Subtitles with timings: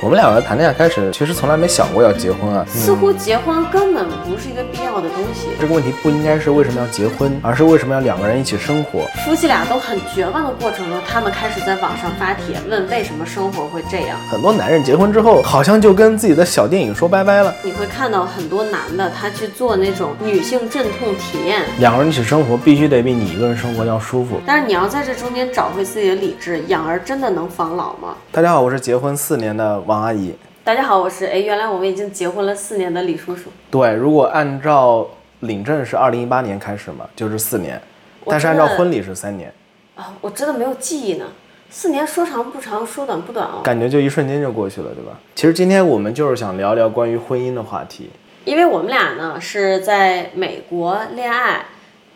[0.00, 2.64] 我们两个谈恋爱开始，其实从来没想过要结婚啊。
[2.68, 5.48] 似乎结婚根本不是一个必要的东西。
[5.60, 9.00] 这个问题不应该是为什么要结婚，而是为什么要两个人一起生活。
[9.24, 14.16] 夫妻俩都很绝望的过程中，他们开始在网上发帖问为什么生活会这样。
[14.30, 17.52] 很多男人结婚之后，好像就跟自己的小电影说拜拜了。
[17.64, 21.62] 你会看到很多男的，他去做那种女性阵痛体验。
[21.80, 24.40] 两个人一起生活必须得比你一个人生活要舒服。
[24.46, 28.14] 但是你要在这中间找回自己的理智，养儿真的能防老吗？
[28.30, 30.34] 大家好，我是结婚四年的王阿姨。
[30.62, 33.50] 大家好，我是哎，原来我们已经结婚了四年的李叔叔。
[33.70, 35.08] 对，如果按照
[35.40, 37.80] 领证是二零一八年开始嘛，就是四年，
[38.26, 39.50] 但是按照婚礼是三年。
[39.94, 41.24] 啊，我真的没有记忆呢。
[41.70, 43.62] 四年说长不长，说短不短哦。
[43.64, 45.18] 感觉就一瞬间就过去了，对吧？
[45.34, 48.10] 其实今天我们就是想聊聊关于婚姻的话题。
[48.44, 51.64] 因为我们俩呢是在美国恋爱，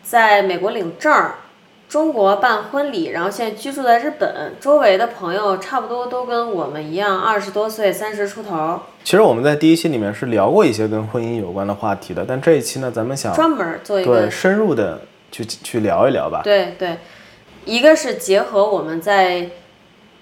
[0.03, 1.37] 在美国领证儿。
[1.93, 8.79] 中国办婚礼，然后现在居住在日本，周围的朋友差不多都跟我们一样，二十多岁，三十出头。
[9.03, 16.41] 其实我们在第一期里面是聊过一些跟婚姻有关的话题的，但这一期呢，咱们想专门做一个对深入的去去聊一聊吧。
[16.43, 16.97] 对对，
[17.63, 19.51] 一个是结合我们在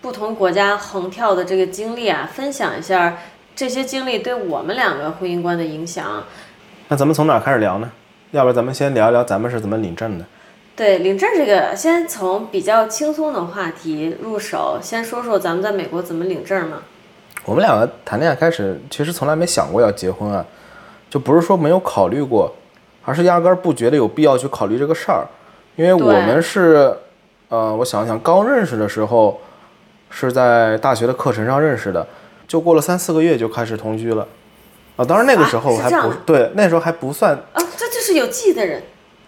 [0.02, 3.20] 不同国家横跳的这个经历啊，分享一下
[3.56, 6.26] 这些经历对我们两个婚姻观的影响。
[6.90, 7.90] 那咱们从哪开始聊呢？
[8.32, 10.26] 要不然咱们先聊一聊咱们是怎么领证的。
[10.82, 16.80] 对领证这个，先从比较轻松的话题入手，先说说咱们在美国怎么领证嘛。
[17.46, 20.44] 我们两个谈恋爱开始，其实从来没想过要结婚啊，
[21.08, 22.52] 就不是说没有考虑过，
[23.06, 25.28] 而是压根儿不觉得有必要去考虑这个事儿，
[25.76, 26.92] 因为我们是，
[27.50, 29.40] 呃，我想想，刚认识的时候
[30.10, 32.08] 是在大学的课程上认识的，
[32.48, 34.28] 就过了三四个月就开始同居了，
[34.96, 38.82] 啊，当然那个时候还不对，那时候还不算啊，这就是有记忆的人。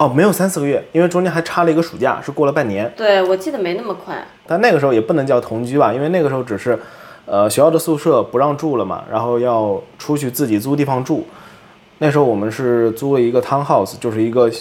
[0.03, 2.91] 哦，没有三四个月，因为中间还差了一个暑假，是过了半年。
[2.97, 4.21] 对，我记得没那么快。
[4.45, 6.77] 但那个时候也不能叫同居吧，因为那个时候只是，
[7.25, 11.25] 呃，学校的宿舍不让住了嘛，然后要出去自己租地方住。
[11.99, 14.51] 那时候我们是租了一个 townhouse，就是一个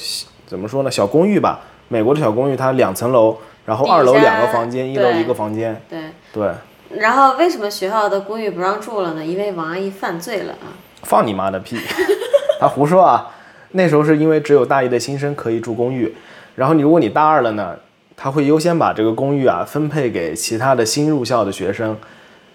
[0.47, 1.59] 怎么说呢，小公寓吧。
[1.89, 3.37] 美国的小公寓，它两层楼，
[3.67, 5.83] 然后二楼两个房间，一楼一个房间。
[5.91, 6.01] 对
[6.33, 6.53] 对。
[7.01, 9.25] 然后为什么学校的公寓不让住了呢？
[9.25, 10.71] 因为王阿姨犯罪了啊！
[11.03, 11.77] 放你妈的屁！
[12.61, 13.29] 他胡说啊！
[13.73, 16.15] 那时候是因为只有大一的新生可以住公寓，
[16.55, 17.77] 然后你如果你大二了呢，
[18.17, 21.97] 他会优先把这个公寓啊分配给其他的新入校的学生，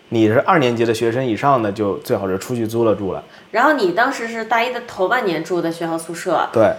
[0.09, 3.23] 你是二年级的学生以上的就最好是出去租了住了。
[3.51, 6.71] 然后你当时是大一的头半年住的学校宿舍，对，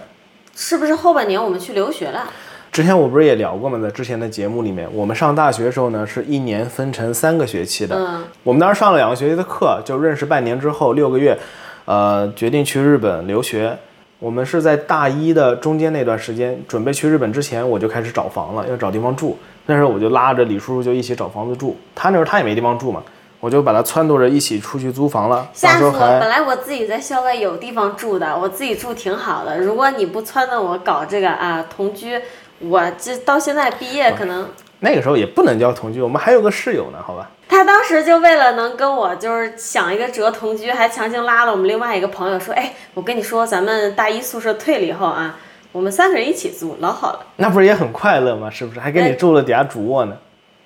[0.55, 2.25] 是不是后半年我们去留学了？
[2.71, 3.79] 之前我不是也聊过吗？
[3.81, 11.37] 在之前的节目里面，我们上大学的时候呢是一年分成三个学期的，嗯，我们当时上了两个学期的课，就认识半年之后六个月，
[11.85, 13.77] 呃，决定去日本留学。
[14.19, 19.37] 我们是在大一的中间那段时间，准备去日本之前，我就开始找房了，要找地方住。
[19.65, 21.77] 那时候我就拉着李叔叔就一起找房子住。
[21.95, 23.01] 他那时候他也没地方住嘛，
[23.39, 25.47] 我就把他撺掇着一起出去租房了。
[25.53, 25.91] 吓死我！
[25.91, 29.57] 本来我自己在校外有地方住的，我自己住挺好的。
[29.57, 32.19] 如果你不撺掇我搞这个啊同居，
[32.59, 37.29] 我这到现在毕业可能那个时候也不能叫同居，我们还有个室友呢，好吧？
[37.47, 45.35] 他当时就为了能跟我就是想一个辙同居，还强行拉了我们另外一个朋友说：“哎，我跟你说，咱们大一宿舍退了以后啊，
[45.71, 48.49] 我们三个人一起租，老好了。”那不是也很快乐吗？
[48.49, 48.79] 是不是？
[48.79, 50.15] 还给你住了底下主卧呢。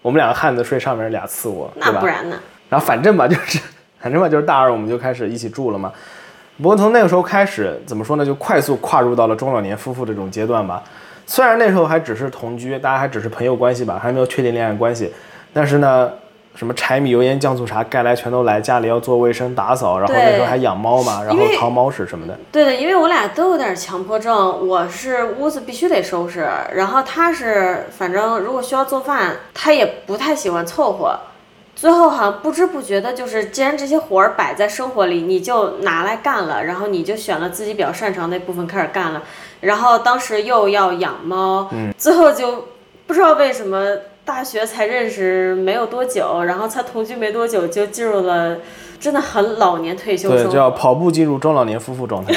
[0.02, 2.38] 我们两个汉子睡上面俩次卧，那不然呢？
[2.70, 3.60] 然后反正吧，就是
[4.00, 5.92] 反正吧，就是大二我们就开始一起住了嘛。
[6.62, 8.26] 不过从那个时候开始，怎么说呢？
[8.26, 10.84] 就快速跨入到了中老年夫妇这种阶段吧。
[11.26, 15.14] 虽然那时候还只是同居，大家还只是朋友关系吧，还没有确定恋爱关系，
[15.54, 16.12] 但是呢。
[16.56, 18.62] 什么柴米油盐酱醋茶，该来全都来。
[18.62, 22.38] 家里要做卫生打扫，然后那时候还养猫嘛，然后掏猫屎什么的。
[22.52, 31.20] 对的，因为我俩都有点强迫症，我是屋子必须得收拾，然后他是反正如果需要做饭，他也不太喜欢凑合。
[31.76, 39.24] 最后好像不知不觉的，就是既然这些活儿摆在生活里，你就拿来干了，然后你就选了自己比较擅长那部分开始干了。
[39.62, 42.66] 然后当时又要养猫，最后就
[43.08, 43.86] 不知道为什么。
[44.26, 48.58] 大学才认识没有多久，然后才同居没多久就进入了，
[48.98, 50.30] 真的很老年退休。
[50.30, 52.34] 对，叫跑步进入中老年夫妇状态。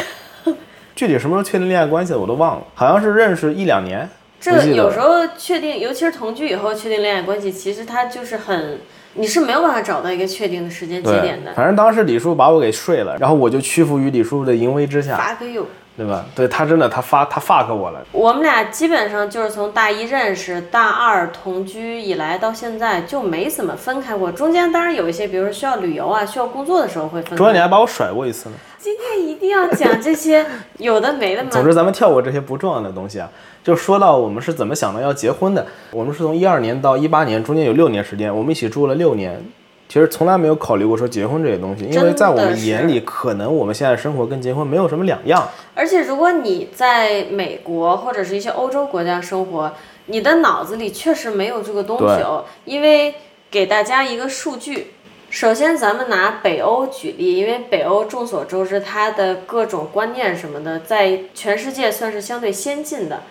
[0.96, 4.10] 具体什么时候确定恋爱关系的我都忘了，好像是认识一两年。
[4.40, 8.80] 这有时候确定，尤其是同居以后确定恋爱关系，其实它就是很，
[9.16, 11.52] 你是没有办法找到一个确定的时间节点的。
[11.54, 15.16] 反正当时李叔把我给睡了，然后我就屈服于李叔的淫威之下。
[15.16, 15.66] 发个诱。
[15.98, 16.26] 对吧？
[16.34, 18.04] 对他真的，他发他 fuck 我了。
[18.12, 24.30] 我们俩基本上就是从大一认识，大二同居以来到现在就没怎么分开过。
[24.30, 27.36] 中间当然有一些，比如说需要旅游啊、需要工作的时候会分开。
[27.36, 28.56] 中间你还把我甩过一次呢。
[28.78, 30.44] 今天一定要讲这些
[30.76, 31.48] 有的没的吗？
[31.50, 33.30] 总之咱们跳过这些不重要的东西啊，
[33.66, 35.66] 就说到我们是怎么想到要结婚的。
[35.90, 39.44] 我们是从一二年到一八年，中间有六年时间，我们一起住了六年。
[39.88, 45.48] 其实从来没有考虑过说结婚这些东西，因为在我们眼里，可能我们现在生活跟结婚没有什么两样。
[45.74, 49.72] 而且如果你在美国或者是一些欧洲国家生活，
[50.06, 52.44] 你的脑子里确实没有这个东西哦。
[52.66, 53.16] 因为
[53.50, 54.92] 给大家一个数据，
[55.28, 63.22] 首先咱们拿北欧举例，因为北欧众所周知，它的各种观念什么的，在全世界算是相对先进的。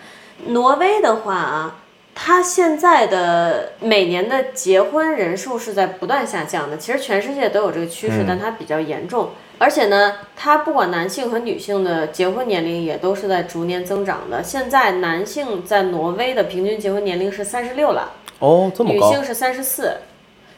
[0.47, 1.75] 挪威的话啊。
[2.17, 9.31] 它现在的每年的结婚人数是在不断下降的，其实全世界都有这个趋势，但它比较严重。
[9.57, 14.41] 而且呢，它不管男性和女性的结婚年龄也都是在逐年增长的。
[14.41, 19.97] 现在男性在挪威的平均结婚年龄是三十六了，哦，这么高，女性是三十四，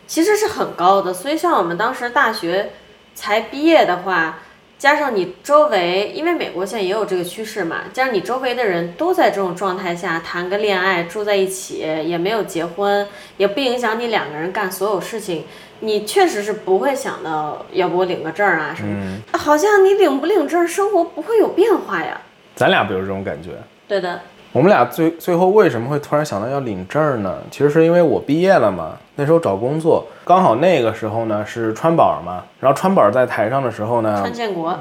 [0.06, 1.12] 其实是很高的。
[1.12, 2.70] 所以像我们当时大学
[3.16, 4.42] 才毕业的话。
[4.78, 13.08] 加上你周围，因为美国现在也有这个趋势嘛，加上你周围的人都在这种状态下谈个恋爱，住在一起，也没有结婚，
[13.38, 15.46] 也不影响你两个人干所有事情，
[15.80, 19.20] 你确实是不会想到，要不我领个证啊什么？
[19.34, 22.22] 好像你领不领证，生活不会有变化呀。
[22.56, 23.50] 咱俩不有这种感觉？
[23.88, 24.22] 对的。
[24.58, 27.38] 我们俩最最后为什么会突然想到要领证呢？
[27.52, 34.76] 其实是因为我毕业了嘛，那时候找工作，刚好那个时候呢是川宝嘛，然后川宝在台上的时候呢，川建国，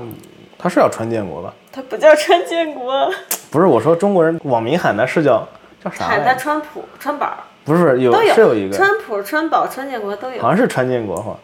[0.56, 1.52] 他是叫川建国吧？
[1.70, 3.06] 他不叫川建国，
[3.50, 5.46] 不是我说中国人网民喊的是叫
[5.84, 6.06] 叫啥？
[6.06, 7.34] 喊他川普、川宝，
[7.66, 11.36] 不是有是有一个川普、川宝、川建国都有，好像是川建国哈，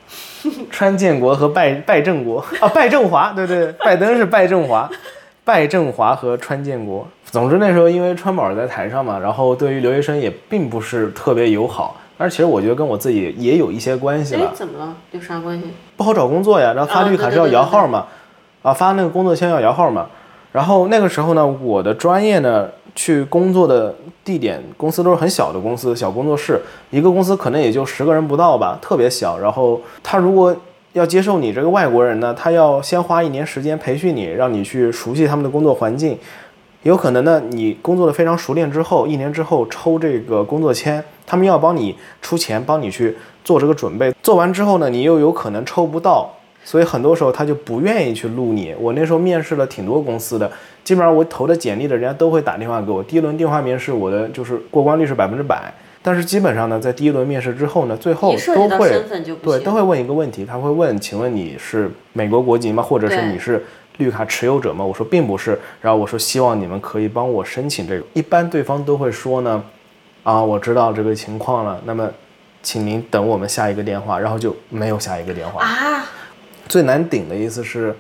[0.71, 4.89] 川建国和拜拜正国啊，拜振华，对对，拜登是拜振华。
[5.45, 11.97] 拜振华和川建国，总之那时候因为川宝在台上嘛，然后对于留学生也并不是特别友好。
[12.17, 14.53] 但是其实我觉得跟我自己也有一些关系了。
[14.55, 14.95] 怎么了？
[15.11, 15.65] 有啥关系？
[15.97, 18.07] 不好找工作呀，然后发绿卡是要摇号嘛，
[18.63, 20.07] 啊，发那个工作签要摇号嘛。
[20.53, 23.93] 然后那个时候呢，我的专业呢，去工作的
[24.23, 26.61] 地点公司都是很小的公司，小工作室，
[26.91, 29.37] 一个公司可能也就十个人不到吧，特别小。
[29.39, 30.55] 然后他如果
[30.93, 36.19] 要接受你这个外国人呢，他要先花一年时间培训你，让你去熟悉他们的工作环境。
[36.83, 44.13] 有可能呢，你工作的非常熟练之后，一年之后抽这个工作签，他们要帮你出钱，帮你去做这个准备。
[44.23, 46.31] 做完之后呢，你又有可能抽不到，
[46.63, 48.75] 所以很多时候他就不愿意去录你。
[48.79, 50.51] 我那时候面试了挺多公司的，
[50.85, 53.03] 基本上我投的简历的人家都会打电话给我。
[53.03, 55.73] 第一轮电话面试，我的就是过关率是百分之百。
[56.05, 58.91] 但是基本上呢，在第一轮面试之后呢，最后都会
[59.41, 62.83] 对都会问一个问题，他会问，请问你是美国国籍吗？
[62.83, 63.65] 或者是你是
[63.99, 64.85] 绿卡持有者吗？
[64.85, 65.57] 我说并不是。
[65.81, 68.05] 然后我说希望你们可以帮我申请这个。
[68.15, 69.63] 一般对方都会说呢，
[70.25, 71.81] 啊，我知道这个情况了。
[71.85, 72.11] 那么，
[72.65, 74.19] 请您等我们下一个电话。
[74.19, 76.05] 然后就没有下一个电话啊。
[76.69, 77.95] 最难顶的意思是，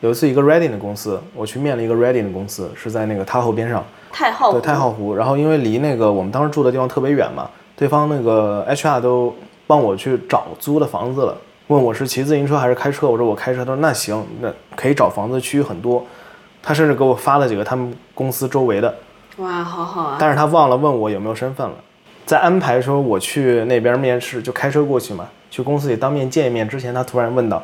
[0.00, 3.82] 有一次一个 Reading 的公司，我去面了一个 Reading 的公司，是在那个太后边上。
[4.16, 9.36] 太浩对太浩湖，然后因为离那个我们当时住的地方特别远嘛，对方那个 HR 都
[9.66, 11.36] 帮我去找租的房子了，
[11.66, 16.02] 问我是骑自行车还是开车，我说我开车，他说那行，那可以找房子，区域很多，
[16.62, 18.94] 他甚至给我发了几个他们公司周围的，
[19.36, 21.74] 哇，好好啊，但是他忘了问我有没有身份了，
[22.24, 27.62] 在安排说我去那边面试，就开车过去嘛，去公司里当面见一面之前，他突然问到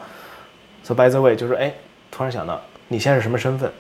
[0.82, 1.72] ，So by the way，就是哎，
[2.10, 3.72] 突然想到你现在是什么身份？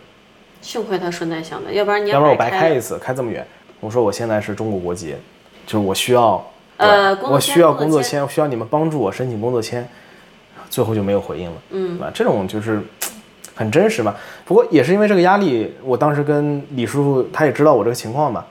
[0.62, 3.46] 幸亏他顺带想的，要不然你要不然我白开一次，开这么远。
[3.80, 5.14] 我说我现在是中国国籍，
[5.66, 6.42] 就是我需要，
[6.76, 9.86] 呃，我需要工作签，需要你们帮助我申请工作签。
[10.70, 12.10] 最后就没有回应了，嗯，啊？
[12.14, 12.80] 这种就是
[13.54, 14.14] 很真实嘛。
[14.46, 18.42] 不过也是因为这个压力，我当时跟李叔叔他也知道我这个情况嘛，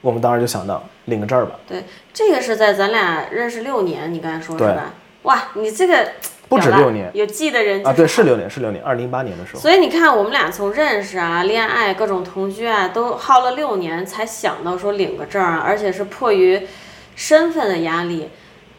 [0.00, 1.52] 我们当时就想到领个证儿吧。
[1.68, 4.92] 对，这个是在咱俩认识六年，你刚才说是吧？
[5.22, 6.08] 哇，你这个。
[6.48, 9.60] 不止六年，有记的人啊，对，是六年，是六年，二零一八年的时候。
[9.60, 16.66] 所以你看，我们俩从认识啊、恋爱、各种同居啊，都耗了六年才想到说领个证啊，而且是迫于
[17.14, 18.30] 身份的压力，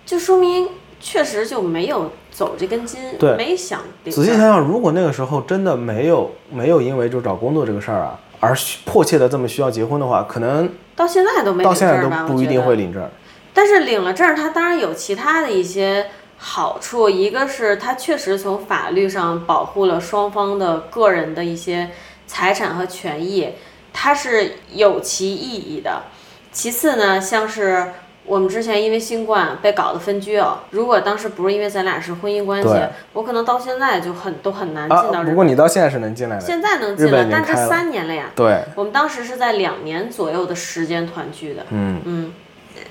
[0.04, 3.82] 就说明确实就没有走这根筋，对，没想。
[4.06, 13.08] 仔细想想，如果那个时候真的没有没有因为就找工作这个事儿啊，而迫切的这么需要结婚的话，可能到现在都没到现在都不一定会领证。
[13.54, 16.08] 但是领了证，他当然有其他的一些。
[16.42, 21.90] 好处一个是它确实从法律上保护了双方的个人的一些
[22.28, 23.50] 财产和权益，
[23.92, 26.04] 它是有其意义的。
[26.54, 27.88] 其次呢，像是
[28.26, 32.70] 我们之前因为新冠被搞得分居哦，如果当时不是因为咱俩是婚姻关系，
[33.12, 35.24] 我可能到现在就很都很难进到。
[35.24, 38.32] 不过你到现在是能进来的，现在能进来，但是三年了呀。
[38.34, 41.66] 对，我们当时是在两年左右的时间团聚的。
[41.72, 42.34] 嗯嗯。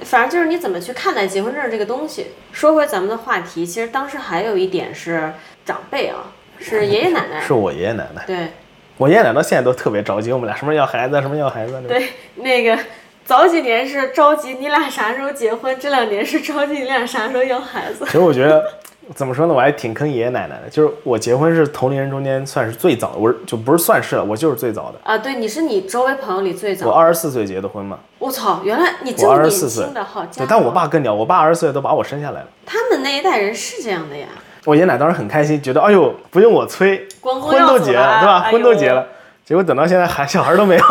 [0.05, 2.29] 反正就是你怎么去看待结婚证这个东西。
[2.53, 5.33] 说回咱们的话题，其实当时还有一点是
[5.65, 8.23] 长辈啊，是 爷爷奶奶，是我爷爷奶奶。
[8.27, 8.49] 对，
[8.97, 11.83] 我爷爷奶奶到现在都特别着急，我们俩什么时候要孩子，什么时候要孩子。
[11.87, 12.79] 对，那个
[13.25, 18.05] 早几年是着急你俩啥时候结婚，这两年是着急你俩啥时候要孩子。
[18.07, 18.78] 其实我觉得，
[19.15, 20.69] 怎么说呢，我还挺坑爷爷奶奶的。
[20.71, 24.99] 就是我结婚是同龄人中间算是最早的，我就不是算是了，我就是最早的。
[25.03, 26.87] 啊，对，你是你周围朋友里最早。
[26.87, 27.99] 我二十四岁结的婚嘛。
[28.19, 30.37] 我操，原来你这么年轻的，好家伙！
[30.39, 32.47] 对，但我爸更屌，我爸二十岁都把我生下来了。
[32.67, 34.27] 他们那一代人是这样的呀。
[34.65, 38.41] 我爷奶当时很开心，觉得哎呦不用我催，婚都结了，对吧？
[38.51, 39.07] 婚都结了，
[39.45, 40.85] 结果等到现在还小孩都没有。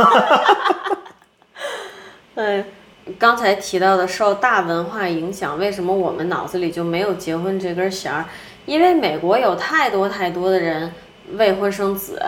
[2.33, 2.63] 对。
[3.17, 8.25] 刚才提到的受大文化影响，为什么我们脑子里就没有结婚这根弦儿？
[8.65, 10.91] 因为美国有太多太多的人
[11.33, 12.21] 未婚生子，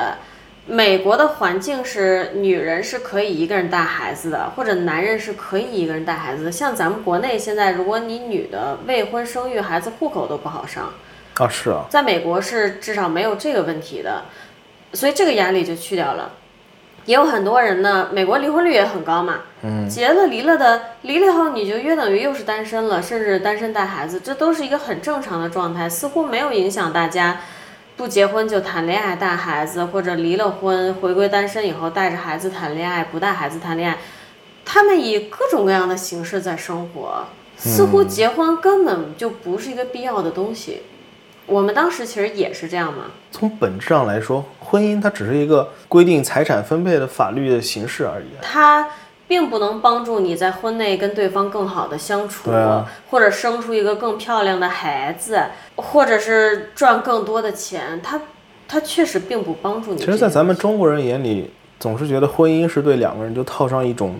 [0.65, 6.51] 美国的环境是女人是可以一个人带孩子的，或者男人是可以一个人带孩子的。
[6.51, 10.93] 像咱们国内现在，如果你女的未婚生育，孩子户口都不好上
[11.35, 14.23] 啊，是啊，在美国是至少没有这个问题的，
[14.93, 16.31] 所以这个压力就去掉了。
[17.09, 27.39] 也有很多人呢，美国离婚率也很高嘛，嗯，结了离了的，离了后你就约等于又是单身了，甚至单身带孩子，这都是一个很正常的状态，似乎没有影响大家
[27.97, 33.97] 不结婚就谈恋爱带孩子，或者离了婚回归单身以后带着孩子谈恋爱，不带孩子谈恋爱，
[34.63, 37.25] 他们以各种各样的形式在生活，
[37.57, 40.83] 似乎结婚根本就不是一个必要的东西。
[41.49, 43.05] 我们当时其实也是这样嘛。
[43.31, 48.25] 从本质上来说，婚姻它只是一个规定财产分配的法律的形式而已。
[48.41, 48.87] 它
[49.27, 52.49] 并不能帮助你在婚内跟对方更好的相处，
[53.09, 55.39] 或者生出一个更漂亮的孩子，
[55.75, 58.01] 或者是赚更多的钱。
[58.01, 58.19] 它，
[58.67, 59.99] 它确实并不帮助你。
[59.99, 64.15] 其实，在咱们中国人眼里，总是觉得婚姻是对两个人就套上一种，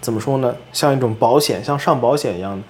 [0.00, 0.54] 怎么说呢？
[0.72, 2.62] 像一种保险，像上保险一样的。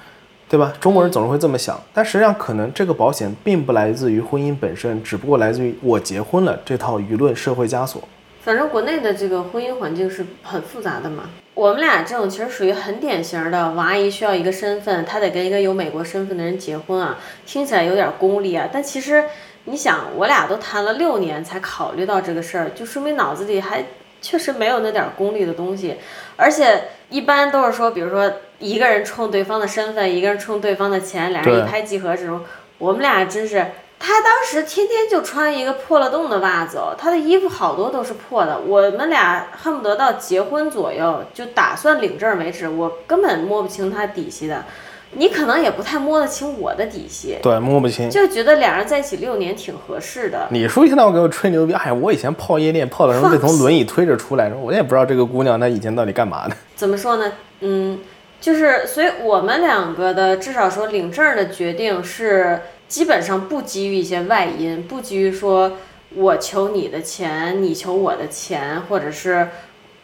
[0.48, 0.72] 对吧？
[0.80, 8.02] 中国人总是会这么想，但实际上可能这个保险并不来自于婚姻本身，只不过来自于我结婚了这套舆论社会枷锁。
[8.42, 11.24] 反正国内的这个婚姻环境是很复杂的嘛。
[11.52, 18.66] 我们俩这种其实属于很典型的王阿姨需要一个身份，她得跟一个有美国身份的人结婚啊，听起来有点功利啊。
[18.72, 19.24] 但其实
[19.64, 23.84] 你想，我俩都谈了六年才考虑到这个事儿，就说明脑子里还
[24.22, 25.96] 确实没有那点功利的东西，
[26.36, 28.32] 而且一般都是说，比如说。
[28.58, 32.40] 一个人冲对方的身份，一个人冲对方的钱，俩人一拍即合这种，
[32.78, 33.66] 我们俩真是，
[34.00, 44.64] 他当时天天就穿一个破了洞的袜子，他的衣服好多都是破的，我们俩恨不得到结婚左右就打算领证为止，我根本摸不清他底细的，
[45.12, 50.48] 你可能也不太摸得清我的底细，对，摸不清，就觉得俩人在一起六年挺合适的。
[50.50, 56.56] 你叔一天到晚给我吹牛逼，哎，我以前泡夜店泡的时候 被从轮椅推着出来，我也不知道这个姑娘她以前到底干嘛的。
[56.74, 57.32] 怎么说呢？
[57.60, 57.98] 嗯。
[58.40, 65.72] 就是，所以我们两个的至少说领证的决定是基本上不基于一些外因，不基于说
[66.14, 69.48] 我求你的钱，你求我的钱，或者是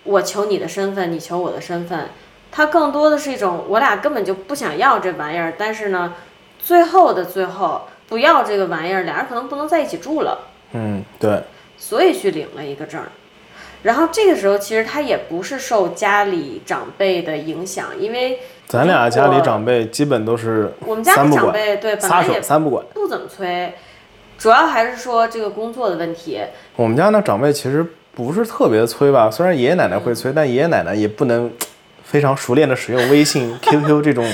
[0.03, 2.09] 我求你的身份，你求我的身份。
[2.51, 6.15] 它更多的是一种我俩根本就不想要这玩意儿，但是呢，
[6.59, 10.49] 最后的最后不要这个玩意儿，俩人可能不能在一起住了。
[10.73, 11.43] 嗯，对。
[11.79, 13.01] 所以去领了一个证。
[13.85, 23.73] 然后这个时候，其实他也不是受家里长辈的影响，因为咱俩家里长辈基本都是我们家里长辈对撒手三不管，不怎么催，
[24.39, 26.41] 主要还是说这个工作的问题。
[26.77, 31.53] 我们家那长辈其实不是特别催吧，虽然爷爷奶奶会催，但爷爷奶奶也不能
[32.03, 34.27] 非常熟练的使用微信、 QQ 这种。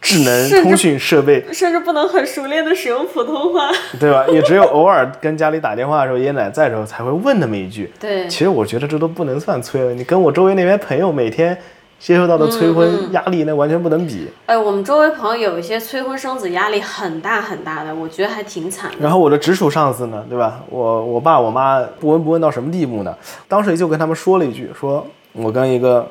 [0.00, 4.24] 智能通讯设备，甚至不能很熟练的使用普通话，对吧？
[4.28, 7.92] 也只有偶尔跟家里打电话的时候，爷爷奶奶在的时候才会问那么一句。
[7.98, 9.92] 对，其实我觉得这都不能算催了。
[9.92, 11.56] 你跟我周围那边朋友每天
[11.98, 14.28] 接受到的催婚压力，那完全不能比。
[14.46, 18.90] 哎，我们周围朋友有一些催婚生子压力很大很大的，我觉得还挺惨。
[19.00, 20.60] 然后我的直属上司呢，对吧？
[20.70, 23.12] 我我爸我妈不闻不问到什么地步呢？
[23.48, 26.08] 当时就跟他们说了一句，说我跟一个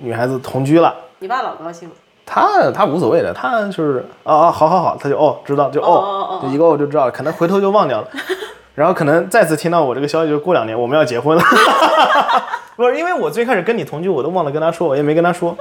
[0.00, 0.94] 女孩子同居了。
[1.18, 1.94] 你爸老高兴了。
[2.26, 8.08] 他他无所谓的，他就是啊啊，好好好，他就哦知道就哦，就一个哦就知道了，可能回头就忘掉了，
[8.74, 11.42] 然后可能再次听到我这个消息，就过两年我们要结婚了，
[12.76, 15.56] 不是因为我最开始跟你同居，我都忘了跟他说，我也没跟他说。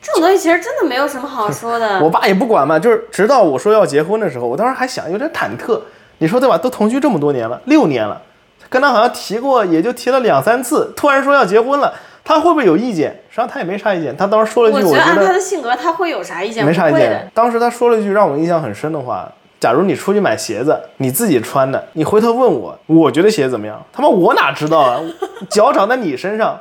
[0.00, 2.00] 这种东西其实真的没有什么好说的。
[2.00, 5.78] 我爸也不管嘛，就是直到我说要结婚的时候，我当时还想有点忐忑，
[6.18, 6.58] 你说对吧？
[6.58, 8.20] 都同居这么多年了，六年了，
[8.68, 11.94] 跟他好像提过，也就提了两三次，突然说要结婚了。
[12.24, 13.10] 他会不会有意见？
[13.28, 14.16] 实际上他也没啥意见。
[14.16, 16.64] 他当时说了一句，我觉得按他的性格，他会有啥意见？
[16.64, 17.28] 没啥意见。
[17.34, 23.80] 当时他说了一句让我印象很深的话：假如你出去买鞋子，你自己穿的，你回头问我，我觉得鞋怎么样？
[23.92, 25.00] 他妈我哪知道啊？
[25.48, 26.58] 脚长在你身上。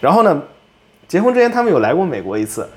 [0.00, 0.42] 然后呢，
[1.08, 2.68] 结婚之前他们有来过美国一次，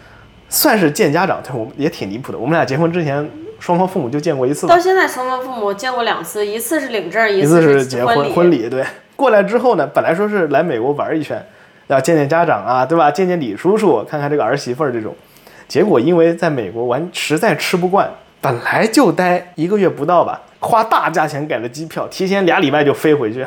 [0.48, 1.42] 算是见家长。
[1.44, 2.38] 对，我们也挺离谱的。
[2.38, 4.66] 我们俩结婚之前，双方父母就见过一次。
[4.66, 8.70] 到现在双方父母见过两次，一次是领证，一次是结婚婚礼。
[8.70, 8.86] 对，
[9.18, 11.46] 过来之后呢，本来说是来美国玩一圈。
[11.88, 13.10] 要见见家长啊，对吧？
[13.10, 15.16] 见见李叔叔，看看这个儿媳妇儿这种。
[15.68, 23.46] 结果因为在美国玩实在吃不惯，本来就待一个月不到吧，花大价钱改了机票，提前俩礼拜就飞回去。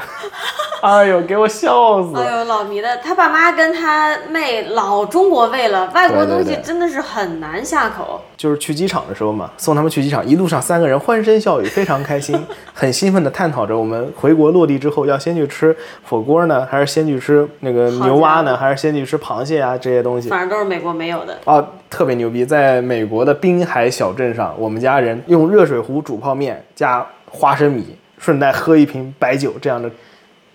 [0.83, 2.21] 哎呦，给我笑死了！
[2.21, 8.21] 哎呦，老迷的，他爸妈跟他妹老中国味了，外国东西真的是很难下口。
[8.37, 15.77] 就是去机场的时候嘛，送他们去机场，一路上三个人欢声笑语，非常开心， 很兴奋地探讨着我们回国落地之后要先去吃
[16.09, 20.31] 火锅呢，还是先去吃那个牛蛙呢，还是先去吃螃蟹啊这些东西。
[20.31, 21.37] 反正都是美国没有的。
[21.45, 22.45] 哦，特别牛逼！
[22.47, 29.91] 在美国的滨海小镇上，我们家人用热水壶煮泡面，加花生米，顺带喝一瓶白酒，这样的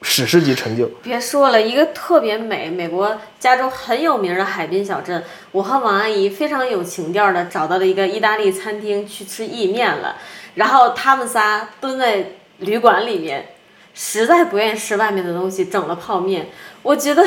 [0.07, 0.85] 史诗级成就。
[1.01, 5.21] 别说了，一个特别美，美国加州很有名的海滨小镇，
[5.51, 10.15] 我和王阿姨非常有情调的找到了一个意大利餐厅去吃意面了，
[10.53, 12.23] 然后他们仨蹲在
[12.59, 13.47] 旅馆里面，
[13.95, 16.49] 实在不愿意吃外面的东西，整了泡面。
[16.83, 17.25] 我觉得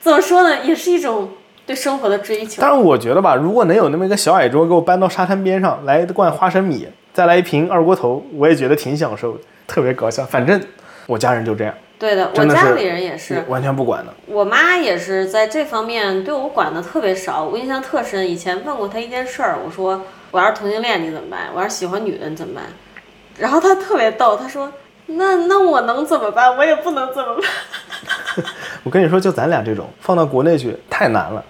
[0.00, 1.32] 怎么说呢，也是一种
[1.66, 2.62] 对生活的追求。
[2.62, 10.24] 但是我觉得吧，如果能有那么一个小矮桌给我搬到沙滩边上，来一罐花生米，再来一瓶二锅头，我也觉得挺享受的，特别搞笑。
[10.24, 10.58] 反正
[11.06, 14.12] 我家人就这样，对的，我家里人也是，完全不管的。
[14.26, 18.28] 我妈也是在这方面对我管的特别少，我印象特深。
[18.28, 21.48] 以前问过她一件事儿，我说我要是同性恋你怎么办？
[21.54, 22.64] 我要是喜欢女的你怎么办？
[23.38, 24.70] 然后她特别逗，她说
[25.06, 26.56] 那那我能怎么办？
[26.56, 28.44] 我也不能怎么办。
[28.84, 31.42] 我跟你说，就咱俩这种放到国内去太难了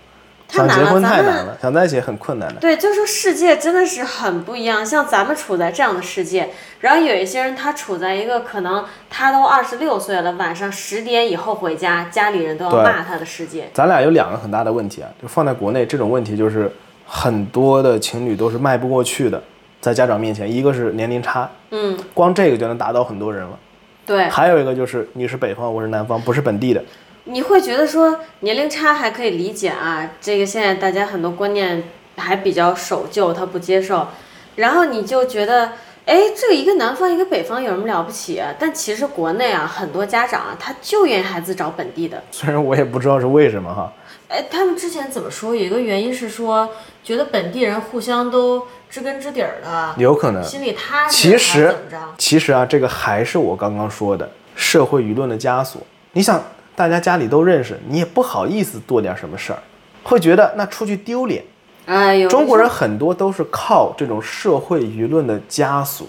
[0.49, 2.61] 想结婚太难了，想在一起很困难的。
[2.61, 6.49] 对，就说世界真的是很不一样，像咱们处在这样的世界，
[6.81, 13.69] 然后有一些人他处在一个可能他都二十六岁了，晚上十点以后回家，家里人都要骂他的世界。
[13.75, 16.71] 咱俩有两个很大的问题啊，就放在国内这种问题就是
[17.07, 19.43] 很多的情侣都是迈不过去的，
[19.81, 23.59] 在家长面前，一个是年龄差，嗯，光这个就能打倒很多人了。
[24.07, 26.81] 对，还有一个就是你是北方，我是南方，不是本地的，
[27.29, 31.83] 你会觉得说年龄差还可以理解啊，这个现在大家很多观念
[32.17, 34.07] 还比较守旧，他不接受，
[34.55, 35.73] 然后你就觉得，
[36.07, 38.55] 哎，这个一个南方一个北方有什么了不起啊？
[38.59, 42.23] 但其实国内啊，很多家长啊，他就愿意孩子找本地的。
[42.31, 43.93] 虽然我也不知道是为什么哈。
[44.29, 45.55] 哎，他们之前怎么说？
[45.55, 46.69] 有一个原因是说，
[47.03, 50.43] 觉得本地人互相都知根知底儿的，有可能。
[50.45, 51.97] 心里踏实，其实怎么着？
[52.19, 55.81] 其实啊，这个还是我刚刚说的社会舆论的枷锁。
[56.13, 56.43] 你想，
[56.77, 59.59] 大家家里都认识，你也不好意思做点什么事儿，
[60.05, 61.43] 会觉得那出去丢脸。
[61.87, 66.07] 哎呦，中国人很多都是靠这种社会舆论的枷锁。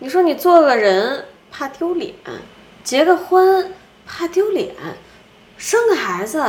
[0.00, 2.12] 你说你做个人怕丢脸，
[2.82, 3.72] 结个婚
[4.06, 4.74] 怕丢脸，
[5.56, 6.42] 生个孩子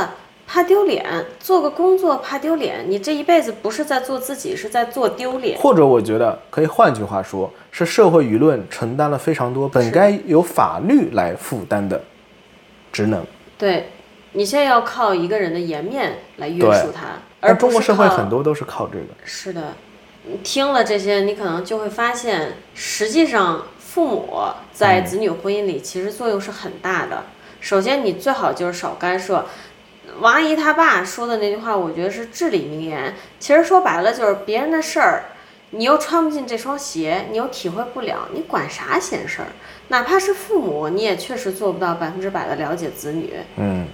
[0.46, 1.04] 怕丢脸，
[1.38, 5.58] 做个工作怕丢脸，你这一辈子不是在做自己，是在做丢脸。
[5.58, 12.02] 或者我觉得可以换句话说，是社会舆论承担了非常多本该由法律来负担的
[12.90, 13.22] 职能。
[13.62, 13.90] 对，
[14.32, 19.06] 你现在要靠一个人的颜面来约束他，而中国社会很多都是靠这个。
[19.22, 19.74] 是的，
[20.24, 24.36] 你听了这些，你可能就会发现，实际上父母
[24.72, 27.26] 在子女婚姻里其实作用是很大的。
[27.60, 29.46] 首先，你最好就是少干涉。
[30.18, 33.14] 王阿姨她爸说的那句话，我觉得是至理名言。
[33.38, 35.26] 其实说白了就是别人的事儿，
[35.70, 39.46] 你又穿不进这双鞋，你又体会不了，你管啥闲事儿？
[39.92, 43.34] 哪怕是父母，你也确实做不到百分之百的了解子女。
[43.58, 43.84] 嗯，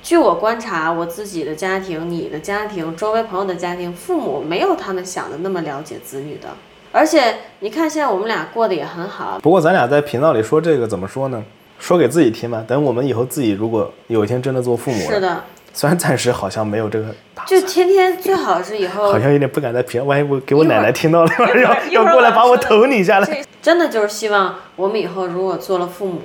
[0.00, 6.50] 据我观察，我自己的家庭、你的家庭、周围朋友的家庭，父母没有他们想的那么了解子女的。
[6.92, 11.42] 而且你看，现在我们俩过得也很好，不过咱俩在频道里说这个怎么说呢？
[11.80, 12.64] 说给自己听吧。
[12.64, 15.42] 等我们以后自己如果有一天真的做父母了，是的，
[15.78, 21.30] 虽然暂时好像没有这个打算就，天天最好是以后好像有点不敢在频，万一我给我奶奶听到了，
[21.62, 23.44] 要要过来把我头拧下来。
[23.62, 26.20] 真的就是希望我们以后如果做了父母，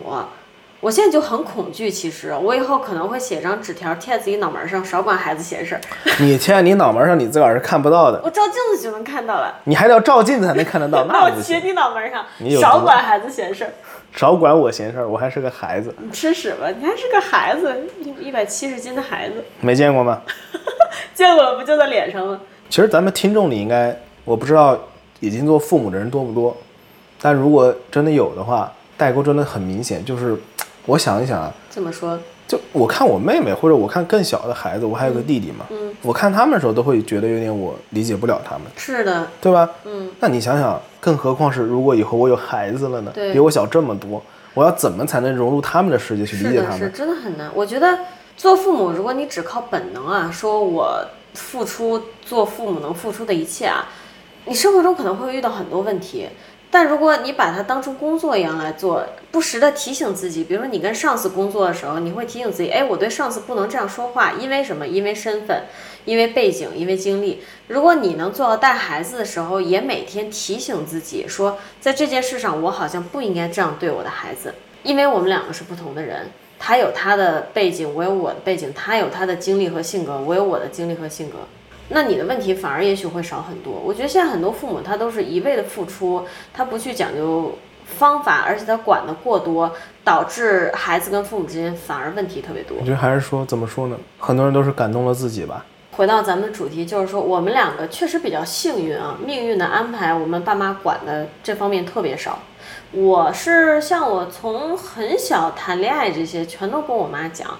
[0.79, 1.91] 我现在就很恐惧。
[1.91, 5.81] 其实我以后可能会写张纸条贴在自己脑门上，少管孩子闲事儿。
[6.17, 11.25] 你贴在你脑门上，你自个儿是看不到的，我照镜子就能看到了，你还得要照镜子才能看得到，那。
[11.29, 12.25] 我贴你脑门上
[12.59, 13.71] 少管孩子闲事儿。
[14.15, 16.69] 少管我闲事儿，我还是个孩子，你吃屎吧！
[16.79, 20.21] 你还是个孩子，一一百七十斤的孩子，没见过吗？
[21.15, 22.39] 见过了不就在脸上吗？
[22.69, 24.79] 其实咱们听众里应该，我不知道
[25.19, 26.55] 已经做父母的人多不多，
[27.21, 30.05] 但如果真的有的话，代沟真的很明显。
[30.05, 30.37] 就是
[30.85, 39.69] 我想一想啊，这么说，就我看我妹妹或者我看更小的孩子，我还有个弟弟嘛，嗯，我看他们的时候都会觉得有点我理解不了他们，是的，对吧？
[39.85, 43.11] 嗯，那你想想，更何况是如果以后我有孩子了呢？
[43.13, 44.21] 对比我小这么多，
[44.53, 46.77] 我要怎么才能融入他们的世界去理解他们？
[46.77, 47.49] 是真的很难。
[47.55, 47.97] 我觉得
[48.35, 50.99] 做父母，如果你只靠本能啊，说我
[51.33, 53.87] 付出做父母能付出的一切啊，
[54.45, 56.27] 你生活中可能会遇到很多问题。
[56.73, 64.87] 但如果你把它当成工作一样来做，不时的提醒自己，比如说你跟上司工作的时候，你会提醒自己，哎，我对上司不能这样说话，因为什么？
[64.87, 65.65] 因为身份，
[66.05, 67.43] 因为背景，因为经历。
[67.67, 81.37] 如果你能做到带孩子的时候，也每天提醒自己说，在这件事上，我好像不应该这样对我的孩子，因为我们两个是不同的人，他有他的背景，我有我的背景，他有他的经历和性格，我有我的经历和性格。
[81.89, 83.73] 那你的问题反而也许会少很多。
[83.73, 89.71] 我觉得现在很多父母他都是一味的付出，他不去讲究方法，而且他管的过多，
[90.03, 92.77] 导致孩子跟父母之间反而问题特别多。
[92.79, 93.97] 我觉得还是说怎么说呢？
[94.17, 95.65] 很多人都是感动了自己吧。
[95.91, 102.39] 回到咱们的主题，就是说我们两个确实比较幸运啊，命运的安排，我们爸妈管的这方面特别少。
[102.93, 107.59] 我是像我从很小谈恋爱这些，全都跟我妈讲。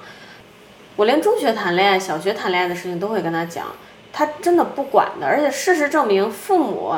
[0.96, 3.68] 我连中学谈恋爱、小学谈恋爱的事情都会跟她讲。
[4.16, 6.94] 他真的不管的，而且事实证明，父母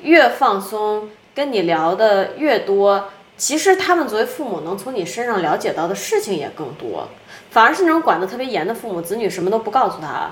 [0.00, 7.08] 越放松，跟你聊的越多，其实他们作为父母能从你身上了解到的事情也更多。
[7.50, 10.30] 反而是那种管得特别严的父母，子女什么都不告诉他，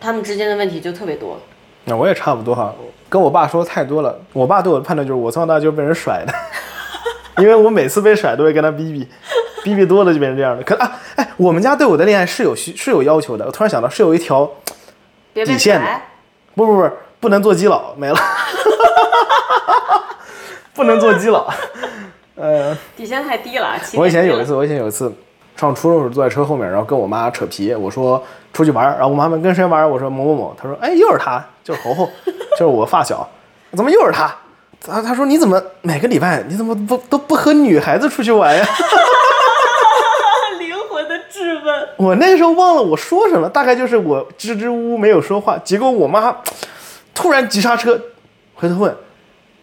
[0.00, 1.38] 他们之间的问题就特别多。
[1.84, 2.74] 那我也差不多哈，
[3.08, 4.18] 跟我爸说太多了。
[4.32, 6.34] 我爸对我的判断就是，我从小到大就是被人甩的，
[7.40, 9.08] 因为我每次被甩都会跟他逼逼，
[9.62, 10.64] 逼逼多了就变成这样的。
[10.64, 13.46] 可啊，哎，我们家对我的恋爱是有需是有要求的。
[13.46, 14.50] 我突然想到，是有一条。
[15.44, 15.86] 底线的，
[16.54, 18.16] 不不不，不能做基佬，没了，
[20.74, 21.52] 不能做基佬，
[22.36, 23.74] 呃， 底线太低了。
[23.94, 25.12] 我以前有一次，我以前有一次
[25.56, 28.22] 上初中时候坐在车后面，然后跟我妈扯皮，我说
[28.52, 32.08] 出去玩，然后我妈问跟谁玩，我说某某某，她说哎又是他，就是猴猴，
[32.52, 33.28] 就是我发小，
[33.72, 34.34] 怎么又是他？
[34.86, 38.64] 他他说你怎么每个礼拜你怎么不都不和女孩子出去玩呀？
[41.98, 46.36] 我那个时候忘了我说什么，大概就是我支支吾吾没有说话，结果我妈
[47.14, 48.00] 突然急刹车，
[48.54, 48.94] 回头问：“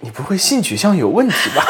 [0.01, 1.63] 你不会性取向有问题吧？”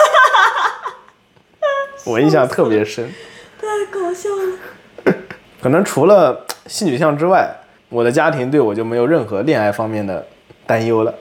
[2.05, 3.11] 我印象特别深，
[3.59, 5.15] 太搞笑了。
[5.61, 7.53] 可能除了性取向之外，
[7.89, 10.25] 我的家庭对我就没有任何恋爱方面的
[10.65, 11.13] 担忧了。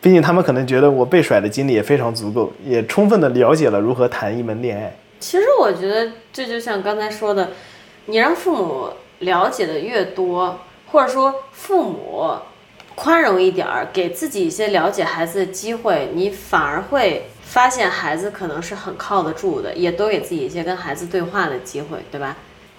[0.00, 4.96] 毕竟他们可能觉得我被甩的经历也非常足够，也充分的了解了如何谈一门恋爱。
[5.20, 7.48] 其实我觉得这就像刚才说的。
[8.06, 8.88] 你让父母
[9.20, 10.60] 了解的越多，
[10.90, 12.32] 或者说父母
[12.94, 22.36] 宽容一点儿，给自己一些了解孩子的机会，你反而会发现孩子可能是很靠得住的，也多给自己一些跟孩子对话的机会，对吧？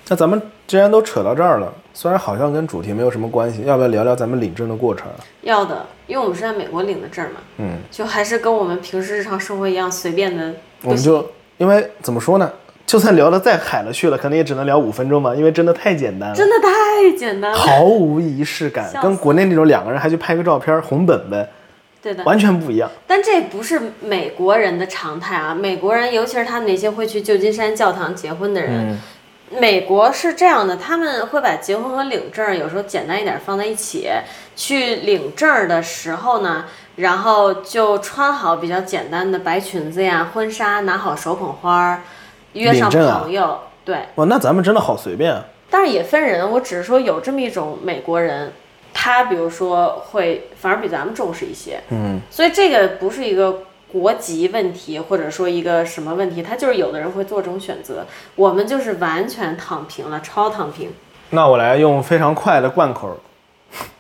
[0.09, 5.07] 那咱们既然都扯到这儿了，虽然好像跟主题没有什么关系，要不要聊聊咱们领证的过程？
[5.41, 7.39] 要的，因为我们是在美国领的证嘛。
[7.57, 10.53] 嗯，就还是跟我们平时日常生活一样随便的。
[10.81, 11.25] 我们就
[11.57, 12.51] 因为怎么说呢？
[12.85, 21.47] 就算聊得再海了去了，可能也只能聊五分钟吧，因为真的太简单了，真的太简单了，毫无仪式感，跟国内那种两个人还去拍个照片红本本，
[22.01, 22.91] 对的，完全不一样。
[23.07, 28.99] 但这不是美国人的常态啊，美国人尤其是他们那些会去旧金山教堂结婚的人，
[29.59, 34.07] 美国是这样的，他们会把结婚和领证有时候简单一点放在一起，
[34.55, 36.65] 去领证的时候呢，
[36.97, 42.03] 然后就穿好比较简单的白裙子呀、婚纱，拿好手捧花。
[42.53, 45.43] 约上朋友，对，哇，那咱们真的好随便啊！
[45.69, 48.53] 但是也分人，我只是说有这么一种美国人，
[48.93, 60.91] 他比如说会反而比咱们重视一些，嗯，所以这个不是一个国籍问题，或者说一个什么问题，他就是有的人会做这种选择，我们就是完全躺平了，超躺平。
[61.31, 63.17] 那我来用非常快的贯口，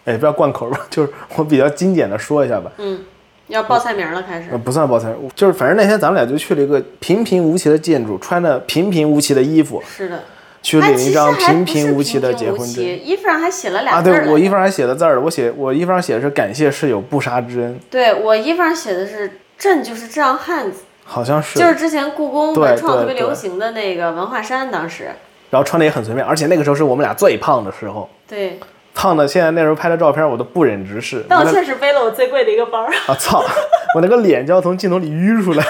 [0.05, 3.03] 哎，不要贯口吧，就是我比较精简的说一下吧，嗯。
[3.47, 10.23] 要报菜名了，开始不算报菜，就是反正那天咱们俩就去了一个平平无奇的建筑，穿着平平无奇的衣服，是的，
[10.61, 12.83] 去领一张平平无奇的结婚证。
[12.83, 17.77] 衣服上还写了俩字啊，对我衣服上还写了字儿，我写我衣服上写的是感谢室友不杀之恩。
[17.89, 25.11] 对我衣服上写的是朕就是这样汉子，好像是，就是之前故宫文创特别流行的那个文化衫，当时，
[25.49, 28.09] 然后穿的也很随便，而且那个时候是我们俩最胖的时候。
[28.27, 28.57] 对。
[28.93, 31.25] 胖的，现在那时候拍的照片我都不忍直视。
[31.27, 32.83] 但我确实背了我最贵的一个包。
[32.83, 33.43] 啊操！
[33.95, 35.65] 我那个脸就要从镜头里淤出来。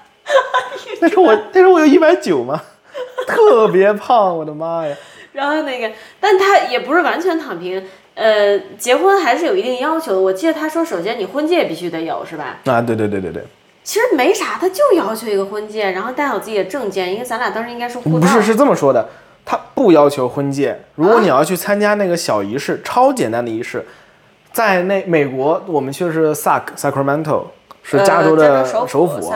[1.00, 2.60] 那时候我那时候我有一百九嘛？
[3.26, 4.94] 特别胖，我的妈呀！
[5.32, 7.82] 然后那个，但他也不是完全躺平。
[8.14, 10.20] 呃，结婚还是有一定要求的。
[10.20, 12.58] 我记得他说，首先你婚戒必须得有，是吧？
[12.64, 13.44] 啊，对对对对对。
[13.84, 19.08] 其实没啥，他就要求一个婚戒，然后带好自己的证件，因为咱俩当时应该是互不是是这么说的。
[19.50, 23.82] 他不要求婚戒，如果你要去参加那个小仪式，超简单的仪式，
[24.52, 27.44] 在那美国，我们去的是萨克 Sacramento，
[27.82, 29.32] 是加州的首府。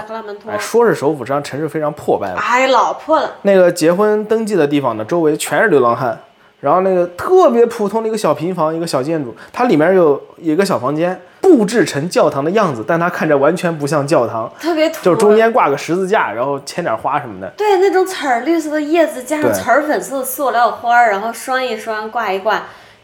[0.47, 2.37] 哎，说是首府，实际上城市非常破败了。
[2.37, 3.37] 哎，老破了。
[3.41, 6.21] 那个结婚登记的地方呢，周围全是流浪汉，
[6.63, 17.53] 然后那个特别普通的一个小平房，一个小建筑，它里面有一个小房间，布置成教堂的样子，但它看着完全不像教堂，特别土，就是中间挂个十字架，然后牵点花什么的。
[17.57, 22.63] 对，那种彩儿绿色的叶子加上彩儿粉色的塑料花儿，然后拴一拴，挂一挂。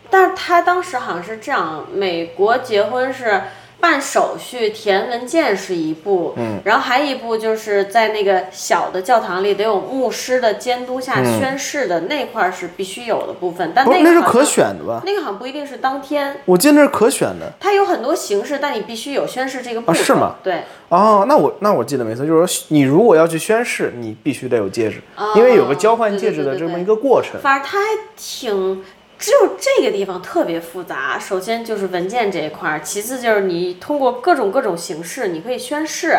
[0.09, 3.43] 但是他当时好像是这样，美国结婚是
[3.81, 15.01] 办手续、填文件是一步，嗯，然后还一步就是在那个小的教堂里得有牧师的监督下宣誓的、那块儿是必须有的部分，但不是，那是可选的吧？
[15.05, 17.53] 那个好像不一定是当天，我记得那是可选的。
[17.61, 20.01] 它有很多形式，但你必须有宣誓这个步骤。
[20.01, 27.41] 啊是吗对，哦，那我那我记得没错，就是说你如果要去宣誓，你必须得有戒指，哦因为有个交换戒指的这么一个过程。
[27.41, 27.85] 反正它还
[28.17, 28.83] 挺，
[29.19, 31.19] 只有这个地方特别复杂。
[31.19, 36.15] 首先就是文件这一块儿，其次就是你通过各种各种形式，你可以宣誓，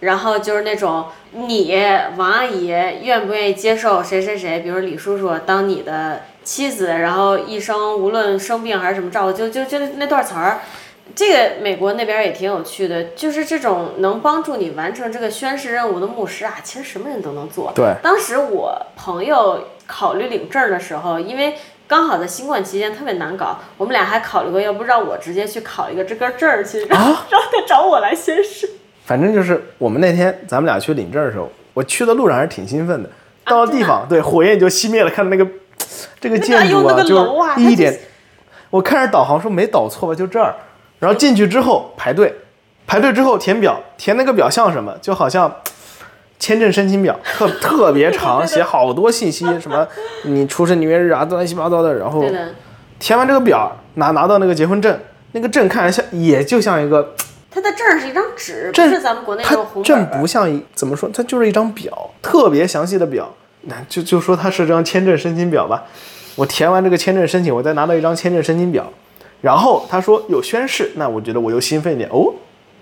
[0.00, 1.74] 然后就是那种你
[2.16, 2.68] 王阿姨
[3.02, 10.60] 愿不愿意接受谁谁谁，比如李叔叔当你的妻子，然后一生无论生病还是什么照顾，就就就那段词儿。
[11.16, 17.72] 这个美国那边也挺有趣的，就是这种能帮助你完成这个宣誓任务的牧师啊，其实什么人都能做。
[17.74, 21.56] 对，当时我朋友考虑领证儿的时候，因为
[21.88, 28.68] 刚好在新冠期间特别难搞，我们俩还考虑过，要不让我直接去考一个这个证儿去，然后让他找我来宣誓。
[29.06, 33.08] 反正就是我们那天咱们俩去领证的时候，我去的路上还是挺兴奋的。
[33.46, 35.50] 到了地方，对火焰就熄灭了，看到那个
[36.20, 37.98] 这个建筑啊就一点，
[38.68, 40.54] 我看着导航说没导错吧，就这儿。
[40.98, 42.34] 然后进去之后排队，
[42.86, 44.94] 排队之后填表，填那个表像什么？
[45.00, 45.50] 就好像
[46.38, 49.86] 签证申请表， 特特别长，写好多信息，什么
[50.24, 51.94] 你出生年月日啊，乱七八糟的。
[51.94, 52.24] 然后，
[52.98, 54.98] 填完这个表，拿拿到那个结婚证，
[55.32, 57.14] 那个证看着像也就像一个
[57.50, 60.06] 他的证儿是一张纸，不证是咱们国内那它种红本证。
[60.20, 63.28] 不像一怎么说，它就是一张表，特别详细的表。
[63.62, 65.84] 那就就说它是张签证申请表吧。
[66.36, 68.88] 我填完这个签证申请，我再拿到一张签证申请表，
[69.40, 72.32] 然后他说有宣誓，那我觉得我又兴奋一点哦，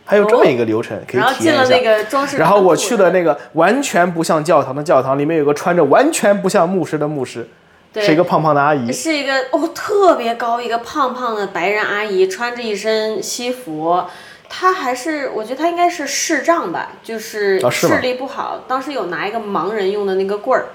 [0.07, 1.65] 还有这么一个流程、可以然后体验一下。
[1.65, 2.39] 进了那个装饰。
[2.39, 7.47] 然后我去的那个完全不像教堂的教堂，里面有个穿着完全不像牧师的牧师，
[7.93, 8.91] 对是一个胖胖的阿姨。
[8.93, 14.05] 是一个哦特别高一个胖胖的白人阿姨，穿着一身西服。
[14.49, 18.61] 她还是我觉得她应该是视障吧，就是视力不好。
[18.69, 20.67] 当时有拿一个盲人用的那个棍儿，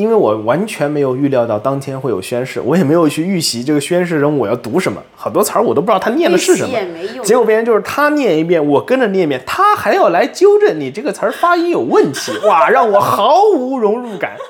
[0.00, 6.78] 因为我完全没有预料到当天会有宣誓，我也没有去预习这个宣誓人我要读什么，好多词儿我都不知道他念的是什么。
[7.22, 14.36] 结果别人就是他念一遍，我跟着念一遍，他还要来纠正你这个词儿发音有问题，哇，让我毫无融入感。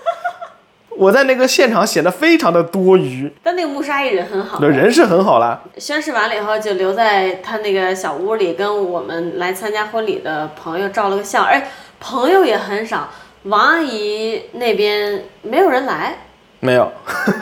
[0.97, 11.45] 我在那个现场显得非常的多余，但那个穆沙伊人很好，人是很好啦，宣誓完了以后就留在他那个小屋里，跟我们来参加婚礼的朋友照了个相。
[11.47, 13.09] 哎，朋友也很少，
[13.45, 16.15] 王阿姨那边没有人来。
[16.63, 16.93] 没有，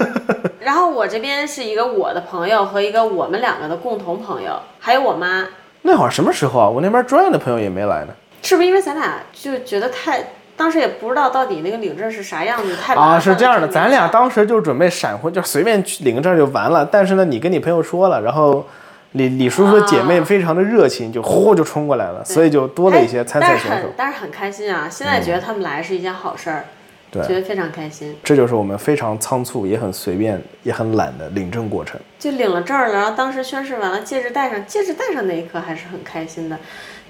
[0.61, 5.48] 然后我这边是一个我的朋友和一个我们两个的共同朋友，还有我妈。
[5.82, 6.68] 那会儿什么时候啊？
[6.68, 8.14] 我那边专业的朋友也没来呢。
[8.42, 10.24] 是不是因为咱俩就觉得太，
[10.56, 16.87] 当时也不知道到底那个领证是啥样子，太啊，是这样的，咱俩当时就准备闪婚，就随便去领个证就完了。
[16.87, 18.64] 但是呢，你跟你朋友说了，然后
[19.12, 24.29] 李李叔叔的姐妹非常的热情，就呼就冲过来了，所以就多了一些参赛选手但是很。
[24.31, 24.88] 开心啊！
[24.88, 26.64] 现在觉得他们来是一件好事儿，
[27.11, 28.14] 对觉得非常开心。
[28.23, 31.99] 这就是我们非常仓促、也很随便、也很懒的领证过程。
[32.21, 36.57] 就领了证儿了，然后当时宣誓完了，戒指戴上，戒指戴上那一刻还是很开心的。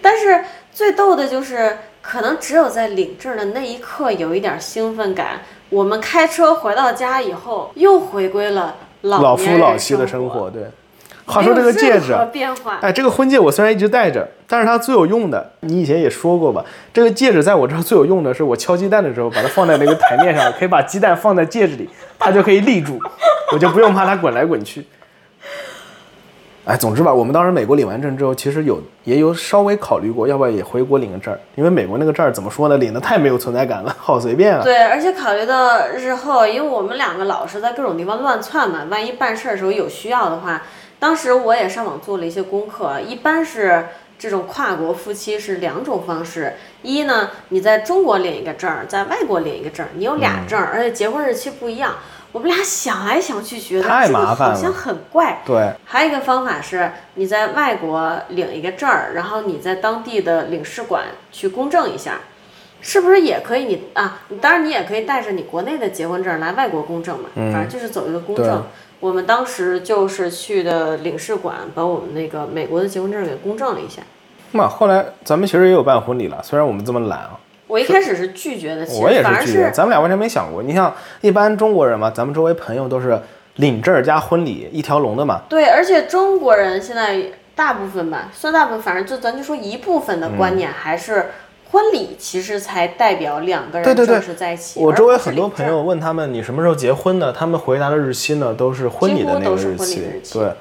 [0.00, 5.40] 但是最逗的就是，可能只有在领证的那一刻有一点儿兴奋感。
[5.68, 10.62] 我们开车回到家以后，又回归了老老夫老妻的生生活，对。
[11.28, 12.12] 话说这个戒指
[12.80, 16.64] 哎，这个婚戒我虽然一直戴着，但是它最有用的，你以前也说过吧？
[16.92, 21.88] 这个戒指在我这儿最有用的是，我敲鸡蛋的时候把它放在那个台面上，可以把鸡蛋放在戒指里，
[22.18, 22.98] 它就可以立住，
[23.52, 24.86] 我就不用怕它滚来滚去。
[26.64, 34.60] 哎，总之吧，我们当时美国领完证之后，其实有也有稍微考虑过，要不要也回国领个证儿，因为美国那个证儿怎么说呢，领的太没有存在感了，好随便啊。
[34.62, 40.62] 对，而且考虑到日后，因为我们两个老是在各种地方乱窜嘛，万一办事儿的时候有需要的话，
[40.98, 43.86] 当时我也上网做了一些功课，一般是
[44.18, 51.94] 这种跨国夫妻是两种方式，一呢，你在中国领一个证儿，在外国领一个证儿，你有俩证儿，而且结婚日期不一样。
[52.30, 55.40] 我们俩想来想去，觉得太这个麻烦了好像很怪。
[55.46, 62.18] 对，还有一个方法是，你在外国领一个证儿，然后你在当地的领事馆去公证一下，
[62.82, 63.84] 是不是也可以你？
[63.94, 68.66] 啊，当然你也可以带着你国内的结婚证来外国公证嘛，反正就是走一个公证。
[69.00, 74.02] 我们当时就是去的领事馆，把我们那个美国的结婚证给公证了一下。
[74.52, 77.38] 那后来咱们其实也有办婚礼了，虽然我们这么懒啊。
[77.66, 80.62] 我一开始是拒绝的，其我也是拒绝，咱们俩完全没想过。
[80.62, 83.20] 你像一般中国人嘛，咱们周围朋友都是
[83.56, 85.42] 领证儿加婚礼一条龙的嘛。
[85.50, 87.22] 对，而且中国人现在
[87.54, 91.26] 大部分吧，算大部分，反正就咱就说一部分的观念还是
[91.70, 94.80] 婚礼其实才代表两个人正式在一起。
[94.80, 97.32] 我周围很多朋友问他们你什么时候结婚的？
[97.32, 99.76] 他们回答的日期呢都是婚礼的那个日。
[99.76, 100.02] 期
[100.32, 100.52] 对，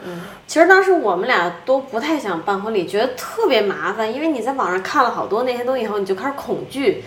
[0.46, 7.04] 其实当时我们俩都不太想办婚礼，觉得特别麻烦，因为你在网上看了好多那些东西以后，你就开始恐惧。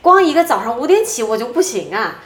[0.00, 2.16] 光一个早上五点起我就不行啊。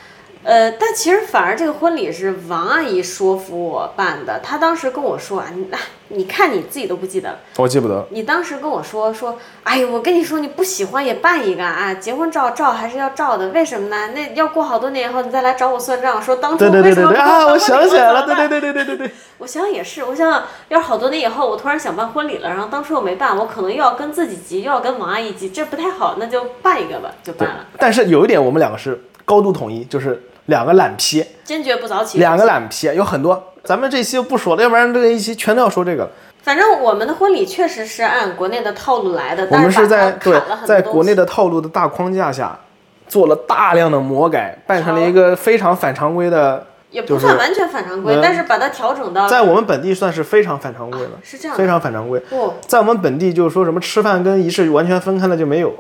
[0.43, 4.41] 呃，但其实反而这个婚礼是王阿姨说服我办的。
[4.43, 8.07] 她当时跟我说啊，你啊你看你自己都不记得了，我记不得。
[8.11, 14.09] 你当时跟我说说，哎呦，我跟你说，你不喜欢也办一个啊，结婚照照还是要照的，为什么呢？
[14.15, 17.47] 那要过好多年以后你再来找我算账，说当初对对对对对啊！
[17.53, 19.11] 为什么不给我我想起来了，对对对对对对对。
[19.39, 30.21] 我想想也是，我想想，要是好多年以后，我突然想办婚礼了，然后当初我没办，我可能又要跟自己急，又要跟王阿姨急，这不太好，那就办一个吧，就办了，但是有一点我们两个是高度统一，就是
[30.51, 32.19] 两个懒批，坚决不早起。
[32.19, 33.43] 两个懒批有很多。
[33.65, 36.11] 咱们这期就不说了，要不然这个一期全都要说这个了。
[36.43, 42.59] 反正我们的婚礼确实是按国内的套路来的，我们是在对在国内的套路的大框架下，
[43.07, 52.19] 做了大量的魔改，办成了一个非常反常规的，也不算完全反常规，嗯但是把它调整到在我们本地算是非常反常规了，是这样非常反常规。
[52.31, 55.75] 不，在我们本地就是说什么吃饭跟仪式完全分开了就没有，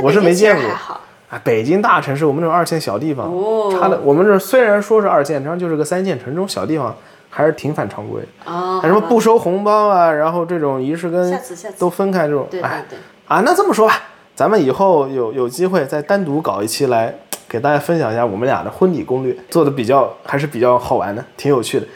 [0.00, 0.64] 我是没见过。
[1.34, 6.94] 啊，北京大城市，我们这种二线小地方，哦差的我们这虽然说是二线，然后就是个三线城，这种小地方
[7.28, 8.52] 还是挺反常规的。
[8.52, 11.36] 哦，还什么不收红包啊，然后这种仪式跟
[11.76, 14.00] 都分开这种，对对哎对，啊，那这么说吧，
[14.36, 17.12] 咱们以后有有机会再单独搞一期来
[17.48, 21.86] 给大家分享一下我们俩的婚礼攻略，做的比较还是比较好玩的，挺有趣的。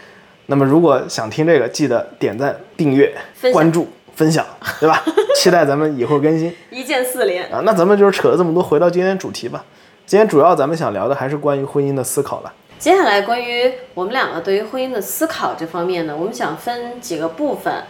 [0.46, 3.14] 那么如果想听这个，记得点赞、订阅
[3.52, 3.86] 关注、
[4.18, 4.44] 分享，
[4.80, 5.00] 对吧？
[5.36, 7.44] 期待咱们以后更新 一键四连。
[7.52, 7.62] 啊。
[7.64, 9.64] 那咱们就是扯了这么多，回到今天主题吧。
[10.06, 12.52] 今天主要咱们想聊的还是关于婚姻的思考了。
[12.80, 17.84] 接下来关于我们两个对于婚姻的思考这方面呢，我们想分几个部分，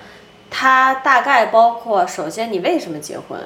[0.50, 3.38] 它大概包括：首先你为什么结婚？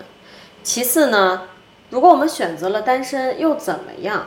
[0.65, 1.43] 其次呢，
[1.91, 4.27] 如果我们选择了单身又怎么样？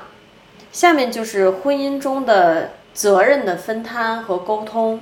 [0.72, 5.02] 下面就是婚姻中的责任的分摊和沟通。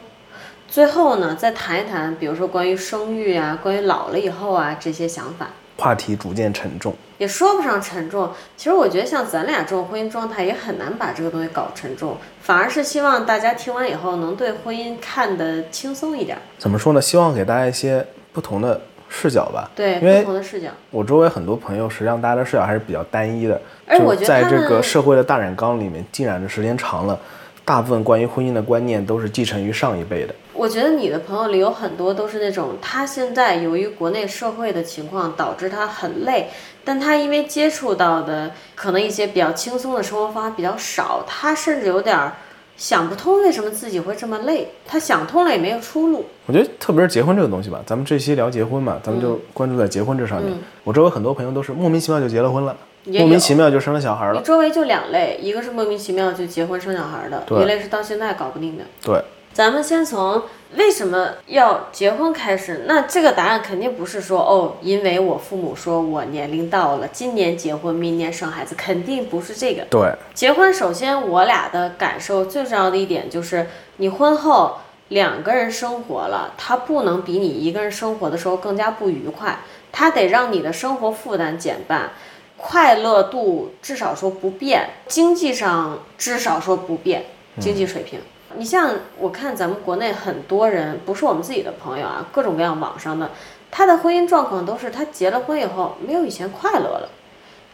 [0.73, 5.49] 最后呢，再谈一谈，比如说关于生育啊，关于老了以后啊这些想法。
[5.77, 8.27] 话题逐渐沉重，也说不上沉重。
[8.57, 16.99] 其实我觉得像咱俩这种婚姻状态，也很难把这个东西搞沉重，反而是希望大家听完以后能对婚姻看得轻松一点，怎么说呢？
[16.99, 19.69] 希望给大家一些不同的视角吧。
[19.75, 20.69] 对因为不同的视角。
[20.89, 27.19] 我周围很多朋友，实际上大家的视角还是比较单一的，而我就在这觉得在这个社会的大染缸里面浸染的时间长了，
[27.63, 30.33] 大部分关于婚姻的观念都是继承于上一辈的。
[30.53, 36.49] 我觉得你的朋友里有很多都是那种，他现在由于国内社会的情况导致他很累，
[36.83, 42.33] 但他因为接触到的可能一些比较轻松的生活方法比较少，他甚至有点儿
[42.77, 46.25] 想不通为什么自己会这么累，他想通了也没有出路。
[46.45, 50.53] 我觉得特别是结婚这个东西吧，咱们这期聊结婚嘛，咱们就关注在结婚这上面。
[50.83, 54.39] 我周围很多朋友都是莫名其妙就结了婚了，莫名其妙就生了小孩了。
[54.39, 58.83] 你周围就两类，一个是莫名其妙就结婚生小孩的，一类是到现在搞不定的。
[59.01, 60.41] 对，咱们先从
[60.75, 62.85] 为什么要结婚开始。
[62.87, 69.85] 那这个答案肯定不是说哦，因为我父母说我年龄到了，今年结婚，明年生孩子，肯定不是这个。
[69.91, 74.77] 对，结婚，首先我俩的感受最重要的一点就是，你婚后
[75.09, 79.59] 两个人生活了，他不能比你一个人生活的时候更加不愉快，
[79.91, 82.09] 他得让你的生活负担减半，
[82.57, 87.25] 快乐度至少说不变，经济上至少说不变，
[87.59, 88.19] 经济水平。
[88.55, 93.29] 你像我看咱们国内很多人，不是我们自己的朋友啊，各种各样网上的，
[93.71, 97.09] 他的婚姻状况都是他结了婚以后没有以前快乐了，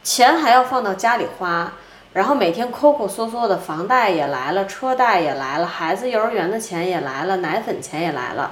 [0.04, 1.74] 钱还要放到家里花，
[2.14, 8.52] 然后每天抠抠缩缩的，房贷也来了，车贷也来了，孩子幼儿园的钱也来了，奶粉钱也来了，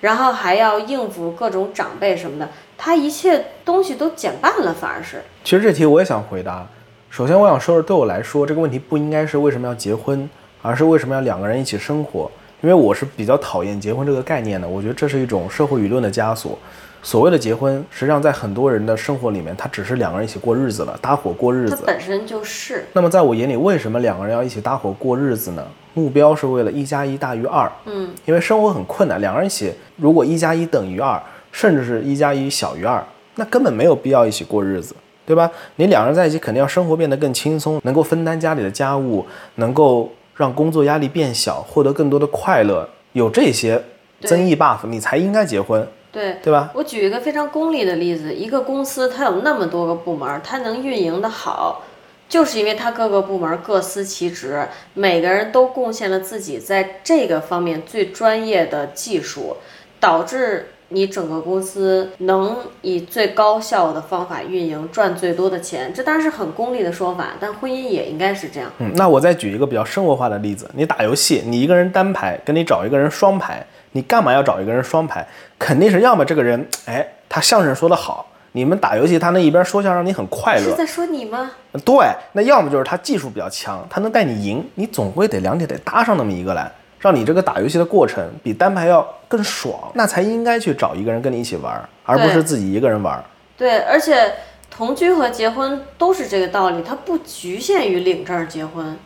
[0.00, 5.22] 然后还要应付各种长辈什么的，他一切东西都减半了，反而是。
[5.44, 6.66] 其实这题我也想回答。
[7.08, 10.30] 首先，我想说的，对我来说，这个问题不应该是为什么要结婚，
[10.62, 12.30] 而是为什么要两个人一起生活。
[12.62, 16.58] 因为我是比较讨厌结婚这个概念的，我觉得这是一种社会舆论的枷锁。
[17.02, 21.84] 所谓的结婚，实际上在很多人的生活里面，它只是两个人一起过日子了，搭伙过日它子。
[21.86, 25.66] 本身就是，那么在我眼里，为什么两个人要一起搭伙过日子呢？
[25.94, 27.72] 目标是为了一加一大于二。
[27.86, 31.18] 嗯，因为生活很困难，两个人一起，如果一加一等于二，
[31.50, 33.02] 甚至是一加一小于二，
[33.36, 35.50] 那根本没有必要一起过日子，对吧？
[35.76, 39.24] 你两个人在一起，肯定要生活变得更轻松，能够分担家里的家务，
[39.54, 43.84] 能够让工作压力变小，获得更多的快乐，有这些
[44.22, 46.36] 增益 buff，你才应该结婚，对。
[46.42, 46.70] 对吧？
[46.72, 51.82] 我举一个非常功利的例子，一个公司它有那么多个部门，它能运营的好，
[52.26, 59.58] 就是因为它各个部门各司其职，每个人都贡献了自己在这个方面最专业的技术，
[60.00, 65.92] 导致你整个公司能以最高效的方法运营，赚最多的钱。
[65.94, 68.68] 这当然是很功利的说法，但婚姻也应该是这样。
[68.78, 75.26] 嗯，那我再举一个比较生活化的例子，你打游戏，你一个人单排，跟你找一个人双排，你干嘛要找一个人双排？
[75.58, 78.26] 肯定是要么这个人，哎，他相声说得好。
[78.52, 80.62] 你们打游戏，他那一边说相声，你很快乐。
[80.62, 81.52] 是在说你吗？
[81.84, 86.68] 对，那要么就是他技术比较强，他能带你赢，你总归得两点得搭上那么一个来，
[87.00, 93.22] 让你这个打游戏的过程比单排要更爽，那才应该去找一个人跟你一起玩，而不是自己一个人玩。
[93.56, 94.32] 对，而且
[94.70, 98.96] 同居和结婚都是这个道理，它不局限于领证结婚。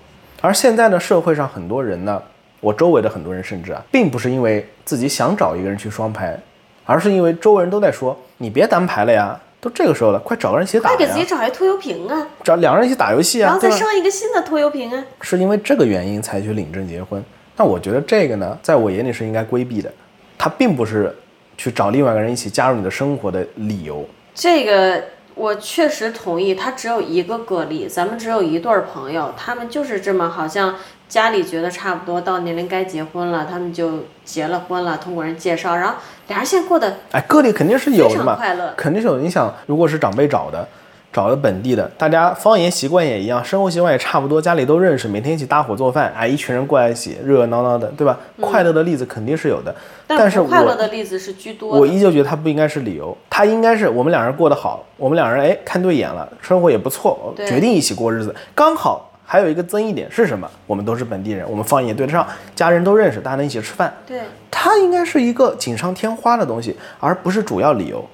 [0.41, 2.21] 而现在呢，社会上很多人呢，
[2.61, 6.39] 我周围的很多人甚至啊，并不是因为自己想找一个人去双排。
[6.87, 15.03] 而是因为周围人都在说，你别单排了呀，都这个时候了，快找个人一起打快给自己找一拖油瓶啊，找两个人一起打游戏啊，然后再上一个新的拖油瓶啊。
[15.23, 17.25] 是因为这个原因才去领证结婚？
[17.57, 19.93] 那我觉得这个呢，在我眼里是应该规避的，
[20.37, 21.15] 它并不是
[21.57, 24.05] 去找另外一个人一起加入你的生活的理由。
[24.35, 30.75] 这个我确实同意，他只有一个个例，咱们只有一对朋友，他们就是这么好像。
[31.07, 35.95] 家里觉得差不多到年龄该结婚了，他们就结了婚了，通过人介绍，然后
[36.27, 39.19] 俩人现在过得哎，个例肯定是有的嘛，快乐肯定是有。
[39.19, 40.67] 你想，如果是长辈找的，
[41.15, 48.19] 找的本地的，大家方言习惯也一样，生活习惯也差不多，家里都认识，每天一起搭伙做饭，哎，一群人过来一起热热闹闹的，对吧？
[48.41, 49.73] 快乐的例子肯定是有的，
[50.09, 51.79] 但是快乐的例子是居多。
[51.79, 59.13] 我依旧觉得他不应该是理由，他应该是我们两人过得好，我们两人哎看对眼了，生活也不错，决定一起过日子，刚好。
[59.27, 60.47] 还有一个增益点是什么？
[60.67, 63.91] 我们都是本地人，我们方言也对得上，家人都认识，大家能一起吃饭。
[64.07, 68.05] 对，它应该是一个锦上添花的东西，而不是主要理由。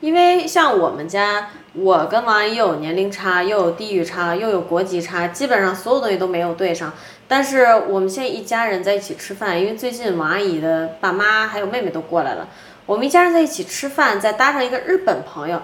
[0.00, 1.48] 因为像我们家，
[1.80, 6.92] 我跟王阿姨又有年龄差，又有地域差，又有国籍差，基本上所有东西都没有对上。
[7.26, 12.48] 但是我们现在一家人在一起吃饭，因为最近王阿姨的爸妈还有妹妹都过来了，
[12.86, 15.62] 我们一家人在一起吃饭，再搭上一个日本朋友，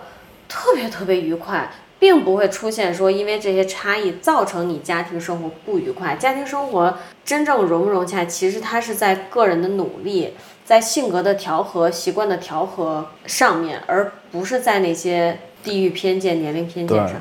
[0.49, 1.71] 特别特别愉快。
[1.97, 6.17] 并不会出现说因为这些差异造成你家庭生活不愉快。
[6.17, 10.35] 家庭生活真正融不融洽，其实它是在个人的努力，
[10.67, 17.17] 在性格的调和、习惯的调和上面，而不是在那些地域偏见、年龄偏见上。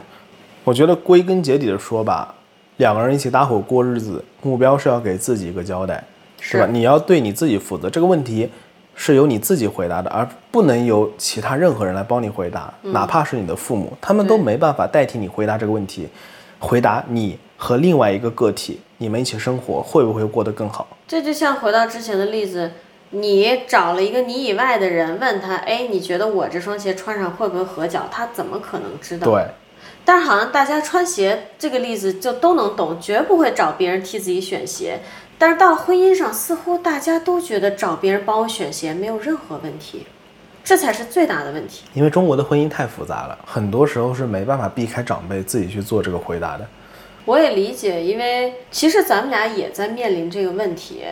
[0.64, 2.36] 我觉得归根结底的说吧，
[2.78, 6.04] 两个人一起搭伙过日子，目标是要给自己一个交代，
[6.39, 6.68] 是吧？
[6.72, 7.89] 你要对你自己负责。
[7.89, 8.50] 这个问题。
[8.96, 16.08] 是由你自己回答的，而不能由其他任何人来帮你回答，哪怕是你的父母，他们都没办法代替你回答这个问题。
[16.60, 20.88] 回答你和另外一个个体，你们一起生活会不会过得更好？
[21.08, 22.72] 这就像回到之前的例子，
[23.14, 28.09] 你找了一个你以外的人，问他，哎，你觉得我这双鞋穿上会不会合脚？
[28.11, 29.28] 他怎么可能知道？
[29.30, 29.45] 对。
[30.05, 34.99] 但是好像大家穿鞋这个例子就都能懂，绝不会找别人替自己选鞋。
[35.38, 40.05] 但是到婚姻上，似乎大家都觉得找别人帮我选鞋没有任何问题，
[40.64, 41.84] 这才是最大的问题。
[41.93, 46.66] 因为中国的婚姻太复杂了，很多时候是没办法避开长辈自己去做这个回答的。
[47.26, 51.03] 我也理解，因为其实咱们俩也在面临这个问题。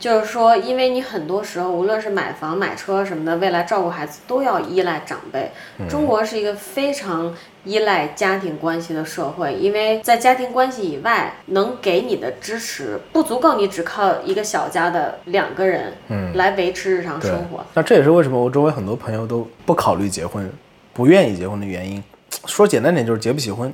[0.00, 5.52] 就是说，因为你很多时候，无论是买房、买车什么的，未来照顾孩子都要依赖长辈。
[5.90, 17.62] 中国是一个非常依赖家庭关系的社会，因为在家庭关系以外，能给你的支持不足够，你只靠一个小家的两个人，嗯，来维持日常生活。
[17.74, 20.50] 那这也是为什么我周围很多朋友都不考虑结婚，
[20.94, 22.02] 不愿意结婚的原因。
[22.46, 23.70] 说简单点就是结不起婚，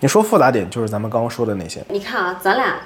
[0.00, 1.84] 你说复杂点就是咱们刚刚说的那些。
[1.90, 2.76] 你看啊，咱俩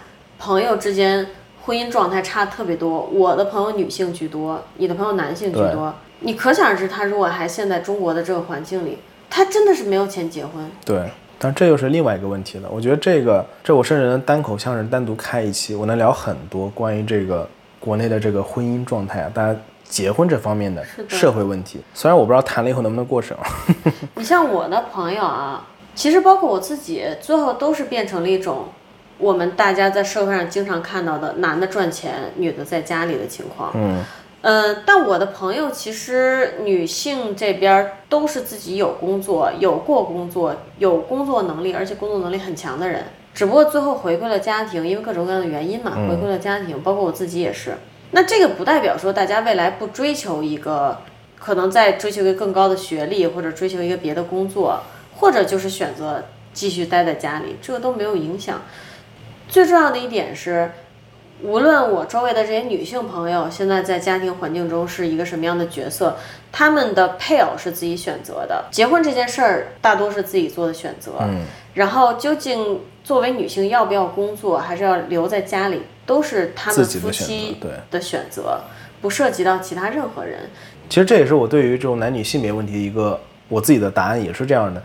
[0.40, 1.24] 朋友之间。
[1.62, 5.94] 婚姻状态差特别多，我的朋友女性居多，你的朋友男性居多。
[6.20, 8.98] 你可想而知，他如果还陷在中国的这个环境里，
[9.28, 10.70] 他真的是没有钱结婚。
[10.84, 11.08] 对，
[11.38, 12.68] 但这又是另外一个问题了。
[12.70, 17.48] 我觉得这个，这我甚至能单口相声单独开一期，我能聊很多关于这个
[17.78, 21.80] 国内的这个婚姻状态啊，大家结婚这方面的社会问题。
[21.94, 23.36] 虽然我不知道谈了以后能不能过审。
[24.16, 28.66] 你像我的朋友啊，其实包括我自己，最后都是变成了一种。
[29.20, 34.02] 我们大家在社会上经常看到的男的赚钱，女的在家里的情况，嗯，
[34.40, 43.04] 呃，但我的朋友其实女性这边都是自己有工作、有过工作、有工作能力，而且工作能力很强的人，
[43.34, 47.74] 只不过最后回归了家庭，因为各种各样的原因嘛，回归了家庭，包括我自己也是。
[48.12, 50.98] 那这个不代表说大家未来不追求一个，
[51.38, 54.80] 可能在追求一个更高的学历，或者追求一个别的工作，
[55.18, 58.62] 或者就是选择继续待在家里，这个都没有影响。
[59.50, 60.70] 最重要的一点是，
[61.42, 66.16] 无论我周围的这些女性朋友现在在家庭环境中是一个什么样的角色，
[66.52, 71.12] 她们的配偶是自己选择的，结婚这件事儿大多是自己做的选择。
[71.20, 71.42] 嗯，
[71.74, 78.60] 然后究竟作为女性要不要工作，还是要留在家里，都是他们自己的选择夫妻对的选择，
[79.00, 80.48] 不涉及到其他任何人。
[80.88, 84.80] 其实这也是我对于这种男女性别问题的一个我自己的答案，也是这样的。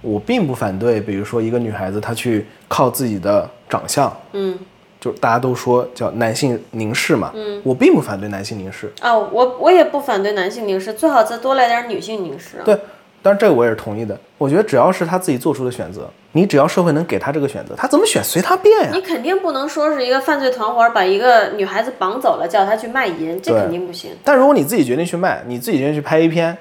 [0.00, 4.58] 我并不反对，比如说一个女孩子她去靠自己的长相，嗯，
[5.00, 12.62] 就大家都说叫男性凝视嘛，嗯，我并不反对男性凝视，哦，我我也不反对男性凝视，最好再多来点女性凝视啊。
[12.64, 12.74] 对，
[13.22, 14.18] 当然这个我也是同意的。
[14.38, 18.90] 我觉得只要是他自己做出的选择，你只要社会能给他这个选择，他怎么选随他便呀。
[18.92, 24.12] 你肯定不能说是一个犯罪团伙把一个女孩子绑走了，叫他去卖淫，这肯定不行。
[24.22, 26.56] 但如果你自己决定去卖，你自己决定去拍 A 片，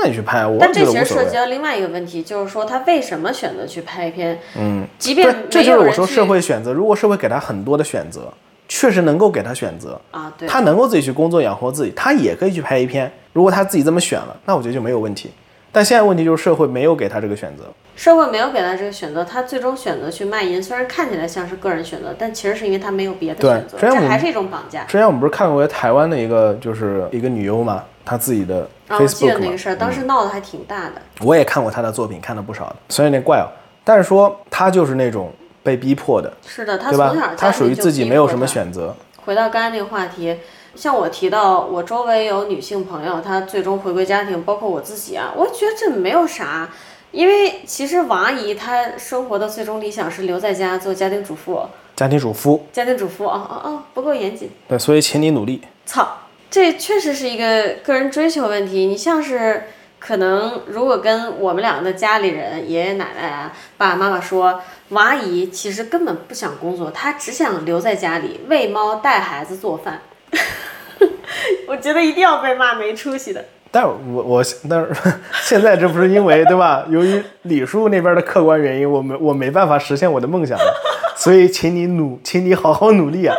[0.00, 0.96] 那你去拍，我但这其。
[0.96, 4.38] 实涉及到另外一个问题，就是说他为什么选择去拍一篇？
[4.56, 6.72] 嗯，即便，这就是我说社会选择。
[6.72, 8.32] 如果社会给他很多的选择，
[8.68, 13.10] 确实能够给他选择，啊，对，他能够自己去工作养活自己，他也可以去拍一篇。
[13.32, 15.30] 如果他自己这么选了，那我觉得就没有问题。
[15.72, 17.64] 但现在问题就是社会没有给他这个选择。
[17.94, 24.84] 社会没有给他这个选择，他最终选择去卖淫，虽然看起来像是个人选择，但其实是因为他没有别的选择，这还是一种绑架。
[24.84, 30.92] 之前我们不是看过台湾的一个，就是一个女优嘛，她自己的 Facebook 那个事儿，当时闹得还挺大的。
[31.20, 33.52] 我也看过他的作品，看了不少的，虽然有点怪哦，
[33.84, 35.30] 但是说他就是那种
[35.62, 37.36] 被逼迫的，是的，他从小？
[37.36, 38.64] 他属于自己没有什么选。
[38.64, 38.96] 选择。
[39.26, 40.38] 回到刚才那个话题，
[40.74, 46.70] 像我提到我周围有女性朋友，她最终回归家庭，包括我自己啊，我觉得这没有啥，
[47.10, 51.60] 因为其实王阿姨她生活的最终理想是留在家做家庭主妇，
[51.94, 55.60] 家庭主妇，家庭主妇哦哦哦，不够严谨，对，所以请你努力。
[55.84, 56.08] 操，
[56.50, 58.86] 这确实是一个个人追求问题。
[58.86, 59.64] 你像是
[59.98, 70.00] 可能如果跟我们两个的家里人爷爷奶奶啊、爸爸妈妈说，王阿姨其实根本不想工作，她只想留在家里喂猫、带孩子、做饭。
[71.68, 73.44] 我觉得一定要被骂没出息的。
[73.70, 74.90] 但是我我但是
[75.44, 76.86] 现在这不是因为对吧？
[76.88, 80.74] 由于李叔那边的客观原因，我没我没办法实现我的梦想了，
[81.14, 83.36] 所以请你努，请你好好努力啊！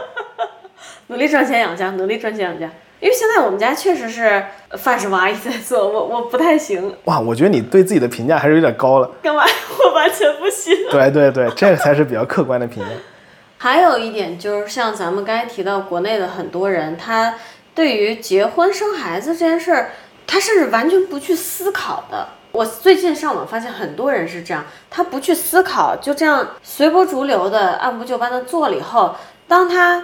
[1.07, 2.70] 努力赚钱养家，努力赚钱养家。
[3.00, 4.43] 因为现在我们家确实是
[4.78, 9.10] 饭是王阿姨在做，我我不太行，哇，我觉得你对自己的评价还是有点高了。
[9.22, 9.43] 干嘛？
[9.80, 10.76] 我完全不行。
[10.91, 12.89] 对对对，这个才是比较客观的评价。
[13.58, 17.36] 还有一点就是，像咱们刚才提到，国内的很多人，他
[17.74, 19.91] 对于结婚生孩子这件事儿，
[20.28, 22.28] 他是完全不去思考的。
[22.52, 29.16] 我最近上网发现，很多人是这样，他不去思考，就这样随波逐流的、按部就班的做了以后，
[29.47, 30.04] 当他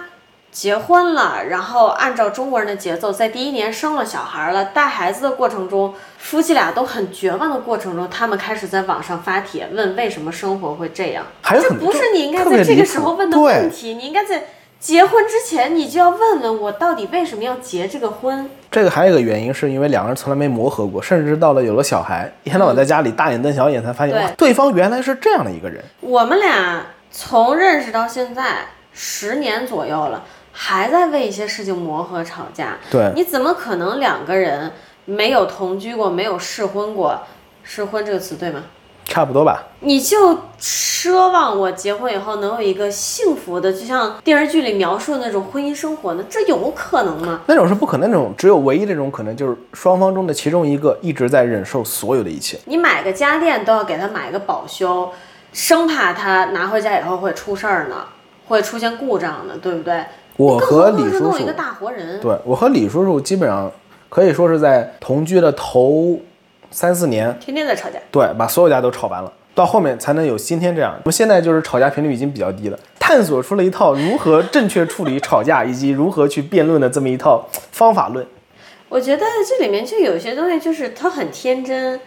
[0.56, 11.26] 结婚了，然后按照中国人的节奏，在第一年生了小孩了，带孩子的过程中，夫妻俩都很绝望的过程中，他们开始在网上发帖问为什么生活会这样。
[11.42, 14.44] 这还有很不是你应该在这个时候问的问题，你应该在
[14.80, 18.48] 结婚之前你就要问问我到底为什么要结这个婚。
[18.70, 25.84] 这个还有一个原因，是因为两个人从来没磨合过，甚至到了有了小孩，一天到晚在家里大眼瞪小眼，才发现对方原来是这样的一个人。
[26.00, 30.24] 我们俩从认识到现在十年左右了，
[30.58, 32.78] 还在为一些事情磨合吵架。
[32.90, 34.72] 对，你怎么可能两个人
[35.04, 37.20] 没有同居过，没有试婚过？
[37.62, 38.62] 试婚这个词对吗？
[39.04, 39.62] 差不多吧。
[39.80, 46.24] 你就奢望我结婚以后能有一个幸福的，就像电视剧里描述的那种婚姻生活呢？
[46.28, 47.42] 这有可能吗？
[47.46, 52.58] 那种是不可能，那种只有唯一的这种可能，就是双方中的其中一个一直在忍受所有的一切。
[52.64, 55.12] 你买个家电都要给他买个保修，
[55.52, 58.06] 生怕他拿回家以后会出事儿呢，
[58.48, 60.04] 会出现故障呢，对不对？
[60.36, 63.70] 我和李叔叔一个，大活人，对我和李叔叔基本上
[64.08, 66.18] 可以说是在同居的头
[66.70, 67.98] 三四年，天天在吵架。
[68.10, 70.94] 对，把所有家都吵完了，到后面才能有今天这样。
[71.04, 78.26] 我们现在就是吵架频率已经比较低了，探索出了一套如何正确处理吵架以及如何去辩论的这么一套方法论。
[78.88, 81.98] 我觉得这里面就有些东西就是他很天真，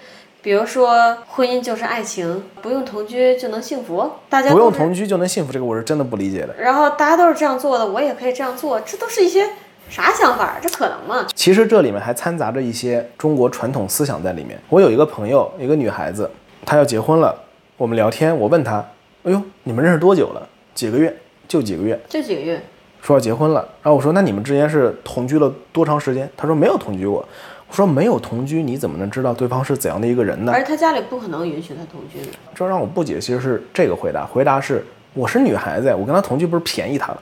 [0.41, 6.55] 比如说婚姻就是爱情，不用同居就能幸福，大家不用同居就能幸福，这个我是真的不理解的。
[6.57, 9.49] 然后大家都是这样做的，我也可以这样做，这都是一些
[9.89, 10.55] 啥想法？
[10.61, 11.27] 这可能吗？
[11.35, 14.57] 其实这里面还掺杂着一些中国传统思想在里面。
[14.69, 16.29] 我有一个朋友，一个女孩子，
[16.65, 17.35] 她要结婚了，
[17.75, 18.77] 我们聊天，我问她，
[19.23, 20.47] 哎呦，你们认识多久了？
[20.73, 21.13] 几个月？
[21.49, 21.99] 就几个月。
[22.07, 22.61] 就几个月，
[23.01, 26.29] 说要结婚了，然后我说那你们之间是同居了多长时间？
[26.37, 27.27] 她说没有同居过。
[27.69, 30.51] 我说没有同居，你怎么能知道对方是怎样的一个人呢？
[30.53, 32.35] 而他家里不可能允许他同居的。
[32.55, 34.25] 这让我不解，其实是这个回答。
[34.25, 37.21] 回答是我是女孩子，我跟他同居不是便宜他了？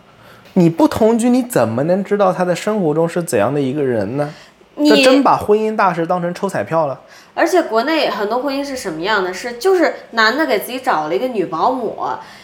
[0.53, 4.33] 你不同居，你怎么能知道他在生活中是怎样的一个人呢？
[4.75, 6.99] 你真把婚姻大事当成抽彩票了。
[7.33, 9.33] 而且国内很多婚姻是什么样的？
[9.33, 11.97] 是就是男的给自己找了一个女保姆，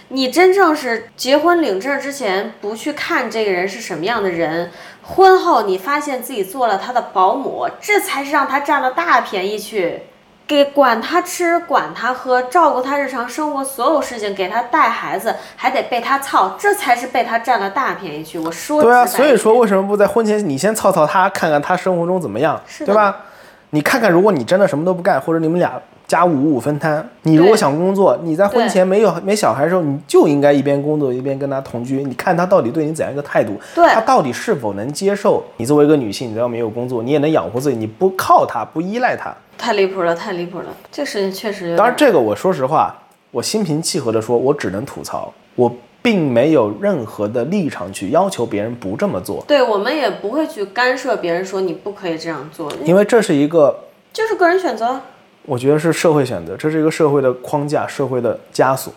[0.10, 10.04] 你真正是结婚领证之前不去看这个人是什么样的人，婚后你发现自己做了他的保姆，这才是让他占了大便宜去。
[10.46, 18.38] 给管他吃，管他喝，照顾他日常生活所有事情，给他带孩子，还得被他操，这才是被他占了大便宜去。
[18.38, 23.22] 我说对啊，所以说为什么不在婚前你先操操他，看看他生活中怎么样，对吧？
[23.70, 25.82] 你看看，如果你真的什么都不干，或者你们俩
[26.14, 39.36] 家务五五分摊，你如果想工作，你在婚前没有没小孩的时候，你就应该一边工作一边跟他同居，你看他到底对你怎样一个态度，他到底是否能接受你作为一个女性，你只要没有工作，你也能养活自己，你不靠他，不依赖他。
[39.58, 40.66] 太离谱了，太离谱了！
[40.92, 41.76] 这事情确实。
[41.76, 42.96] 当然，这个我说实话，
[43.32, 49.44] 我心平气和的说，我只能吐槽，我并没有任何的立场去要求别人不这么做。
[49.48, 55.02] 对我们也不会去干涉别人说你不可以这样做，因为这是一个就是个人选择。
[55.46, 58.94] 我觉得是社会选择，这是一个社会的框架，社会的枷锁。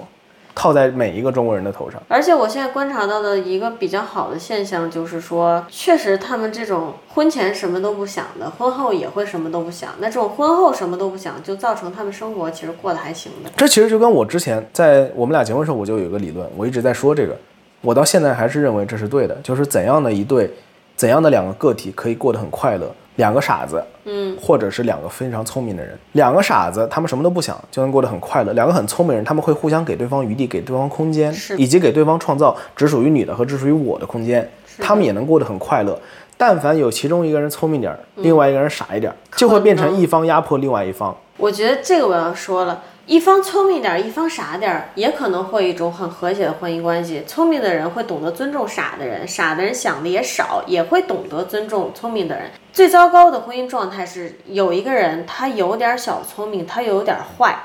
[0.59, 9.91] 套在每一个中国人的头上，而且我现在观察到的一个比较好的现象就是说，确实他们这种婚前什么都不想的，婚后也会什么都不想。
[9.99, 13.51] 那这种婚后什么都不想，就造成他们生活其实过得还行的。
[13.55, 17.37] 这其实就跟我之前在我们俩结婚时候，我就有一个理论，我一直在说这个，
[17.83, 20.51] 我到现在还是认为这是对的，就是怎样的一对，
[20.97, 22.91] 怎样的两个个体可以过得很快乐。
[23.17, 28.53] 两个傻子，嗯，或者是两个非常聪明的人，两个傻子，他们什么都不想，就能过得很快乐。
[28.53, 34.49] 两个很聪明人，他们会互相给对方余地，给对方空间，以及给对方创造只属于你的和只属于我的空间，
[34.79, 36.01] 他们也能过得很快乐。
[36.39, 41.17] 但凡有其中一个人聪明点儿，另外一个人傻一点儿，就会变成一方压迫另外一方。
[41.39, 42.83] 我觉得这个我要说了。
[43.07, 47.23] 一方聪明点儿，一方傻点儿，也可能会一种很和谐的婚姻关系。
[47.25, 52.51] 聪明的人会懂得尊重傻的人，傻的人想的也少，也会懂得尊重聪明的人。
[52.73, 57.61] 最糟糕的婚姻状态是有一个人他有点小聪明，他又有点坏，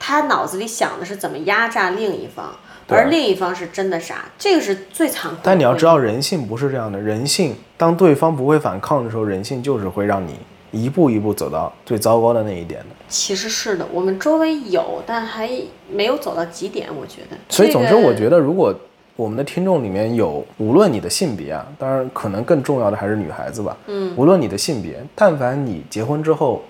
[0.00, 2.52] 他脑子里想的是怎么压榨另一方，
[2.88, 5.36] 而另一方是真的傻，这个是最残酷。
[5.44, 10.34] 但你要知道，人性不是这样的，人性当对方不会反抗的时候，人性就是会让你。
[10.72, 15.50] 一步一步走到最糟糕的那一点的，其实是的，我们周围有，但还
[15.90, 17.36] 没有走到极点，我觉得。
[17.48, 18.74] 所以，总之，我觉得如果
[19.16, 26.62] 我们的听众里面有，无论你的性别啊，当然可能更重要的还是女孩子吧，嗯，无论你的性别，但凡你结婚之后，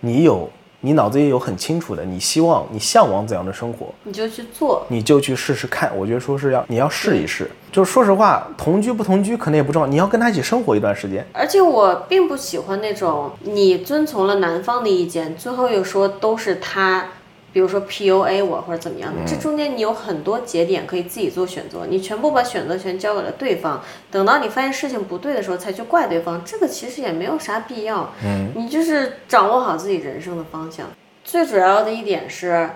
[0.00, 0.48] 你有。
[0.84, 5.90] 你脑子也有很清楚的，你希望你向往怎样的生活，你就去做，你就去试试看。
[5.96, 11.26] 我觉得说是要你要试一试，就是说实话，同居不同居可能也不重要，你要跟他一起生活一段时间。
[11.32, 17.06] 而且我并不喜欢那种你遵从了男方的意见，最后又说都是他。
[17.54, 23.80] 比如说 PUA 我或者怎么样的，这中间你有很多节点可以自己做选择，你全部把选择权交给了对方，
[24.10, 28.12] 等到你发现事情不对的时候才去怪对方，这个其实也没有啥必要。
[28.24, 30.88] 嗯，你就是掌握好自己人生的方向。
[31.22, 32.70] 最主要的一点是，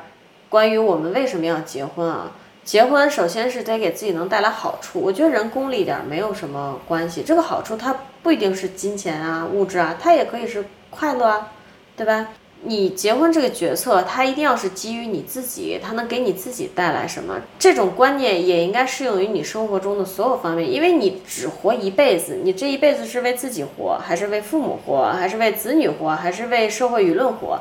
[0.48, 2.30] 关于我们为什么要结婚啊？
[2.64, 11.48] 结婚首先是得给自己能带来好处，我觉得人功利一点没有什么关系，这个好处它不一定是金钱啊、物质啊，它也可以是快乐啊，
[11.96, 12.28] 对吧？
[12.64, 17.40] 你结婚这个决策，它一定要是基于你自己，它能给你自己带来什么？
[17.58, 27.60] 这种观念也应该适用于你生活中的所有方面，因为你只活一辈子，你这一辈子是为自己活，还是为父母活，还是为子女活，还是为社会舆论活？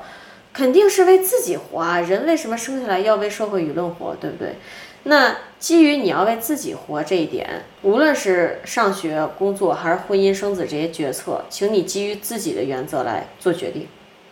[0.52, 2.00] 肯定是为自己活啊！
[2.00, 4.56] 人为什么生下来要为社会舆论活，对不对？
[5.04, 7.48] 那基于你要为自己活这一点，
[7.84, 13.88] 无论是上学、工作还是婚姻、生子这些决策，请你基于自己的原则来做决定。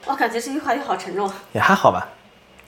[0.06, 2.08] 我感觉这句话题好沉重，也还好吧。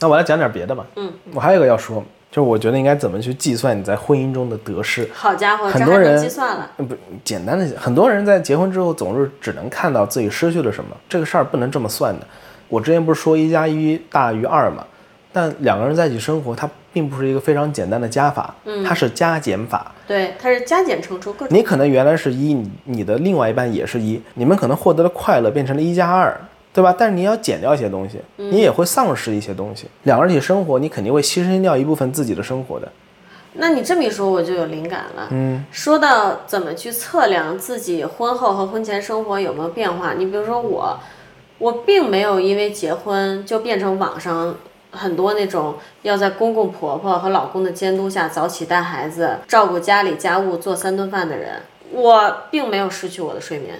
[0.00, 0.84] 那我来讲点别的吧。
[0.96, 5.08] 嗯，我还有一个要说，就是我觉得应该怎么去计算你在婚姻中的得失。
[5.12, 6.70] 好家伙，很多人计算了。
[6.76, 12.26] 不简单的，很多人在结婚之后总是只能看到自己失去了什么，这个事儿不能这么算的。
[12.68, 14.84] 我之前不是说一加一大于二嘛？
[15.32, 18.54] 但两个人在一起生活，它并不是一个非常简单的加法，
[18.86, 19.92] 它是加减法。
[20.06, 21.56] 对，它是加减乘除各种。
[21.56, 26.40] 你可能原来是一，你你的另外一半也是一，你们可能获得了快乐，变成了一加二。
[26.78, 26.94] 对吧？
[26.96, 29.88] 但是你要减掉一些东西，你也会丧失一些东西。
[30.04, 32.88] 两个人一起生活，你肯定会牺牲掉一部分自己的生活的。
[33.54, 35.26] 那你这么一说，我就有灵感了。
[35.32, 41.00] 嗯，说到怎么去测量自己婚后和婚前生活有没有变化，你比如说我，
[41.58, 44.54] 我并没有因为结婚就变成网上
[44.92, 51.54] 很多那种要在公公婆婆和老公的监督下早起带孩子、照顾家里家务、做三顿饭的人。
[51.90, 53.74] 我并没有失去我的睡眠，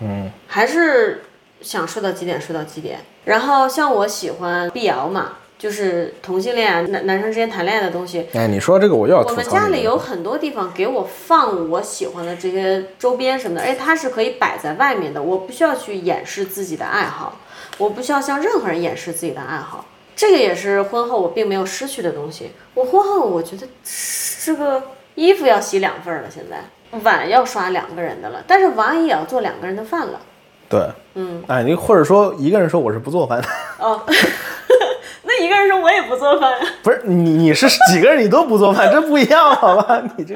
[0.00, 1.22] 嗯，还是。
[1.62, 8.26] 想睡到几点睡到几点，然后像我喜欢碧瑶嘛，就是同性恋男男生之间谈恋爱的东西。
[8.34, 17.38] 哎，你说这个我又要我们家里有很多地方给我放我喜欢的这些周边什么的，而且它是可以摆在外面的，我不需要去掩饰自己的爱好，
[17.78, 19.84] 我不需要向任何人掩饰自己的爱好。
[20.14, 22.50] 这个也是婚后我并没有失去的东西。
[22.74, 23.66] 我婚后我觉得
[24.44, 24.82] 这个
[25.14, 26.62] 衣服要洗两份了，现在
[27.02, 30.20] 碗要刷两个人的了，但是碗也要做两个人的饭了。
[30.68, 33.48] 对，嗯，哎，你或者说一个人说我是不做饭的。
[33.78, 34.00] 哦。
[35.24, 36.52] 那一个人说我也不做饭，
[36.82, 40.02] 不是你你是几个人你都不做饭，这不一样好吧？
[40.16, 40.34] 你这，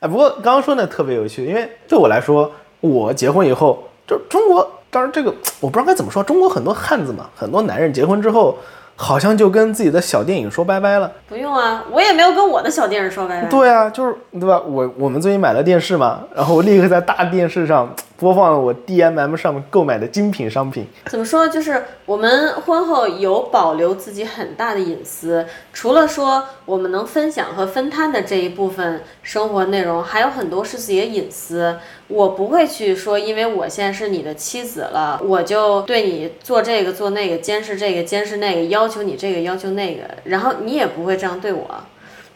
[0.00, 2.50] 哎，不过刚刚说那特别有趣，因为对我来说，
[2.80, 8.56] 我结婚以后就中国，当然这个我不知道该怎么说，中国很多汉子嘛，很多男人结婚之后。
[9.00, 11.08] 好像就跟自己的小电影说拜拜了。
[11.28, 13.48] 不用啊，我也没有跟我的小电影说拜拜。
[13.48, 14.60] 对啊，就是对吧？
[14.66, 17.88] 我我们最近买了电视嘛，然后我立刻在大电视上
[18.18, 20.84] 播放了我 DMM 上面购买的精品商品。
[21.06, 21.46] 怎么说？
[21.46, 31.78] 就是我们婚后有保留自己很大的隐私，除了说我们能分享和分摊的这一部分生活内容，还有很多是自己的隐私。
[32.08, 41.68] 我不会去说，因为我现在是你的妻子了，我就对你做这个做那个，监视这个监视那个，要求你这个要求那个，然后你也不会这样对我。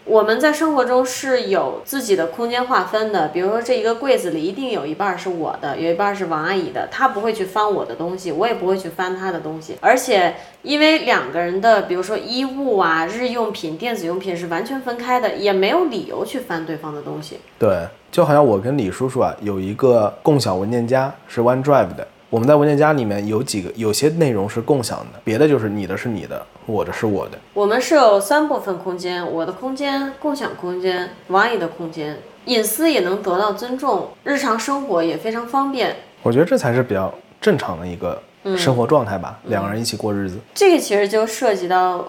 [0.04, 9.76] 我们在生活中是有自己的空间划分的，比如说这一个柜子里一定有一半是我的，有一半是王阿姨的，她不会去翻我的东西，我也不会去翻她的东西。
[9.80, 17.38] 而且因为两个人的，比如说衣物啊、日用品、电子用品是完全分开的，也没有理由去翻对方的东西。
[17.58, 22.06] 对，就好像我跟李叔叔啊有一个共享文件夹，是 OneDrive 的。
[22.32, 27.32] 我们在文件夹里面有几个，有些内容是共享的，别的就是你的是你的，我的是我的。
[27.52, 32.16] 我们是有三部分空间，我的空间、共享空间、王姨的空间，
[32.46, 35.94] 隐私也能得到尊重，日常生活也非常方便。
[36.22, 38.22] 我觉得这才是比较正常的一个
[38.56, 40.38] 生活状态吧，两个人一起过日子。
[40.54, 42.02] 这个其实就涉及到。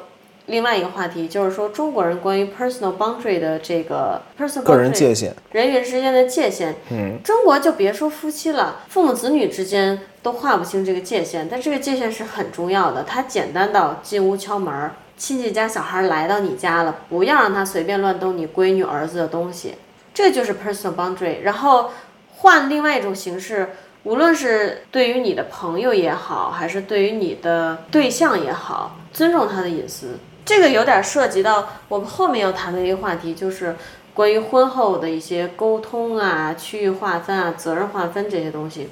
[0.47, 6.75] 另外一个话题就是说，中国人关于 personal boundary 的这个 personal 个人界限，人与人之间的界限。
[6.91, 11.47] 嗯，中国就别说夫妻了，父母子女之间都划不清这个界限。
[11.47, 19.75] 但这个界限是很重要的，它简单到进屋敲门，亲戚家小孩来到你家了，不要让他随便乱动你闺女儿子的东西，
[20.13, 21.41] 这就是 personal boundary。
[21.43, 21.91] 然后
[22.37, 23.69] 换另外一种形式，
[24.03, 30.17] 无论是对于你的朋友也好，还是对于你的对象也好，尊重他的隐私。
[30.45, 33.75] 这个有点涉及到我们后面要谈的一个话题，就是
[34.13, 38.89] 关于婚后的一些沟通啊、区域划分啊、责任划分这些东西。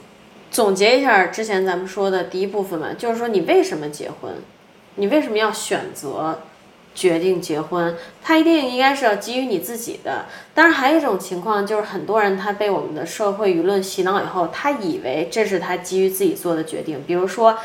[0.52, 4.34] 总结一下之前咱们说的第一部分嘛，就是说你为什么结婚，
[4.96, 6.42] 你为什么要选择
[6.94, 10.26] 决定结婚，它一定应该是要基于你自己的。
[10.54, 17.58] 当然，还有一种情况就是很多人他被我们的社会舆论洗脑以后，他以为这是他基于自己做的决定，比如说。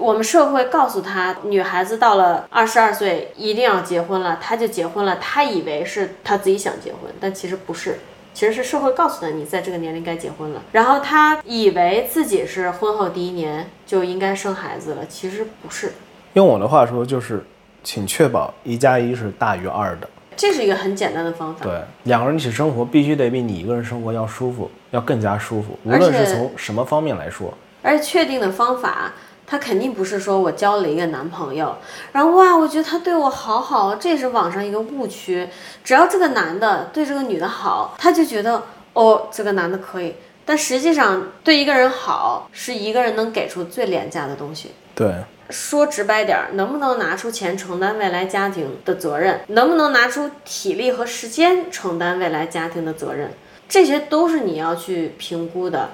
[0.00, 5.16] 我们社会告诉他，女孩子到了二十二岁一定要结婚了，她就结婚了。
[5.16, 7.98] 她以为是她自己想结婚，但其实不是，
[8.38, 10.62] 其实是社会告诉的你在这个年龄该结婚了。
[10.70, 15.92] 然后他以为自己是婚后第一年就应该生孩子了，其实不是。
[16.34, 17.44] 用我的话说就是，
[17.82, 20.08] 请确保一加一是大于二的。
[20.36, 21.64] 这是一个很简单的方法。
[21.64, 27.52] 对，两个人一起生活必须得比你一个人生活要舒服，要更加舒服，无论是从什么方面来说。
[27.82, 29.12] 而且确定的方法。
[29.50, 31.74] 他肯定不是说我交了一个男朋友，
[32.12, 35.48] 然后哇，我觉得他对我好好，这也是网上一个误区。
[35.82, 40.14] 只要这个男的对这个女的好，他就觉得哦，这个男的可以。
[40.44, 44.72] 但实际上，对一个人好是一个人能给出最廉价的东西。
[44.94, 45.14] 对，
[45.50, 53.30] 说直白点儿，能不能拿出钱承担未来家庭的责任，能不能拿出体力和时间承担未来家庭的责任，
[53.68, 55.90] 这些都是你要去评估的。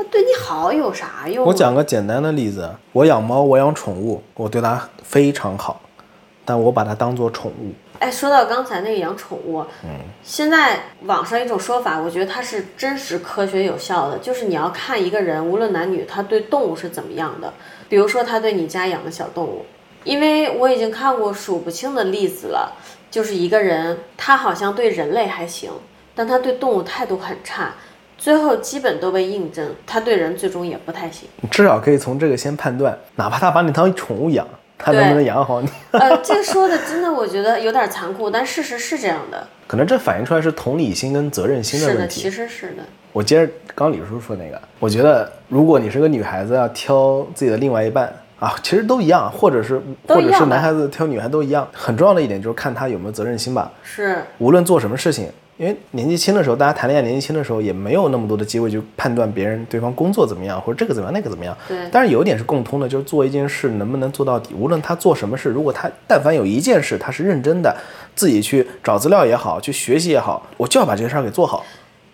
[0.00, 1.44] 那对你好有啥用？
[1.44, 5.80] 我讲个简单的例子，我养猫，我养宠物，我对它非常好，
[6.44, 7.72] 但我把它当做宠物。
[7.98, 9.90] 哎，说到刚才那个养宠物，嗯，
[10.22, 17.52] 现在网上一种说法，我觉得它是真实、科学、有效的，就是你要看一个人，无论男女，他对动物是怎么样的。
[17.88, 19.66] 比如说，他对你家养的小动物，
[20.04, 22.72] 因为我已经看过数不清的例子了，
[23.10, 25.72] 就是一个人，他好像对人类还行，
[26.14, 27.74] 但他对动物态度很差。
[28.18, 31.28] 最后基本都被印证，他对人最终也不太行。
[31.50, 34.44] 至少可以从这个先判断，哪怕他把你当宠物养，
[34.76, 35.68] 他能不能养好你？
[35.92, 39.46] 呃，这说的真的，我觉得有点残酷，但事实是这样的。
[39.68, 42.22] 可能这反映出来是同理心跟责任心的问题。
[42.22, 42.82] 是的，其实是的。
[43.12, 51.68] 我接着刚李叔说那个，我觉得如果你是个女孩子要挑自己的另外一半啊，其实都一样，或者是或者是男孩子挑女孩都一样。
[51.72, 53.70] 很重要的一点就是看他有没有责任心吧。
[53.84, 54.18] 是。
[54.38, 55.30] 无论做什么事情。
[55.58, 61.56] 因为年纪轻的时候，大家谈恋爱年纪轻的时候也没有那么多的机会去判断别人对方工作怎么样，或者这个怎么样那个怎么样。
[61.66, 61.76] 对。
[61.90, 64.54] 但是有一点是共通的，就是做一件事能不能做到底。
[64.54, 67.76] 无论他做什么事，如果他但凡有一件事他是认真的，
[68.14, 71.64] 自己去找资料也好，去学习也好，我就要把这个事儿给做好。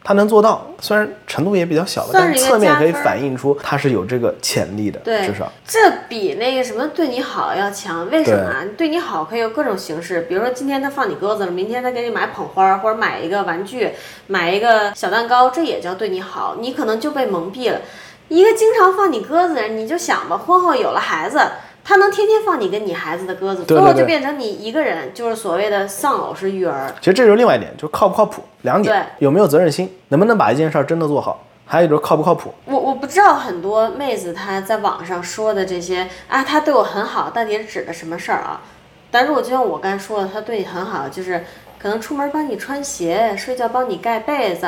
[0.07, 5.01] 他能做到，虽然程度也比较小，但是侧面可以反映出他是有这个潜力的。
[5.01, 5.79] 对，至少这
[6.11, 8.09] 比那个什么对你好要强。
[8.11, 8.63] 为什么啊？
[8.77, 13.93] 对你好可以有各种形式，比如说今天他放你鸽子了，明天他给你买捧花，或者买一个玩具，
[14.27, 16.57] 买一个小蛋糕，这也叫对你好。
[16.61, 17.81] 你可能就被蒙蔽了。
[18.29, 21.41] 一个经常放你鸽子的人，你就想吧，婚后有了孩子。
[21.85, 26.91] 他能天天放你跟你孩子的鸽子，最后就变成你一个人，就是所谓的丧偶式育儿。
[26.99, 32.55] 其实这就是另外一点，就是靠不靠谱两点，有没有责任心，能不能把一件事儿真的做好，还有就是靠不靠谱。
[32.65, 38.63] 我我不知道很多妹子她在网上说的这些啊，她对我很好，到底是指的什么事儿啊？
[39.11, 41.45] 但如果就像我刚才说的，她对你很好，就是
[41.79, 44.67] 可能出门帮你穿鞋，睡觉帮你盖被子，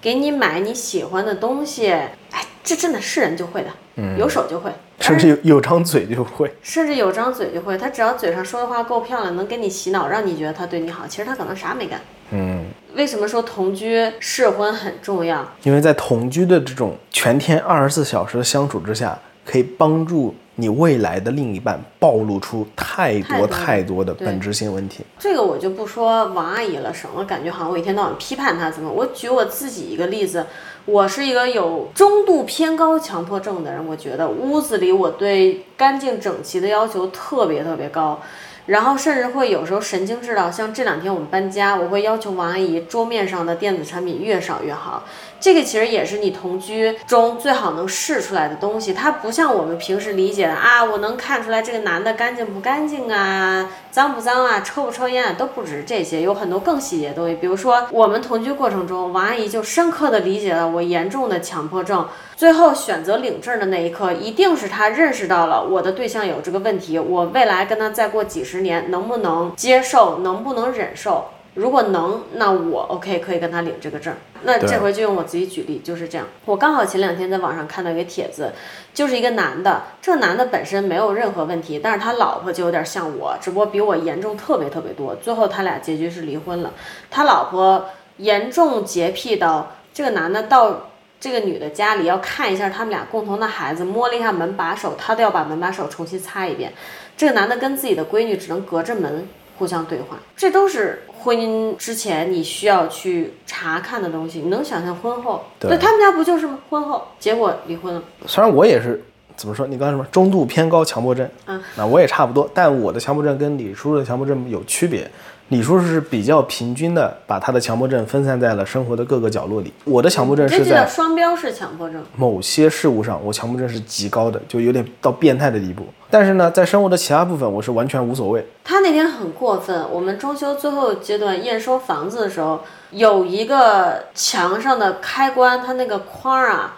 [0.00, 4.70] 给你买你喜欢的东西，哎，这真的是人就会的，嗯，有手就会。
[5.02, 7.76] 甚至有有张嘴就会， 甚至有张嘴就会。
[7.76, 11.06] 他只要嘴上说的话够漂亮，能给你洗脑，让你觉得他对你好。
[11.06, 12.00] 其实他可能啥没干。
[12.30, 12.64] 嗯。
[12.94, 15.46] 为什么说同居试婚很重要？
[15.64, 25.02] 因为在同居的这种全天二十四小时的相处之下，可以帮助你未来的另一半暴露出太多太多的本质性问题。
[25.18, 28.90] 这个我就不说王阿姨了，省了感觉好像我一天到晚批判她怎么。
[28.90, 30.46] 我举我自己一个例子。
[30.84, 38.20] 我是一个有中度偏高强迫症的人，我觉得屋子里我对干净整齐的要求特别特别高。
[38.66, 45.02] 然后甚至会有时候神经质到，像这两天我们搬家，我会要求王阿姨桌面上的电子产品越少越好。
[45.40, 48.94] 这个其实也是你同居中最好能试出来的东西。
[48.94, 57.34] 它不像我们平时理解的啊，我能看出来这个男的干净不干净啊，脏不脏啊，抽不抽烟啊，都不止这些，有很多更细节的东西。
[57.34, 62.06] 比如说我们同居过程中，王阿姨就深刻的理解了我严重的强迫症。
[62.42, 71.26] 最后选择领证的那一刻，一定是他认识到了我的对象有这个问题，我未来跟他再过几十年，能不能接受，能不能忍受？
[71.54, 74.12] 如果能，那我 OK 可以跟他领这个证。
[74.42, 76.26] 那这回就用我自己举例，就是这样。
[76.44, 78.50] 我刚好前两天在网上看到一个帖子，
[78.92, 85.14] 就是一个男的，这男的本身没有任何问题，但是他老婆就有点像我，只不过比我严重特别特别多。
[85.14, 86.72] 最后他俩结局是离婚了。
[87.08, 87.84] 他老婆
[88.16, 90.88] 严重洁癖到这个男的到。
[91.22, 96.72] 这个女的家里要看一下他们俩共同的孩子，摸了一下门把手，她都要把门把手重新擦一遍。
[97.16, 99.24] 这个男的跟自己的闺女只能隔着门
[99.56, 104.40] 互相对话，这都是婚姻之前你需要去查看的东西。
[104.40, 105.44] 你能想象婚后？
[105.60, 106.58] 对，他们家不就是吗？
[106.68, 108.02] 婚后结果离婚了。
[108.26, 109.00] 虽然我也是
[109.36, 115.08] 怎么说，你刚才什么中度偏高强迫症，嗯，那我也差不多，但我的强迫症跟李叔叔的强迫症有区别。
[115.52, 119.70] 李叔是比较平均的，把他的强迫症分散在了生活的各个角落里。
[119.84, 125.84] 我的强迫症是在双标式强迫症，某些事物上，我强迫症是极高的，就有点到变态的地步。
[126.08, 128.46] 但是呢，在生活的其他部分，我是完全无所谓。
[128.64, 136.76] 他那天很过分，我们装修最后阶段验收房子的时候，有一个墙上的开关，它那个框啊，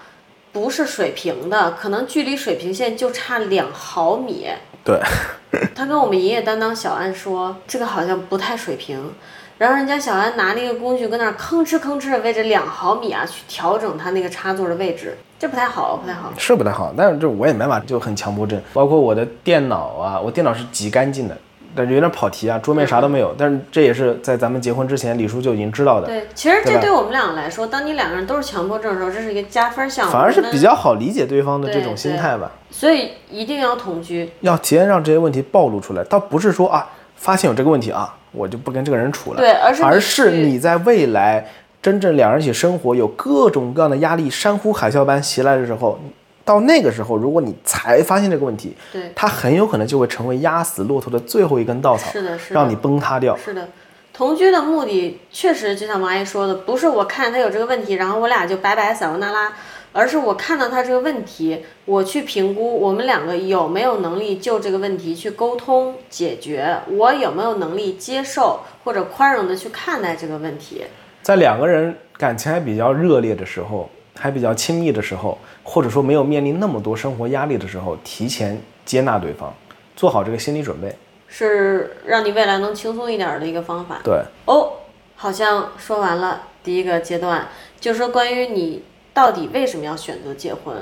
[0.54, 4.46] 不是水平的，可能距离水平线就差两毫米。
[4.84, 5.00] 对，
[5.74, 9.12] 他跟我们营业担当小安说，这个好像不太水平。
[9.58, 16.32] 然后人家小安拿那个工具跟那儿吭哧吭哧的位置两毫米啊去调整他那个插座的位置，这不太好，不太好。
[16.38, 18.60] 是不太好， 但是这我也没法，就很强迫症。
[18.72, 21.36] 包括我的电脑啊，我电脑是极干净的。
[21.74, 26.06] 感觉有点跑题啊，桌面啥都没有，但是这也是在咱们结婚之前，李叔就已经知道的。
[26.06, 30.08] 对，其实这对我们两个来说，当你两个人都是强迫症的时候，这是一个加分项。
[30.08, 32.52] 反而是比较好理解对方的这种心态吧。
[32.70, 39.40] 所以一定要同居，要提前让这些问题暴露出来，倒不是说啊，发现有这个问题啊，我就不跟这个人处了。
[39.40, 41.46] 对，而是而是你在未来
[41.82, 45.98] 真正两人一起生活，有各种各样的压力山呼海啸般袭来的时候。
[46.44, 53.34] 到那个时候，如果你才发现这个问题，对，它很有可能就会成为压死骆驼的最后一根稻草，是的，是的，让你崩塌掉。
[53.36, 53.68] 是的，
[54.12, 59.52] 同居的目的确实就像王阿姨说的，不是我看他有这个问题，然后我俩就拜拜撒由那拉，
[59.92, 70.84] 而是我看到他这个问题，我去评估我们两个有没有能力就这个问题去沟通解决，我有没有能力接受或者宽容的去看待这个问题。
[71.22, 73.88] 在两个人感情还比较热烈的时候。
[74.16, 79.52] 还比较亲密的时候，或者说没有面临那么多生活压力的时候，提前接纳对方，
[79.96, 80.94] 做好这个心理准备，
[81.28, 84.00] 是让你未来能轻松一点的一个方法。
[84.04, 84.72] 对，哦，
[85.16, 87.48] 好像说完了第一个阶段，
[87.80, 90.76] 就是说关于你到底为什么要选择结婚，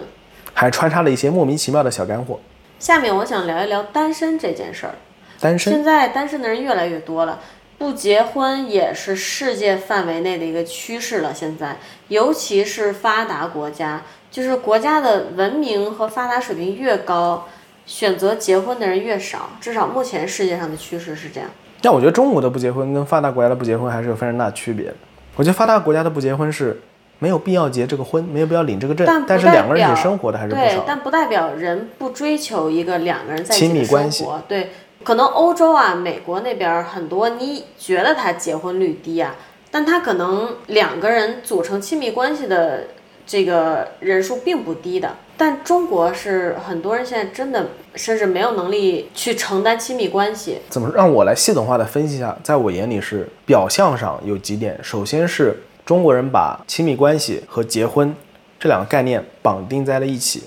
[0.53, 2.39] 还穿插了一些莫名其妙的小干货。
[2.78, 4.95] 下面我想聊一聊单身这件事儿。
[5.41, 7.41] 单身，现在单身的人越来越多了。
[7.83, 11.35] 不结婚也是世界范围内的一个趋势了。
[11.35, 17.49] 现在，尤其是发达国家，就是国家的文明和发达水平越高，
[17.85, 19.51] 选择结婚的人越少。
[19.61, 21.51] 至少目前世界上的趋势是这样。
[21.80, 24.95] 但我觉得中国的不结婚跟发达国家的不结婚还是有非常大区别的。
[25.35, 26.80] 我觉得发达国家的不结婚是
[27.18, 30.85] 没有必要结这个婚，没有必要领这个证，但但是两个人一起生活的还是不对少，。
[30.87, 34.41] 但不代表人不追求一个两个人在一起亲密的生关系活。
[34.47, 34.70] 对，
[35.05, 39.35] 可能欧洲啊、美国那边很多，你觉得他结婚率低啊，
[39.71, 42.89] 但他可能两个人组成亲密关系的
[43.27, 45.17] 这个人数并不低的。
[45.37, 50.61] 但中国是很多人现在真的甚至没有能力去承担亲密关系。
[50.69, 52.37] 怎么让我来系统化的分析一下？
[52.45, 58.15] 在我眼里是表象上有几点，首先是中国人把亲密关系和结婚
[58.61, 60.45] 这两个概念绑定在了一起。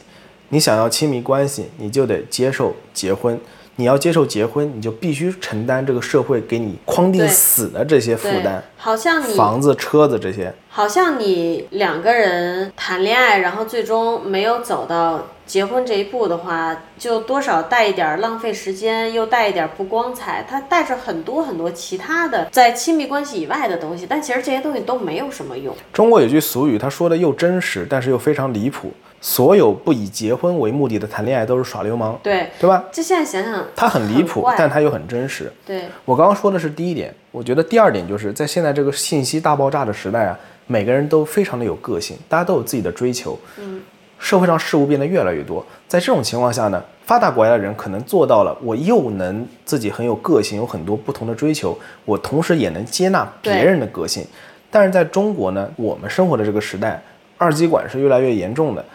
[0.49, 3.35] 你想要亲密关系，你就得接受结婚；
[3.77, 10.53] 你要接受结婚，你就必须承担这个社会给你框定死的这些负担，，好像你房子、车子这些。
[10.69, 25.75] 好像你两个人谈恋爱，然后最终没有走到结婚这一步的话，就多少带一点儿浪费时间，又带一点儿不光彩，它带着很多很多其他的在亲密关系以外的东西，但其实这些东西都没有什么用。
[25.91, 28.91] 中国有句俗语，他说的又真实，但是又非常离谱。
[29.25, 32.83] 所有不以结婚为目的的谈恋爱都是耍流氓，对，对吧？
[32.91, 35.51] 就现在想想，它很离谱，但它又很真实。
[35.65, 43.35] 对我刚刚说的是第一点，我觉得第二点就是在现在这个信息大爆炸的时代啊，每个人都非常的有个性，大家都有自己的追求。
[43.57, 43.81] 嗯，
[44.19, 54.23] 社会上事物变得越来越多，在这种情况下呢，发达国家的人可能做到了，我又能自己很有个性，有很多不同的追求，我同时也能接纳别人的个性。
[54.69, 57.01] 但是在中国呢，我们生活的这个时代，
[57.39, 58.85] 二极管是越来越严重的，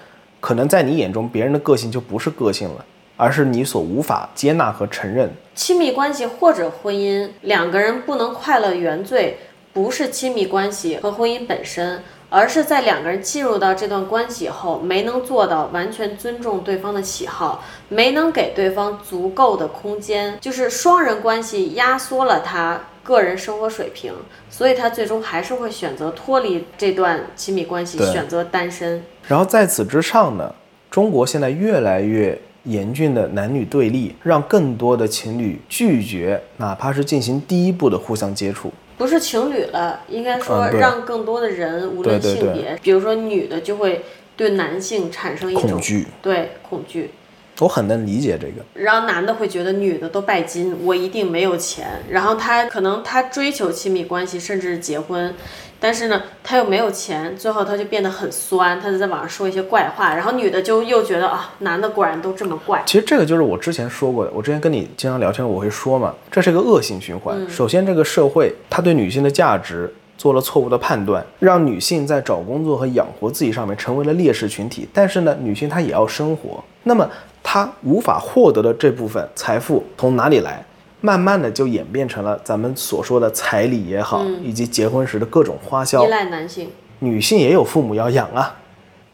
[0.41, 2.84] 可能在你眼中，别人的个性就不是个性了，
[3.16, 5.30] 而是你所无法接纳和承认。
[5.55, 9.38] 亲密关系或者婚姻，两个人不能快乐原罪，
[9.72, 24.14] 不是亲密关系和婚姻本身，而是在两个人进入到这段关系以后，没能做到完全尊重对方的喜好，没能给对方足够的空间，就是双人关系压缩了他个人生活水平，
[24.49, 29.05] 所以他最终还是会选择脱离这段亲密关系，选择单身。
[29.31, 30.53] 然后在此之上呢，
[30.91, 38.72] 中国现在越来越严峻的男女对立，让更多的情侣拒绝哪怕是进行第一步的互相接触。
[38.99, 44.05] 不是情侣了，应该说让更多的人，无论对对性别，比如说女的就会
[44.37, 47.12] 对男性产生一种恐惧，对恐惧，
[47.61, 48.64] 我很能理解这个。
[48.74, 55.33] 然后男的会觉得女的都拜金，我一定没有钱，然后他可能他追求亲密关系，甚至结婚，
[55.81, 67.37] 但是呢他又没有钱，最后他就变得很酸，他就在网上说一些怪话，然后女的就又觉得啊，男的果然都这么怪，其实这个就是我之前说过的，我之前跟你经常聊天，我会说嘛，这是一个恶性循环。
[67.49, 74.87] 首先，这个社会他对女性的价值做了错误的判断，让女性在找工作和养活自己上面成为了劣势群体。
[74.93, 77.09] 但是呢，女性她也要生活，那么
[77.43, 80.62] 她无法获得的这部分财富从哪里来？
[81.01, 86.09] 慢慢的就演变成了咱们所说的彩礼也好，以及结婚时的各种花销依。
[86.09, 86.70] 赖男性。
[87.01, 88.61] 女性也有父母要养啊，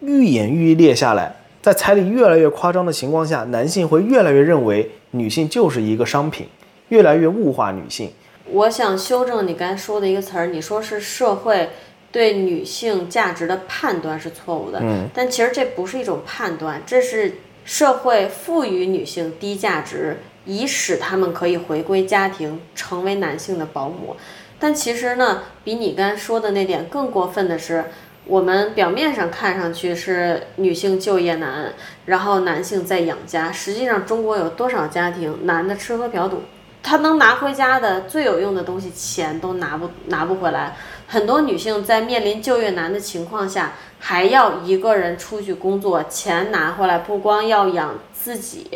[0.01, 6.49] 愈演愈烈下来，在彩礼越来越夸张的情况下，男性会越来越认为女性就是一个商品，
[6.89, 8.11] 越来越物化女性。
[8.51, 11.71] 我想修正你刚才说的一个词儿，你说是社会
[12.11, 24.17] 对女性价值的判断是错误的，嗯，但其实这不是一种判断，这是社会赋予女性低价值，以使他们可以回归家庭，成为男性的保姆。
[24.59, 27.85] 但其实呢，比你刚才说的那点更过分的是，
[28.25, 31.75] 我们表面上看上去是女性就业难，
[32.07, 36.41] 然后男性在养家，实际上中国有多少家庭男的吃喝嫖赌？
[36.83, 40.77] 他能拿回家的最有用的东西，钱都拿不拿不回来。
[41.09, 47.95] 很多女性在面临就业难的情况下，还要一个人出去工作，钱拿回来不光要养
[48.27, 48.69] 自己，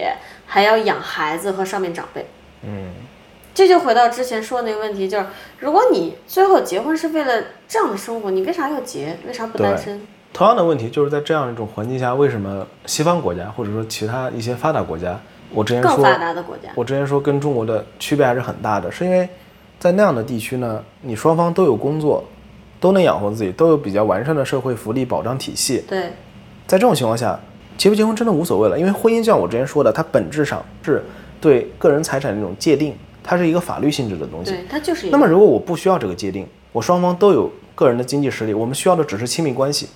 [0.47, 2.25] 还要养孩子和上面长辈。
[2.63, 2.93] 嗯，
[3.53, 5.27] 这就回到之前说的那个问题，就是
[5.59, 9.19] 如果你最后结婚是为了这样的生活，你为啥要结？
[9.27, 10.01] 为啥不单身？
[10.33, 15.19] 同样的问题就是在这样一种环境下，为什么西方国家或者说其他一些发达国家，
[15.53, 19.29] 我之前说更发达的国家，我之前说跟中国的区别还是很大的，是因为
[19.81, 22.23] 在那样的地区呢，你双方都有工作，
[22.79, 25.83] 都能养活自己，都有比较完善的社会福利保障体系。
[25.89, 26.13] 对
[26.69, 27.41] 在这种情况下，
[27.81, 31.03] 结不结婚真的无所谓了，因为婚姻就像我之前说的，它本质上是
[31.41, 34.51] 对个人财产的一种界定，它是一个法律性质的东西。
[34.51, 39.89] 对，它就是一那么如果我不需要这个界定，我双方都有个人的经济实力，我们需要的只是亲密关系，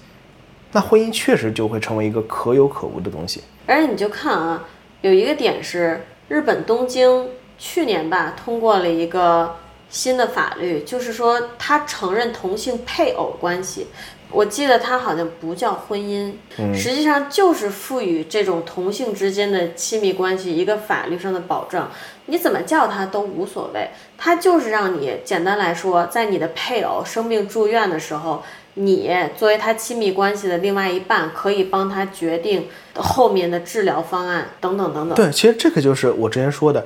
[0.72, 3.43] 那婚姻确实就会成为一个可有可无的东西。
[3.66, 4.64] 而且你就看啊，
[5.03, 7.28] 有一个点是日本东京
[7.59, 9.57] 去年吧通过了一个
[9.91, 13.89] 新的法律，就是说他承认同性配偶关系。
[14.35, 16.32] 我记得它好像不叫婚姻，
[16.74, 21.91] 实际上就是赋予这种同性之间的亲密关系一个法律上的保障。
[22.26, 28.43] 你怎么叫它都无所谓，它就是让你简单来说，在你的配偶生病住院的时候，
[28.74, 32.66] 你作为他亲密关系的另外一半，可以帮他决定
[32.97, 35.14] 后面的治疗方案等等等等。
[35.14, 36.85] 对，其实这个就是我之前说的，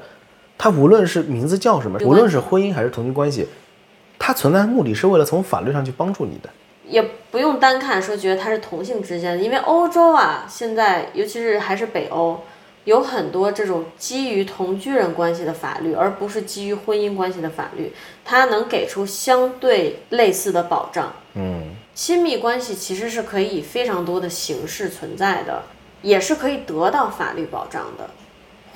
[0.59, 3.49] 它无论是名字叫什么，无论是婚姻还是同性关系，
[4.18, 6.51] 它存在的目的是为了从法律上去帮助你的。
[6.89, 12.41] 也不用单看说觉得它是同性之间的，因为欧洲啊，现在尤其是还是北欧，
[12.84, 17.93] 有很多这种基于同居人关系的法律，而不是基于婚姻关系的法律，
[18.24, 21.12] 它能给出相对类似的保障。
[21.34, 25.62] 嗯，亲密关系其实是可以以非常多的形式存在的，
[26.03, 28.09] 也是可以得到法律保障的。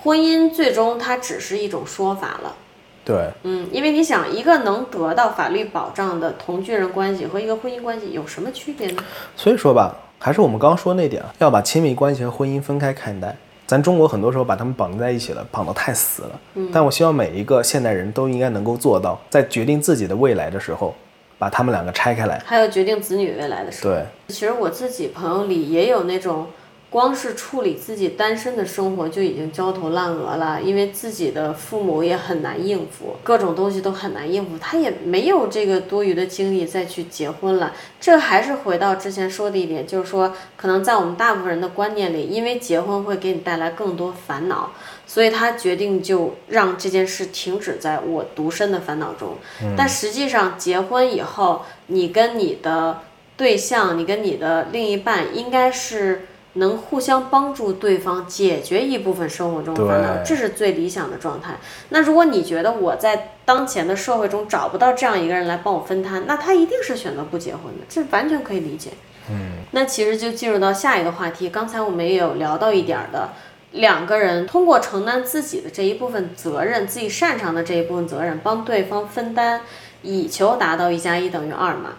[0.03, 2.57] 婚姻最终它只是一种说法了。
[3.05, 9.03] 对，嗯，因为你想，一个能得到法律保障的同居人关系和一个婚姻关系有什么区别呢？
[9.37, 13.37] 所以说吧，还是我们刚刚说那点啊，要把亲密关系和婚姻分开看待。
[13.67, 16.41] 咱中国很多时候把他们绑在一起了，绑得太死了。
[16.55, 20.95] 嗯，但我希望每一个现代人都应该能够做到，在决定自己的未来的时候，
[21.39, 22.41] 把他们两个拆开来。
[22.45, 23.95] 还有决定子女未来的时候。
[23.95, 26.47] 对，其实我自己朋友里也有那种。
[26.93, 37.73] 光是处理自己单身的生活就已经焦头烂额了，因为自己的父母也很难应付，各种东西都很难应付，他也没有这个多余的精力再去结婚了。
[37.99, 44.73] 这还是回到之前说的一点，就是说，可能在我们大部分人的观念里，因为结婚会给你带来更多烦恼，
[45.07, 49.39] 所以他决定就让这件事停止在我独身的烦恼中。
[49.75, 52.99] 但实际上，结婚以后，你跟你的
[53.35, 56.27] 对象，你跟你的另一半，应该是。
[56.55, 61.55] 能互相帮助对方解决一部分生活中的烦恼，这是最理想的状态。
[61.89, 68.91] 那如果你觉得我在当前的社会中找不到这样一个人来帮我分摊，那他一定是选择不结婚的，这完全可以理解。
[69.31, 71.49] 嗯，那其实就进入到下一个话题。
[71.49, 73.31] 刚才我们也有聊到一点的，
[73.71, 79.63] 两个人通过承担自己的这一部分责任，自己擅长的这一部分责任，帮对方分担，
[80.03, 81.93] 以求达到一加一等于二嘛。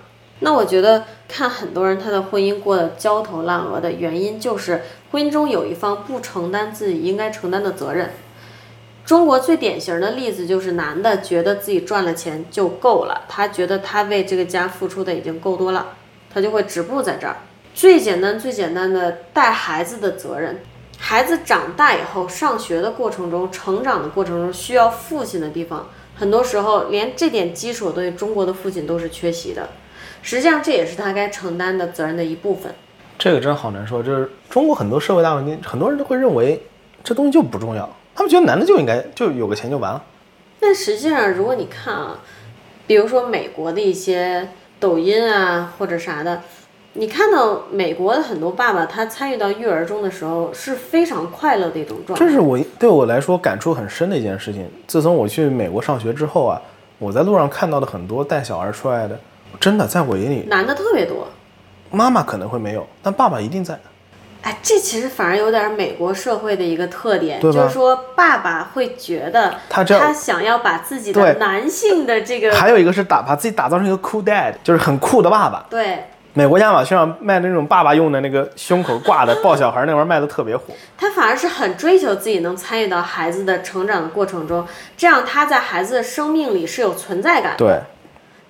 [0.44, 8.12] 那我觉得看很多人他的婚姻过得焦头烂额的原因，就是婚姻中有一方不承担自己应该承担的责任。
[9.06, 15.96] 中国最典型的例子就是男的觉得自己赚了钱就够了，他觉得他为这个家付出的已经够多了，
[16.34, 17.38] 他就会止步在这儿。
[17.74, 20.62] 最简单最简单的带孩子的责任，
[20.98, 29.70] 孩子长大以后上学的过程中、成长的过程中需要父亲的地方，很多时候连这点基础东西，中国的父亲都是缺席的。
[30.24, 32.74] 实际上这也是他该承担的责任的一部分。
[33.20, 36.60] 这个真好难说，就是中国很多社会大环境，很多人都会认为
[37.04, 40.02] 这东西就不重要，他们觉得男的就应该就有个钱就完了。
[40.60, 42.20] 但实际上，如果你看啊，
[42.88, 44.50] 比如说美国的一些
[44.80, 46.42] 抖音啊或者啥的，
[46.94, 52.26] 你看到美国的很多爸爸，他参与到育儿中的时候是非常快乐的一种状态。
[52.26, 54.70] 这是我对我来说感触很深的一件事情。
[54.88, 56.62] 自从我去美国上学之后啊，
[56.98, 59.20] 我在路上看到的很多带小孩出来的。
[59.60, 61.28] 真的，在我眼里，男的特别多，
[61.92, 63.80] 妈妈可能会没有，但爸爸一定在。
[64.42, 75.66] 哎，这其实反而有点美国社会的一个特点，就是说爸爸会觉得他他想要把自己的男性的这个，还有一个是打把自己打造成一个 cool dad，就是很酷的爸爸。
[75.70, 80.74] 对，美国亚马逊上卖的那种爸爸用的那个胸口挂的抱小孩那玩意儿卖的特别火。
[80.98, 87.58] 他反而是很追求自己能参与到孩子的成长的过程中，这样他在孩子的生命里是有存在感的。
[87.58, 87.80] 对。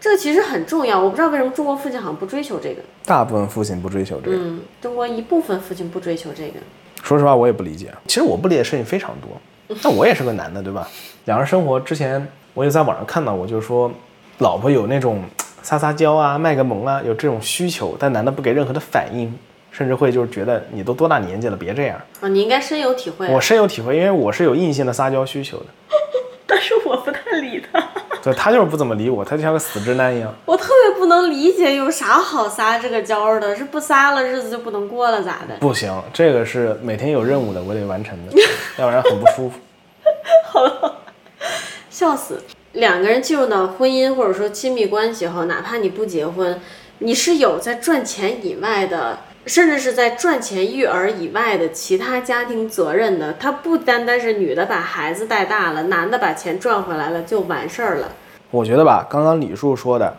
[0.04, 2.82] 这个其实很重要，我不知道为什么中国父亲好像不追求这个。
[3.06, 4.36] 大部分父亲不追求这个。
[4.36, 6.60] 嗯，中国一部分父亲不追求这个。
[7.02, 7.90] 说实话，我也不理解。
[8.06, 9.78] 其实我不理解的事情非常多。
[9.82, 10.86] 那我也是个男的，对吧？
[11.24, 13.90] 两人生活之前，我也在网上看到过，就是说，
[14.40, 15.24] 老婆有那种
[15.62, 19.34] 撒撒娇啊、卖个萌啊，有这种需求，但男的不给任何的反应，
[19.72, 22.28] 甚至会就是觉得你都多大年纪了，别这样啊。
[22.28, 23.26] 你应该深有体会。
[23.30, 25.66] 我深有体会，因为我是有硬性的撒娇需求的。
[26.46, 27.80] 但是我不太理他。
[28.24, 30.34] 对他就是不怎么理我，他就像个死直男一样。
[30.46, 33.54] 我特别不能理解，有啥好撒这个娇的？
[33.54, 35.56] 是不撒了日子就不能过了咋的？
[35.60, 38.42] 不行，这个是每天有任务的，我得完成的，
[38.78, 39.60] 要不然很不舒服。
[40.48, 41.00] 好了，
[41.90, 42.42] 笑死！
[42.72, 46.62] 两个人进入到婚姻或者说亲密关系后，哪怕你不结婚，
[47.00, 49.18] 你是有在赚钱以外的。
[49.46, 58.10] 甚至是在赚钱育儿以外的其他家庭责任的，他不单单是女的把孩子带大了，男的把钱赚回来了就完事儿了。
[58.54, 60.16] 我觉得吧，刚刚李叔说的，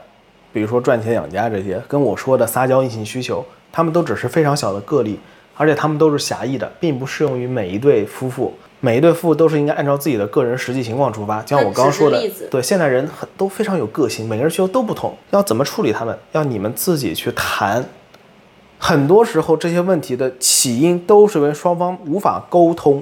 [0.52, 5.20] 比如说赚钱养家这些，跟我说的撒娇硬性需求，他们都只是非常小的个例。
[5.56, 8.52] 而且他们都是狭义的，并不适用于每一对夫妇。
[8.81, 12.20] 每一对夫妇都是应该按照自己的个人实际情况出发，就像我刚刚说的，
[12.51, 17.85] 对，现在人很都非常有个性，每个人需求都不同，要怎么处理他们，要你们自己去谈。
[18.78, 23.01] 很多时候这些问题的起因都是因为双方无法沟通，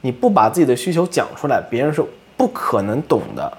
[0.00, 2.02] 你不把自己的需求讲出来，别人是
[2.38, 3.58] 不可能懂的。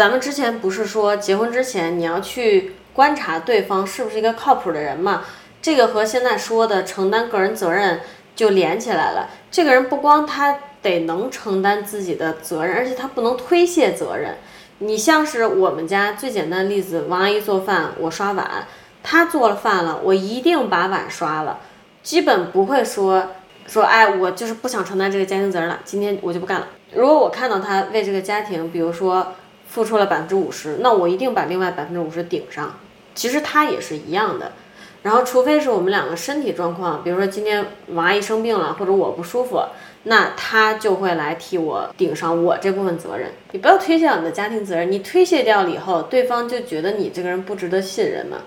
[0.00, 5.24] 咱们之前不是说结婚之前你要去观察对方是不是一个靠谱的人吗？
[5.60, 8.00] 这个和现在说的承担个人责任
[8.34, 9.28] 就连起来了。
[9.50, 10.56] 这个人不光他。
[10.80, 14.38] 得能承担自己的责任，而且他不能推卸责任。
[14.78, 18.66] 你像是我们家最简单的例子，王阿姨做饭，我刷碗。
[19.02, 21.58] 她做了饭了，我一定把碗刷了，
[22.02, 23.28] 基本不会说
[23.66, 26.68] 说，哎，我就是不想承担这个家庭责任了，今天我就不干了。
[26.94, 29.34] 如果我看到她为这个家庭，比如说
[29.70, 32.74] 付出了百分之五十，那我一定把另外百分之五十顶上。
[33.14, 34.52] 其实她也是一样的。
[35.02, 39.62] 然后，除非是我们两个身体状况，比如说今天王阿姨生病了，或者我不舒服。
[40.02, 43.28] 那他就会来替我顶上我这部分责任。
[43.52, 48.38] 你不要推卸你的家庭责任，你推卸掉了以后，对方就觉得你这个人不值得信任嘛，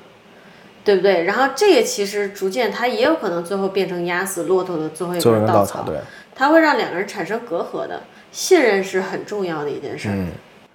[0.84, 1.26] 对不对？
[1.26, 5.96] 然后这个其实逐渐他也有可能最后变成压死骆驼的最后一根稻草，对，
[6.34, 8.02] 他会让两个人产生隔阂的。
[8.32, 10.10] 信任是很重要的一件事。
[10.12, 10.30] 嗯，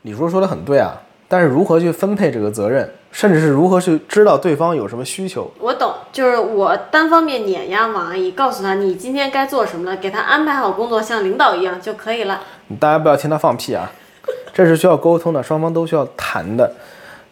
[0.09, 1.03] 李叔说的很对啊。
[1.31, 12.41] 但是如何去分配这个责任，甚至是如何去知道对方有什么需求，我懂，就是我单方面碾压王阿姨，告诉他你今天该做什么了，给他安排好工作，像领导一样就可以了。
[12.81, 13.93] 大家不要听他放屁啊，
[14.55, 16.73] 这是需要沟通的，双方都需要谈的。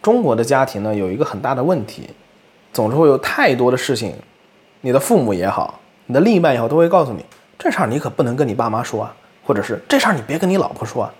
[0.03, 2.07] 中国的家庭呢，有一个很大的问题，
[2.71, 4.13] 总是会有太多的事情，
[4.81, 7.25] 你的父母也好，你的另一半也好，都会告诉你，
[7.57, 11.11] 这事儿你可不能跟你爸妈说啊，或者是这事儿你别跟你老婆说啊。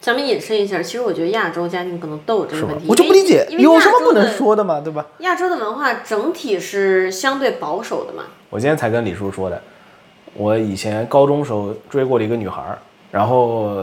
[0.00, 2.86] 咱们引申一下，其实我觉得亚洲家庭可能都有这个问题。
[2.88, 4.80] 我就不理解，有什么不能说的嘛？
[4.80, 5.04] 对吧？
[5.18, 8.24] 亚洲的文化整体是相对保守的嘛。
[8.48, 9.60] 我今天才跟李叔说的，
[10.32, 12.62] 我以前高中时候追过了一个女孩，
[13.10, 13.76] 然后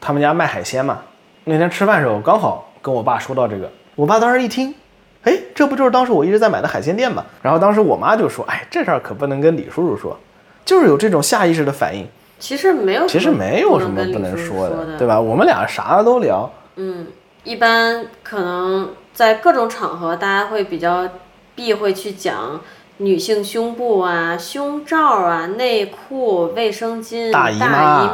[0.00, 0.98] 他们家卖海鲜嘛。
[1.44, 4.74] 那天吃饭时候刚好跟我爸说到这个，我爸当时一听，
[5.22, 7.24] 哎，这不就是当时我一直在买的海鲜店吗？
[7.42, 10.18] 然后当时我妈就说，哎，这事儿可不能跟李叔叔说，
[10.64, 12.04] 就是有这种下意识的反应。
[12.40, 15.20] 其实没有，其实没有什么不能说的，对吧？
[15.20, 16.50] 我们俩啥都聊。
[16.74, 17.06] 嗯，
[17.44, 21.08] 一般可能在各种场合，大家会比较
[21.54, 22.60] 避讳去讲
[22.96, 27.58] 女性胸部啊、胸罩啊、内裤、卫生巾、大姨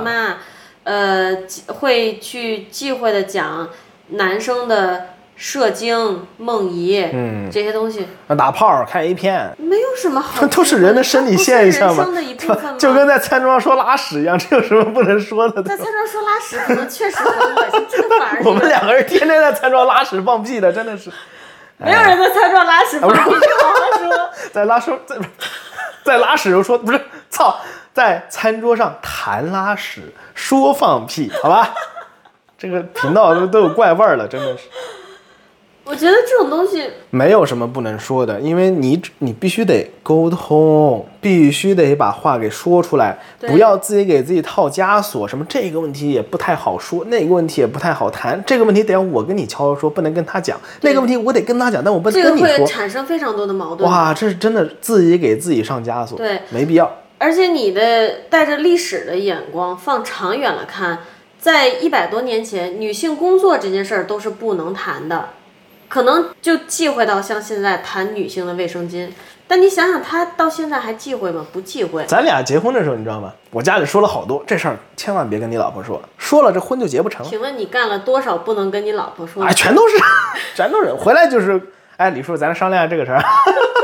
[0.04, 0.36] 妈，
[0.84, 1.38] 呃，
[1.68, 3.70] 会去忌讳的讲
[4.08, 5.15] 男生的。
[5.36, 8.08] 射精、梦遗，嗯，这些东西，
[8.38, 15.62] 打炮、看 A 片，没有什么好， 都是人的生理现象嘛，的就跟在餐桌上说拉屎一样，这有什么不能说的？
[15.62, 21.10] 在餐桌说拉屎可能确实很恶心，这个反而 我们两个人天天在餐桌拉屎放屁的，真的是，
[21.76, 23.34] 没有人在餐桌拉屎放屁，好好
[23.98, 25.16] 说，在拉屎在
[26.02, 26.98] 在拉屎时候说不是，
[27.28, 27.58] 操，
[27.92, 31.74] 在餐桌上谈拉屎说放屁，好吧，
[32.56, 34.64] 这个频道都都有怪味儿了，真的是。
[35.88, 45.28] 我觉得这种东西没有什么不能说的，因为你你必须得沟通，必须得把话给说出来，不要自己给自己套枷锁。
[45.28, 48.42] 什么这个问题也不太好说，那个问题也不太好谈。
[48.44, 50.60] 这个问题得要我跟你悄悄说，不能跟他讲。
[50.80, 52.48] 那个问题我得跟他讲，但我不能跟你说。
[52.48, 53.88] 这个会产生非常多的矛盾。
[53.88, 56.18] 哇，这是真的自己给自己上枷锁。
[56.18, 56.92] 对，没必要。
[57.18, 60.98] 而且你的带着历史的眼光放长远了看，
[61.38, 65.28] 在一百多年前，女性工作这件事儿都是不能谈的。
[65.88, 69.08] 可能就忌讳到像现在谈女性的卫生巾，
[69.46, 71.46] 但你想想，他到现在还忌讳吗？
[71.52, 72.04] 不忌讳。
[72.06, 73.32] 咱俩结婚的时候，你知道吗？
[73.50, 77.24] 我家里说了好多这事儿，千万别跟你老婆说，说了这婚就结不成。
[77.24, 79.44] 请问你干了多少不能跟你老婆说？
[79.44, 79.96] 哎，全都是，
[80.56, 80.92] 全都是。
[80.92, 81.60] 回来就是，
[81.96, 83.22] 哎，李叔，咱商量下这个事儿。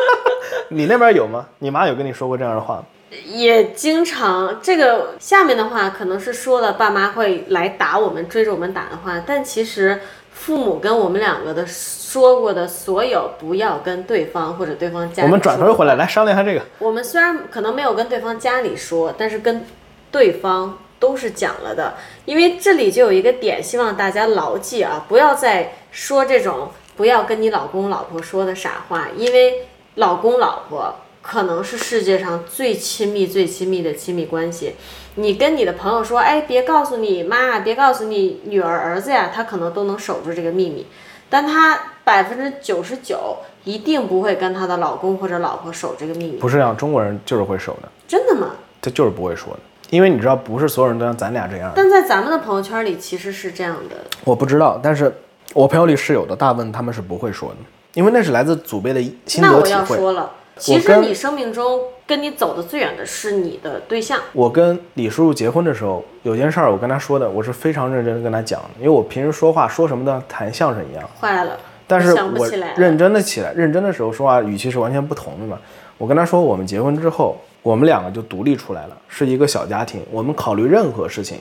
[0.71, 1.47] 你那边有吗？
[1.61, 2.85] 你妈有跟你说过这样的话吗？
[3.27, 10.01] 也经常，这个下面的话可能是说了，爸妈会来打我们，追着我们打的话，但其实。
[10.35, 15.23] 父母跟我们两个的说过的所有，不要跟对方或者对方家。
[15.23, 16.65] 我们转头回来来商量一下这个。
[16.79, 19.65] 我们虽然可能没有跟对方家里说，但是跟
[20.11, 21.95] 对方都是讲了的。
[22.25, 34.75] 因为这里就有一个点，希望大家牢记啊，不要再说这种不要跟你老公老婆说的傻话，因为老公老婆可能是世界上最亲密、最亲密的亲密关系。
[35.17, 40.87] 你跟你的朋友说，哎，别告诉你妈，别告诉你女儿儿子呀，他可能都能守住这个秘密，
[41.29, 46.39] 但他百分之九十九一定不会跟他的老公或者老婆守这个秘密。
[46.39, 47.89] 不是这样，中国人就是会守的。
[48.09, 48.53] 真的吗？
[48.81, 49.61] 他就是不会说的，
[49.91, 51.71] 因为你知道，不是所有人都像咱俩这样。
[51.77, 53.97] 但在咱们的朋友圈里，其实是这样的。
[54.25, 55.15] 我不知道，但是
[55.53, 57.57] 我朋友里是有的，大部分他们是不会说的，
[57.95, 59.51] 因为那是来自祖辈的心得体会。
[59.51, 60.31] 那我要说了，
[60.63, 64.21] 其实你生命中跟你走的最远的是你的对象。
[64.33, 71.03] 我跟李叔叔结婚的时候，有件事儿我跟他说的，我是非常认真的跟他讲的，因为我平时说话说什么都谈相声一样。
[71.21, 71.59] 坏了，
[71.89, 75.59] 但是我认真的起来，认真的时候说话语气是完全不同的嘛。
[75.99, 81.39] 我跟他说，我们结婚之后，我们两个就独立出来了，是一个小家庭，我们考虑任何事情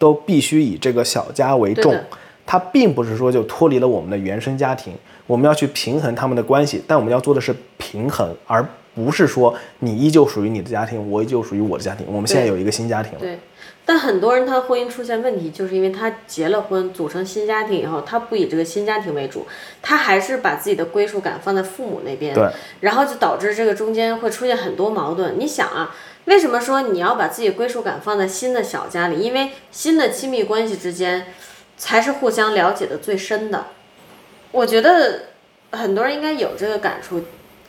[0.00, 2.04] 都必须以这个小家为重对的。
[2.46, 4.92] 它并不是说就脱离了我们的原生家庭，
[5.26, 12.06] 我们要去平衡他们的关系，但我们要做的是平衡，而不是说你依旧属于你的家庭，我依旧属于我的家庭。
[12.08, 13.38] 我们现在有一个新家庭了，对，
[13.84, 19.46] 但很多人他婚姻出现问题，就是因为他结了婚，组成新家庭以后，他不以这个新家庭为主，
[19.82, 22.48] 他还是把自己的归属感放在父母那边，对，
[22.80, 25.38] 然后就导致这个中间会出现很多矛盾。
[25.38, 25.96] 你想啊，
[26.26, 29.18] 为什么说你要把自己归属感放在新的小家里？
[29.18, 31.26] 因为新的亲密关系之间
[31.76, 33.66] 才是互相了解的最深的。
[34.54, 35.20] 我觉得
[35.72, 37.20] 很多人应该有这个感触。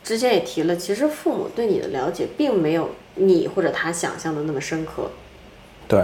[0.04, 5.10] 之前也提了，其实父母对你的了解并没有你或者他想象的那么深刻。
[5.88, 6.04] 对，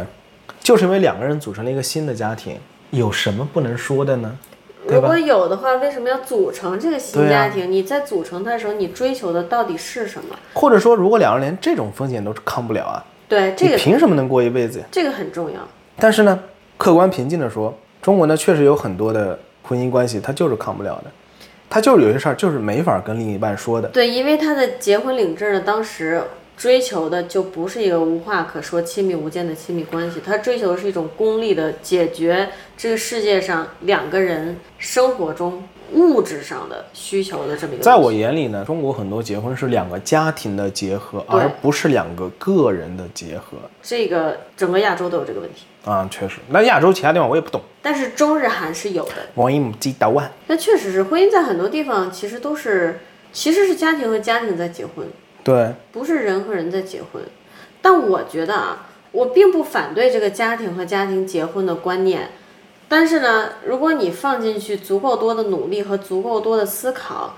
[0.59, 2.57] 就是因为两个人组成了一个新的家庭，
[2.89, 4.39] 有什么不能说的呢？
[4.87, 7.71] 如果有的话，为什么要组成这个新家庭？
[7.71, 10.35] 你在组成它的时候，你追求的到底是什么？
[10.55, 14.85] 或者说，如果两个人连这种风险都抗不了啊，对，这个凭什么能过一辈子呀？
[14.89, 15.59] 这个很重要。
[15.97, 16.39] 但是呢，
[16.77, 21.11] 客观平静的说，中国呢确实有很多的婚姻关系，他就是抗不了的，
[21.69, 23.87] 他就是有些事儿就是没法跟另一半说的。
[23.89, 26.21] 对，因为他的结婚领证呢，当时
[26.57, 35.63] 追求的就不是一个无话可说、亲密无间的亲密关系，他追求的是一种功利的解决这个世界上两个人生活中
[35.93, 37.83] 物质上的需求的这么一个。
[37.83, 46.39] 在我眼里呢，中国很多结婚是两个家庭的结合，而不是两个个人的结合这个整个亚洲都有这个问题，啊，确实。
[46.49, 49.13] 那亚洲其他地方我也不懂，但是中日韩是有的。
[49.35, 50.31] 我也不知道啊。
[50.47, 52.99] 那确实是婚姻在很多地方其实都是
[53.33, 55.05] 其实是家庭和家庭在结婚。
[55.43, 57.21] 对，不是人和人在结婚。
[57.81, 62.29] 但我觉得啊，我并不反对这个家庭和家庭结婚的观念，
[62.91, 67.37] 但是呢，如果你放进去足够多的努力和足够多的思考，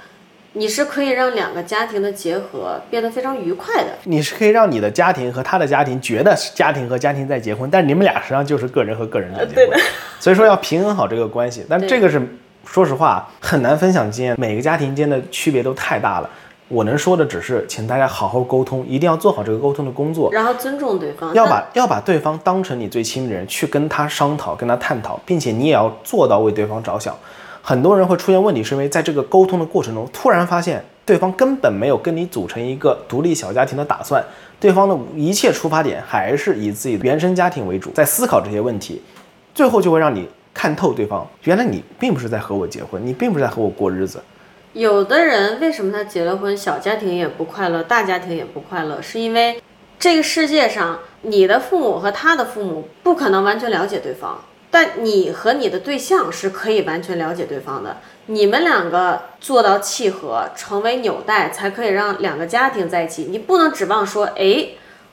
[0.53, 3.91] 你是可以让两个家庭的结合变得非常愉快的。
[4.05, 9.79] 你是可以让你的家庭和他的家庭觉得是家庭和家庭在结婚，但是你们俩实际上就是个人和个人在结婚。
[10.19, 12.19] 所以说要平衡好这个关系，但这个是
[12.65, 16.27] 说实话很难分享经验，每个家庭间的区别都太大了。
[16.69, 27.13] 我能说的只是，请大家好好沟通，一定要做好这个沟通的工作，然后尊重对方，要把要把对方当成你最亲密的人去跟他商讨、跟他探讨，并且你也要做到为对方着想。
[27.61, 34.23] 很多人会出现问题，是因为在这个沟通的过程中，突然发现对方根本没有跟你组成一个独立小家庭的打算，
[34.59, 39.01] 对方的一切出发点还是以自己的原生家庭为主，在思考这些问题，
[39.53, 44.19] 最后就会让你看透对方，原来你并不是在和我结婚，你并不是在和我过日子。
[44.73, 49.61] 有的人为什么他结了婚，小家庭也不快乐，大家庭也不快乐，是因为
[49.99, 57.97] 这个世界上你的父母和他的父母不可能完全了解对方，但你和你的对象是可以完全了解对方的。
[58.25, 63.25] 你们两个做到契合，成为纽带，才可以让两个家庭在一起。
[63.29, 64.69] 你不能指望说，哎，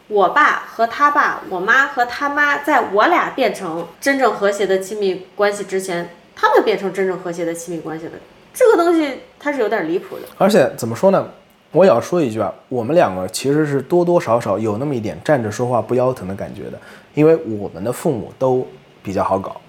[0.09, 8.13] 我爸和他爸，我妈和他妈，在我俩变成真正和谐的亲密关系之前，他们变成真正和谐的亲密关系的。
[8.55, 10.23] 这个东西它是有点离谱的。
[10.39, 11.27] 而且怎么说呢？
[11.73, 16.77] 我也要说一句啊，我们两个其实是多多少少有那么一点站着说话不腰疼的感觉的，
[17.15, 18.67] 因为我们的父母都
[19.05, 19.61] 比较好搞，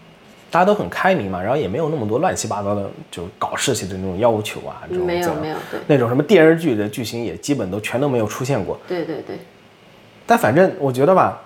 [0.49, 8.80] 大家都很开明嘛，然后也没有那么多乱七八糟的就搞事情的那种要求啊，这种没有没有，对那种什么电视剧的剧情也基本都全都没有出现过。
[8.88, 9.38] 对对对，
[10.26, 11.39] 但反正我觉得吧，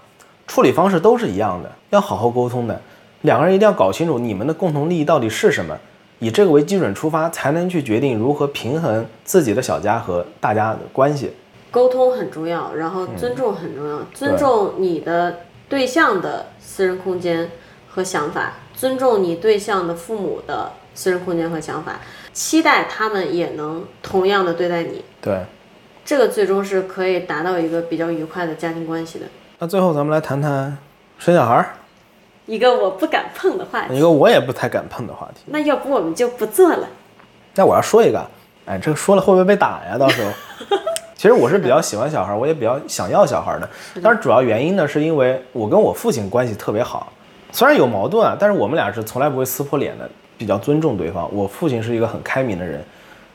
[0.48, 2.80] 处理方式都是一样的，要好好沟通的，
[3.24, 5.78] 两个人一定要搞清楚你们的共同利益到底是什么，
[6.20, 11.34] 以这个为基准出发，才能去决定如何平衡自己的小家和大家的关系。
[11.72, 17.52] 沟通很重要，然后尊重很重要，尊重你的对象的私人空间
[17.90, 22.00] 和想法，尊重你对象的父母的私人空间和想法，
[22.32, 25.42] 期待他们也能同样的对待你，对，
[26.06, 29.26] 这个最终是可以达到一个比较愉快的家庭关系的。
[29.60, 30.78] 那最后咱们来谈谈
[31.18, 31.74] 生小孩儿，
[32.46, 35.42] 一个我不敢碰的话题，一个我也不太敢碰的话题。
[35.46, 36.88] 那要不我们就不做了。
[37.56, 38.26] 那我要说一个，
[38.66, 39.98] 哎，这个说了会不会被打呀？
[39.98, 40.32] 到时候，
[41.16, 43.70] 其实我是比较喜欢小孩儿，我也比较想要小孩儿的。
[44.04, 47.12] 但是主要原因呢，是因为我跟我父亲关系特别好，
[47.52, 51.28] 虽然有矛盾啊，但是我们俩是从来不会撕破脸的，比较尊重对方。
[51.34, 52.84] 我父亲是一个很开明的人，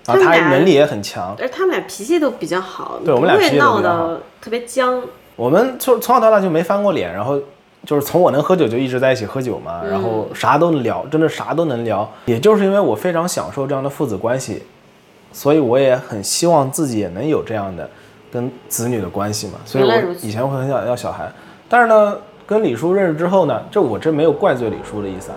[0.06, 1.34] 然后他能力也很强。
[1.40, 5.02] 而他们俩脾气都比较好，对我们俩脾气都比较好得特别僵。
[5.36, 7.40] 我们从从小到大就没翻过脸，然后
[7.86, 12.08] 就是从我能喝酒就一直在一起喝酒嘛，然后啥都能聊，真的啥都能聊。
[12.26, 14.62] 也就是因为我非常享受这样的父子关系，
[15.32, 17.88] 所以我也很希望自己也能有这样的
[18.30, 19.54] 跟子女的关系嘛。
[19.64, 21.30] 所以我以前会很想要小孩，
[21.68, 22.16] 但是呢，
[22.46, 25.36] 跟李叔认识之后呢，这我真没有怪罪李叔的意思啊。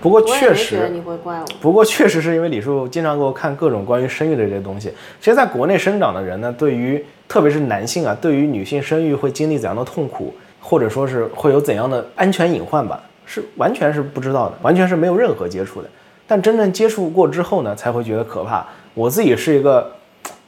[0.00, 1.44] 不过确实，你会怪我。
[1.60, 4.92] 不过确实是因为李叔经常给我看各种关于生育的这些东西。
[5.20, 10.32] 其实，在国内生长的人呢，对于特别是男性啊，对于女性生育会经历怎样的痛苦，
[10.68, 15.88] 或者说是会有怎样的安全隐患吧，是完全是不知道的，完全是没有任何接触的。
[16.26, 18.66] 但真正接触过之后呢，才会觉得可怕。
[18.94, 19.92] 我自己是一个，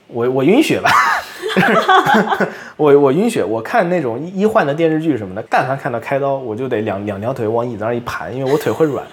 [0.08, 0.90] 我我晕血吧，
[2.76, 3.44] 我我晕血。
[3.44, 9.06] 我看那种医患的电视剧什么的，但凡看到开刀，我就得两两条腿往椅子上一盘，因为我腿会软。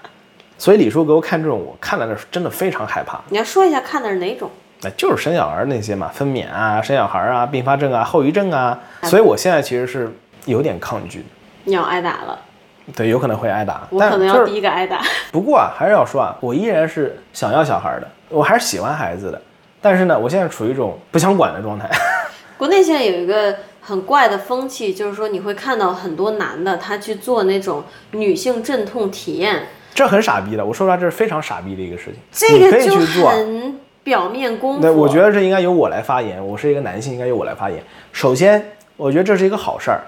[0.58, 3.18] 所以李叔给我看这种，我看了那是真的非常害怕。
[3.30, 4.50] 你要说一下看的是哪种？
[4.82, 8.78] 那就是生小孩那些嘛，分娩啊，生小孩啊，并发症啊，后遗症啊。
[9.04, 10.10] 所以我现在其实是
[10.50, 11.24] 有点抗拒。
[11.64, 12.38] 你要挨打了？
[12.96, 13.86] 对，有可能会挨打。
[13.90, 15.00] 我可能要第一个挨打。
[15.30, 19.40] 不过啊，还是要说啊，我依然是想要小孩的，我还是喜欢孩子的。
[19.80, 21.88] 但是呢，我现在处于一种不想管的状态。
[22.58, 29.68] 国内现在有一个很怪的风气，就是说你会看到很多男的他去做那种女性阵痛体验。
[29.94, 32.14] 这很傻逼的，我说出来这是非常傻逼的一个事情。
[32.30, 34.80] 这个就很表面功夫。
[34.82, 37.82] 对我觉得这应该由我来发言，我是一个男性，应该由我来发言。
[38.12, 40.00] 首先，我觉得这是一个好事儿，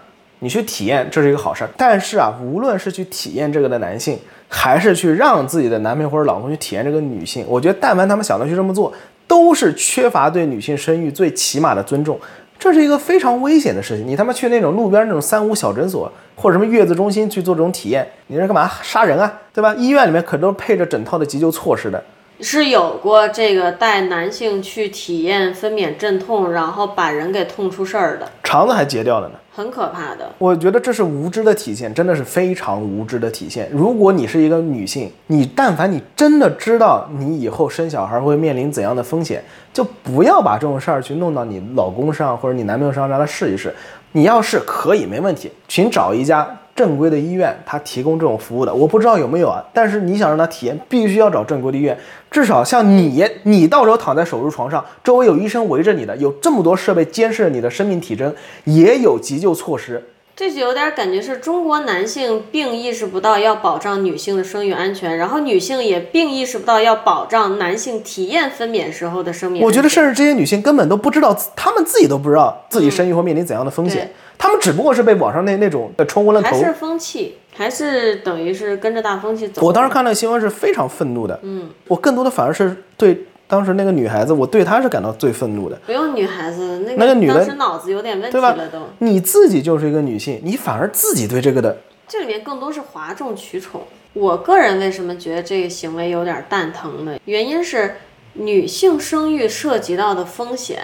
[0.42, 1.70] 你去体验这是一个好事儿。
[1.76, 8.92] 但是啊，无论是去体验这个的男性，还是去让自己的男朋友或者老公去体验这个女性，我觉得但凡他们想到去这么做，
[9.26, 12.20] 都是缺乏对女性生育最起码的尊重。
[12.58, 14.06] 这是一个非常危险的事情。
[14.06, 19.40] 你他妈去那种路边那种三无小诊所或者什么月子中心去做这种体验，你这干嘛杀人啊？
[19.52, 19.74] 对吧？
[19.76, 22.02] 医院里面可都配着整套的急救措施的。
[22.40, 30.30] 是有过这个带男性去体验分娩阵痛，然后把人给痛出事儿的，肠子还截掉了呢，很可怕的。
[30.38, 33.68] 我觉得这是无知的体现，真的是非常无知的体现。
[33.70, 43.74] 如果你是一个女性，你但凡你真的知道你以后生小孩会面临怎样的风险，就不要把这种事儿去弄到你老公上或者你男朋友身上让他试一试。
[44.12, 46.48] 你要是可以没问题，请找一家。
[46.74, 49.62] 正规的医院，他提供这种服务的，我不知道有没有啊。
[49.72, 51.96] 但是你想让他体验，必须要找正规的医院。
[52.30, 58.34] 至少像你，你到时候躺在手术床上，周围有医生围着你的，有这么多设备监视着你的生命体征，
[58.64, 60.02] 也有急救措施。
[60.34, 69.62] 这就有点感觉是中国男性并意识不到要保障女性的生育安全，然后女性也并意识不到要保障男性体验分娩时候的生命。
[69.62, 74.10] 我觉得甚至这些女性根本都不知道，她们自己都不知道自己生育会面临怎样的风险。
[74.38, 79.62] 她们只不过是被网上那那种冲昏了头，还是风气，还是等于是跟着大风气走。
[79.64, 85.78] 我当时看那个新闻是非常愤怒的，嗯，我更多的反而是对当时那个女孩子，我对她是感到最愤怒的。
[85.84, 88.78] 不用女孩子，那个女的当时脑子有点问题了都。
[89.00, 91.76] 你自己就是一个女性，你反而自己对这个的，
[92.08, 93.82] 这里面更多是哗众取宠。
[94.14, 97.18] 我个人为什么觉得这个行为有点蛋疼呢？
[97.26, 97.96] 原因是
[98.32, 100.80] 女性生育涉及到的风险，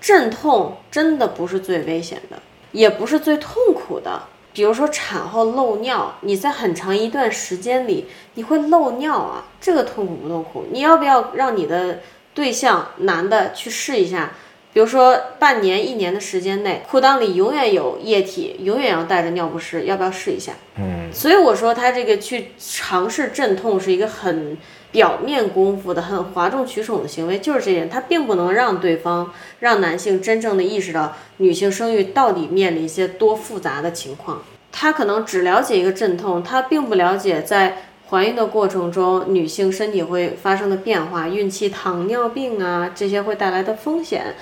[0.00, 2.36] 阵痛真的不是最危险的。
[2.72, 4.20] 也不是最痛苦的，
[4.52, 10.66] 比如说产后漏尿，你在很长一段时间里你会漏尿啊，这个痛苦不痛苦？
[10.70, 12.00] 你要不要让你的
[12.34, 14.32] 对象男的去试一下？
[14.72, 20.52] 比如说半年、一年的时间内，裤裆里永远有液体，永远要带着尿不湿，要不要试一下？
[20.76, 24.56] 嗯，所以我说他这个去尝试镇痛是一个很。
[24.92, 34.42] 表面功夫的很哗众取宠的行为就是这点，他并不能让对方让男性真正的意识到女性生育到底面临一些多复杂的情况。
[34.72, 44.34] 他可能只了解一个阵痛，他并不了解在怀孕的过程中女性身体会发生的变化，孕期糖尿病啊这些会带来的风险。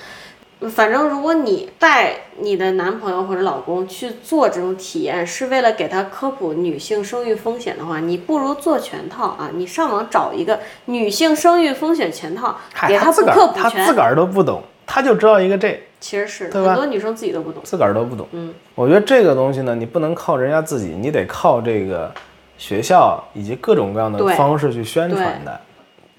[0.67, 9.49] 反正，如果你带你的男朋友或者老公去做这种体验，是为了给他科普女性生育风险的话，你不如做全套啊！
[9.53, 12.57] 你上网找一个女性生育风险全套，
[12.89, 18.27] 给他不科普全，他自个儿都不懂，他就知道一个这，其实是很多女生自己都不懂，自个儿都不懂。
[18.31, 22.11] 嗯，我觉得这个东西呢，你不能靠人家自己，你得靠这个
[22.57, 25.61] 学校以及各种各样的方式去宣传的。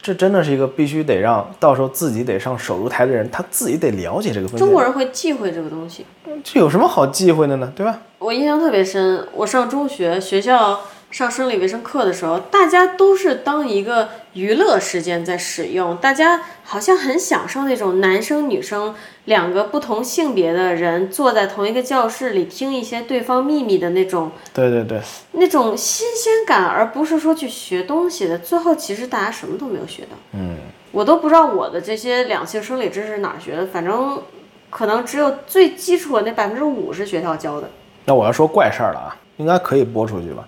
[0.03, 4.67] 这真的是一个必须得让到时候自己得上手术台的人，他自己得了解这个风险。
[4.67, 6.05] 中国人会忌讳这个东西，
[6.43, 7.73] 这有什么好忌讳的呢？
[7.77, 8.01] 对吧？
[8.19, 10.81] 我印象特别深，我上中学学校。
[11.11, 25.01] 上生理卫生课的时候，大家都是当一个娱乐时间在使用，大家好像很享受那种男生女生两个不同性别的人坐在同一个教室里听一些对方秘密的那种，对对对，
[25.33, 28.39] 那种新鲜感，而不是说去学东西的。
[28.39, 30.17] 最后其实大家什么都没有学到。
[30.35, 30.59] 嗯，
[30.93, 34.23] 我都不知道我的这些两性生理知识哪儿学的，反正
[34.71, 37.69] 可能只有最基础的那百分之五是学校教的。
[38.05, 40.47] 那我要说怪事儿了啊，应该可以播出去吧？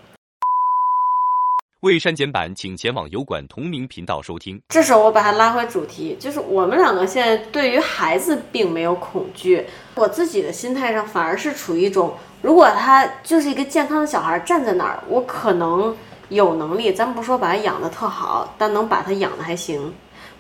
[1.83, 4.63] 未删减版，请前往油管同名频道收听。
[4.69, 15.97] 这时候我把它拉回主题，就是我们两个现在对于孩子并没有恐惧，我自己的心态上反而是处于一种，如果他就是一个健康的小孩站在那儿，我可能
[16.29, 19.93] 有能力，咱不说把他养的特好，但能把他养的还行，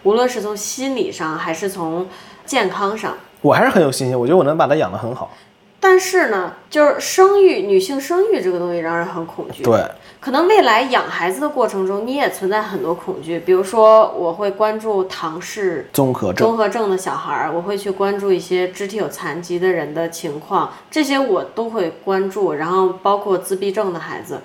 [0.04, 2.08] 无论是从心理上还是从
[2.46, 5.28] 健康上，我还是很有信心，我觉得我能把他养得很好。
[5.84, 9.64] 但是呢，就是生育，女性生育这个东西让人很恐惧。
[9.64, 9.84] 对，
[10.20, 13.40] 可能未来养孩子的过程中，你也存在很多恐惧。
[13.40, 22.52] 比如说，我会关注唐氏综合症，综合症的小孩儿，我会去关注一些肢体有残疾的人的情况，这些我都会关注。
[22.52, 24.40] 然后包括自闭症的孩子，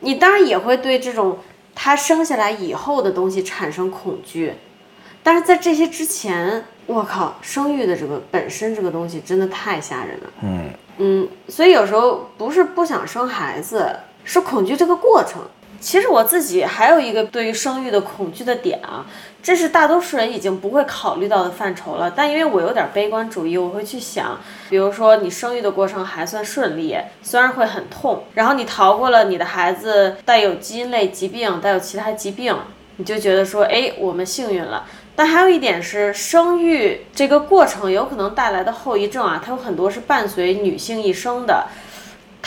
[0.00, 1.38] 你当然也会对这种
[1.74, 4.52] 他生下来以后的东西产生恐惧。
[5.26, 10.30] 但是在这些之前，我靠，生育的这个本身这个东西真的太吓人了。
[10.44, 13.90] 嗯嗯，所以有时候不是不想生孩子，
[14.22, 15.42] 是恐惧这个过程。
[15.80, 19.04] 其实我自己还有一个对于生育的恐惧的点啊，
[19.42, 22.08] 这是大多数人已经不会考虑到的范畴了。
[22.08, 24.38] 但因为我有点悲观主义，我会去想，
[24.70, 32.56] 比如说你生育的过程还算顺利，虽然会很痛，然后你逃过了你的孩子带有基因类疾病、带有其他疾病，
[32.98, 34.86] 你就觉得说，哎，我们幸运了。
[35.16, 41.66] 但还有一点是，生育这个过程有可能带来的后遗症啊，它有很多是伴随女性一生的。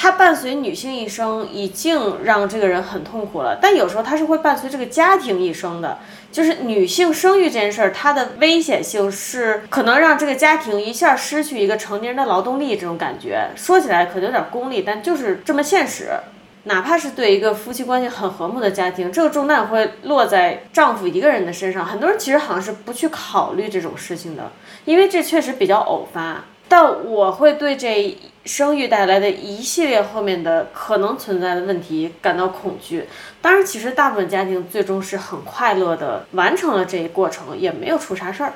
[0.01, 3.59] 它伴随女性一生，已经让这个人很痛苦了。
[3.61, 5.97] 但有时候它是会伴随这个家庭一生的，
[6.31, 13.49] 就是女性生育这件事儿，它的危险性是可能让这个家庭一下失去一个成年人的劳动力这种感觉。
[13.57, 16.11] 说起来可能有点功利，但就是这么现实。
[16.63, 21.85] 哪怕是对一个夫妻关系很和睦的家庭，这个重担会落在丈夫一个人的身上。
[21.85, 24.51] 很多人其实好像是不去考虑这种事情的，
[24.85, 26.43] 因为这确实比较偶发。
[26.67, 28.15] 但我会对这
[28.45, 33.05] 生育带来的一系列后面的可能存在的问题感到恐惧。
[33.41, 38.53] 当然，其实大部分家庭最终是很快乐的完成了这一过程，也没有出啥事儿。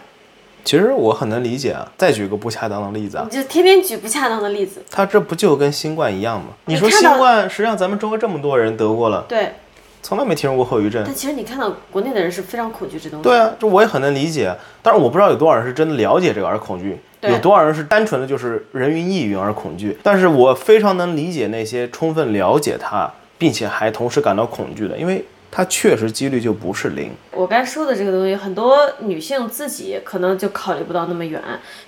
[0.64, 1.90] 其实我很能理解啊。
[1.98, 4.82] 再举个不恰当的例子啊，你就天天举不恰当的例子。
[4.90, 6.48] 他这不就跟新冠一样吗？
[6.66, 9.54] 你说新冠，实际上咱们中国这么多人得过了，对，
[10.02, 11.04] 从来没听说过后遗症。
[11.06, 13.24] 但其实你看到国内的人是非常恐惧这东西。
[13.24, 14.56] 对啊，这我也很能理解。
[14.82, 19.98] 但是，我不知道有多少人是真的了解这个而恐惧，有多少人是单纯的就是人云亦云而恐惧。
[20.04, 25.24] 但是我非常能理解那些充分了解它，并且还同时感到恐惧的，因为
[25.56, 27.12] 它确实几率就不是零。
[27.32, 31.40] 我该说的这个东西，很多女性自己可能就考虑不到那么远，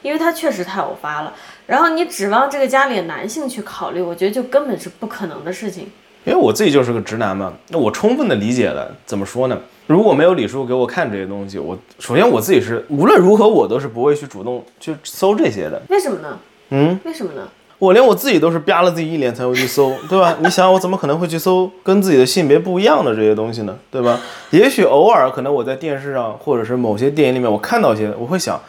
[0.04, 1.34] 因为它确实太偶发了。
[1.66, 5.90] 然后你指望这个家里的男性去考虑，我觉得就根本是不可能的事情。
[6.26, 8.96] 因为我自己就是个直男嘛，那我充分的理解了。
[9.08, 9.60] 怎么说呢？
[9.88, 15.82] 如果没有李叔给我看这些东西，我首先我自己是无论如何我都是不会去主动去搜这些的。
[15.90, 16.40] 为什么呢？
[16.70, 17.48] 嗯，为什么呢？
[17.86, 20.36] 我连我自己都是吧了自己一脸才会去搜，对吧？
[20.40, 23.78] 你想我怎么可能会去搜跟自己的性别不一样的这些东西呢？
[23.92, 24.20] 对吧？
[24.50, 28.60] 也许偶尔可能我在电视上或者是某些电影里面我看到一些，我会想，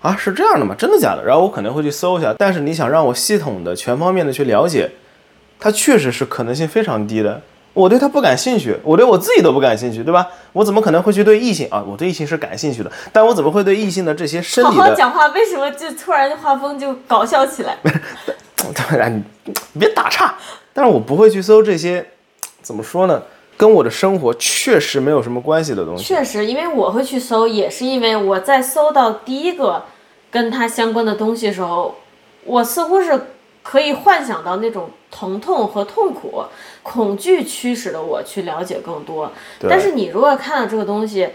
[0.00, 0.74] 啊是这样的吗？
[0.76, 1.24] 真的假的？
[1.24, 2.34] 然后我可能会去搜一下。
[2.36, 4.90] 但是你想让我系统的、全方面的去了解，
[5.60, 7.40] 它确实是可能性非常低的。
[7.74, 10.28] 我对它不感兴趣，我对我自己都不感兴趣，对吧？
[10.52, 11.84] 我怎么可能会去对异性啊？
[11.84, 17.76] 我对异性是感兴趣的，但我怎么会对异性的这些生好理的好讲话，为什么就突然画风就搞笑起来？
[18.76, 19.22] 当然，你
[19.74, 20.34] 你别打岔。
[20.72, 22.04] 但是我不会去搜这些，
[22.62, 23.22] 怎么说呢？
[23.56, 26.02] 跟我的生活确实没有什么关系的东西。
[26.02, 29.84] 确实，因为我会去搜，也是因为我在搜到第一个
[30.30, 31.94] 跟它相关的东西的时候，
[32.44, 33.26] 我似乎是
[33.62, 36.42] 可以幻想到那种疼痛和痛苦，
[36.82, 39.30] 恐惧驱使的我去了解更多。
[39.60, 41.28] 但是你如果看到这个东西，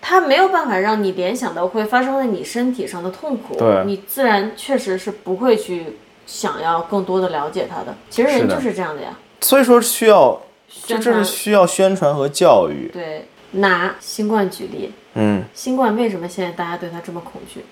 [0.00, 7.94] 它没有办法让你联想到会发生在你身体上的痛苦，你自然确实是不会去想要更多的了解他的。
[8.10, 10.40] 其实人就是这样的呀，所以说需要，
[10.86, 12.90] 这这是需要宣传和教育。
[12.92, 13.28] 对。
[13.54, 17.62] 拿新冠举例，嗯，新冠为什么现在大家对他这么恐惧？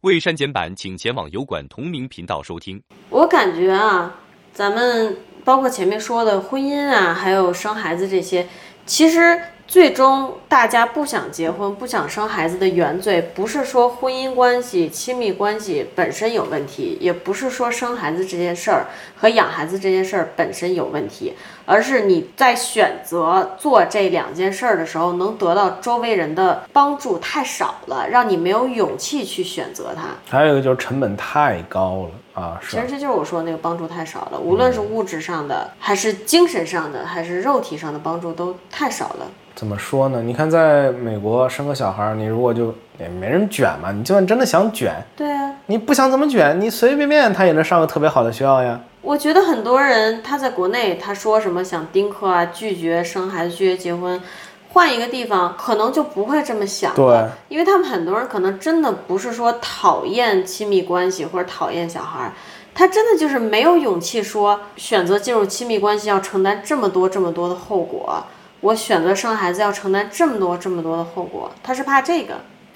[0.00, 2.82] 未删减版，请前往油管同名频道收听。
[3.10, 4.14] 我感觉啊，
[4.54, 8.48] 咱们包括前面说的婚姻啊，还有生孩子这些，
[8.86, 9.38] 其实
[9.68, 21.34] 最终大家不想结婚、不想生孩子的原罪，不是说婚姻关系、亲密关系本身有问题，也不是说生孩子这件事儿和养孩子这件事儿本身有问题，
[21.66, 30.04] 而是你在选择做这两件事儿的时候，能得到周围人的帮助太少了，让你没有勇气去选择它。
[30.34, 39.26] 还有一个就是成本太高了啊，其实这就是我说的那个帮助太少了，无论是物质上的，还是精神上的，还是肉体上的帮助都太少了。
[39.58, 40.22] 怎么说呢？
[40.22, 48.78] 你看，在美国生个小孩儿，你如果就也没人卷嘛，你就算真的想卷，对啊，你不想怎么卷，你随随便便他也能上个特别好的学校呀。
[49.02, 54.22] 我觉得很多人他在国内他说什么想丁克啊，拒绝生孩子，拒绝结婚，
[54.68, 56.96] 换一个地方可能就不会这么想了。
[56.96, 62.32] 对，因为他们很多人可能真的不是说讨厌亲密关系或者讨厌小孩儿，
[62.76, 68.24] 他真的就是没有勇气说选择进入亲密关系要承担这么多这么多的后果。
[68.60, 72.34] 我选择生孩子要承担这么多这么多的后果，他是怕这个。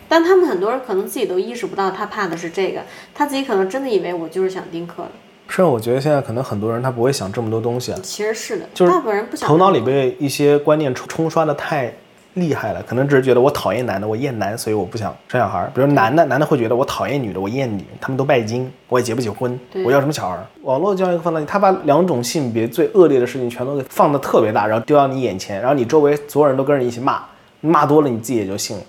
[0.08, 2.82] 但他们很多人可能自己都意识不到，他怕的是这个，
[3.14, 5.10] 他自己可能真的以为我就是想丁克的。
[5.48, 7.98] 是，我觉得现在可能很多人他不会想这么多东西啊。
[8.02, 9.48] 其实是的，就是大部分人不想。
[9.48, 11.92] 头脑里被一些观念冲冲刷的太
[12.34, 15.70] 厉害了，可能只是觉得我讨厌男的，我厌男，所以我不想生小孩儿。
[15.74, 20.46] 比如男的，男的会觉得我讨厌女的，我厌女，他们都拜金，我也结不起婚，我要什么小孩儿？
[20.62, 27.22] 网络教育放到你，他把两种性别最恶劣的事情全都给放的特别大，然后丢到你眼前，然后你周围所有人都跟着一起骂，
[27.60, 28.82] 骂多了你自己也就信了。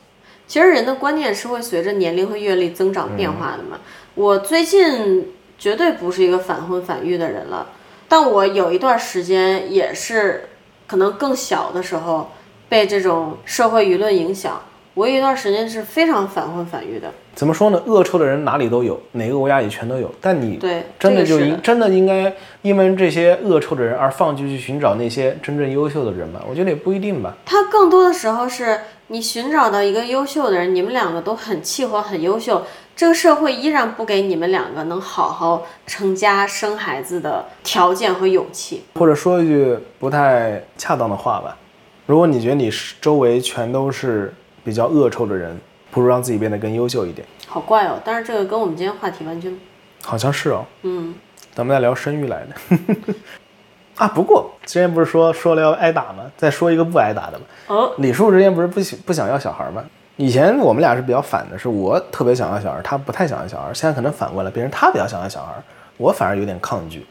[0.47, 3.77] 其实人的观念是会随着年龄和阅历增长变化的嘛。
[4.15, 7.67] 我最近绝对不是一个反婚反育的人了，
[8.07, 10.49] 但我有一段时间也是，
[10.85, 12.29] 可能更小的时候
[12.73, 14.59] 被这种社会舆论影响，
[14.95, 17.07] 我有一段时间是非常反婚反育的。
[17.35, 17.79] 怎么说呢？
[17.85, 20.11] 恶臭的人哪里都有，哪个国家也全都有。
[20.19, 22.33] 但你对真的就这个是应真的应该
[22.63, 26.41] 因为这些恶臭的人而放弃去寻找那些真正优秀的人吗？
[26.49, 27.35] 我觉得也不一定吧。
[27.45, 28.79] 他更多的时候是
[29.09, 32.63] 你寻找到一个优秀的人，你们两个都很契合、很优秀，
[32.95, 38.81] 这个社会依然不给你们两个能好好成家生孩子的条件和勇气。
[38.95, 41.57] 或者说一句不太恰当的话吧，
[42.05, 45.57] 如果你觉得你是周围全都是比较恶臭的人，
[45.89, 47.25] 不如让自己变得更优秀一点。
[47.47, 49.57] 好怪哦，但是这个跟我们今天话题完全，
[50.03, 51.15] 好像是哦，嗯，
[51.53, 53.13] 咱们在聊生育来的。
[53.95, 56.23] 啊，不过之前不是说说了要挨打吗？
[56.35, 57.45] 再说一个不挨打的吧。
[57.67, 59.83] 哦，李叔之前不是不喜不想要小孩吗？
[60.17, 63.73] 以前我们俩是比较反的，是我特别想要小孩，他不太想要小孩。
[63.73, 65.53] 现在可能反过来，变成他比较想要小孩，
[65.97, 67.05] 我反而有点抗拒。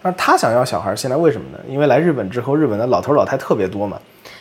[0.00, 1.58] 但是他想要小孩，现在为什么呢？
[1.68, 4.00] 因为来日本之后，日本的老头老太特别多嘛，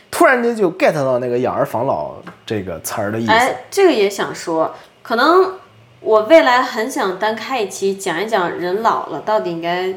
[0.10, 2.16] 突然间就 get 到那个养儿防老
[2.46, 3.32] 这个词儿的意思。
[3.32, 5.54] 哎，这个也想说，可能
[6.00, 9.94] 我未来很想单开一期讲一讲人老了到底应该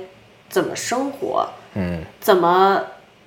[0.49, 2.83] 怎么生活，嗯，怎么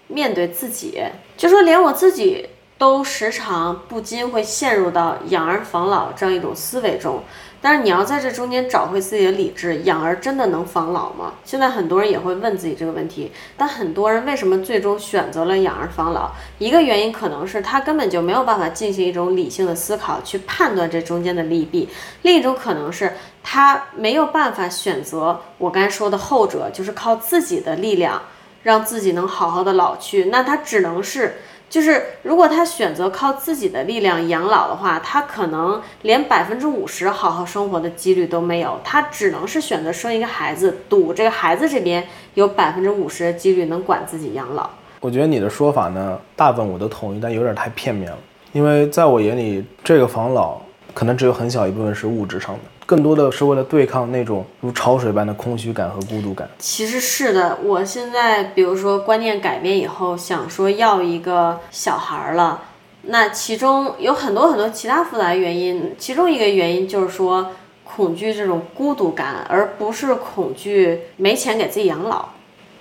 [0.08, 1.04] 面对自己，
[1.38, 7.24] 就说连我自己都时常不禁会陷入到养儿防老这样一种思维中。
[7.64, 11.36] 但是你要在这中间找回自己的理智，养儿真的能防老吗？
[11.46, 16.32] 现在很多人也会问自己这个问题，但很多人为什么最终选择了养儿防老？
[16.60, 21.88] 一个原因可能是他根本就没有办法进行一种理性的思考去判断这中间的利弊，
[22.24, 28.22] 另一种可能是他没有办法选择我刚才说的后者，就是靠自己的力量
[28.64, 31.38] 让自己能好好的老去，那他只能是。
[31.74, 42.06] 就是如果他选择靠自己的力量养老的话，他可能连百分之五十好好生活的几率都没有，他只能是选择生一个孩子，赌这个孩子这边
[42.36, 44.70] 有百分之五十的几率能管自己养老。
[45.00, 48.18] 我觉得你的说法呢，大部分我都同意，但有点太片面了。
[48.52, 50.62] 因为在我眼里，这个防老
[50.94, 56.50] 可能只有很小一部分是物质上的，更多的是为了对抗那种如潮水般的空虚感和孤独感。
[56.60, 62.62] 其实是的，我现在比如说观念改变以后，想说要一个小孩儿了，
[63.04, 67.52] 那其中有很多很多其他复杂的原因，其中一个原因就是说
[67.84, 72.30] 恐惧这种孤独感，而不是恐惧没钱给自己养老。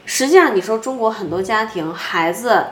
[0.05, 2.65] 实际上，你说中国很多家庭孩子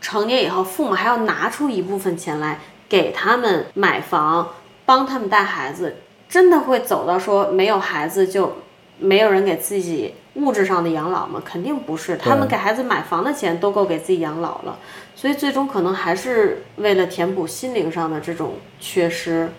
[0.00, 4.48] 成年以后，父母还要拿出一部分钱来给他们买房，
[4.84, 5.96] 帮他们带孩子，
[6.32, 8.56] 真的会走到说没有孩子就
[8.98, 11.42] 没有人给自己物质上的养老吗？
[11.44, 14.78] 肯定不是，他们给孩子买房的钱都够给自己养老了，
[15.14, 19.50] 所以最终可能还是为了填补心灵上的这种缺失。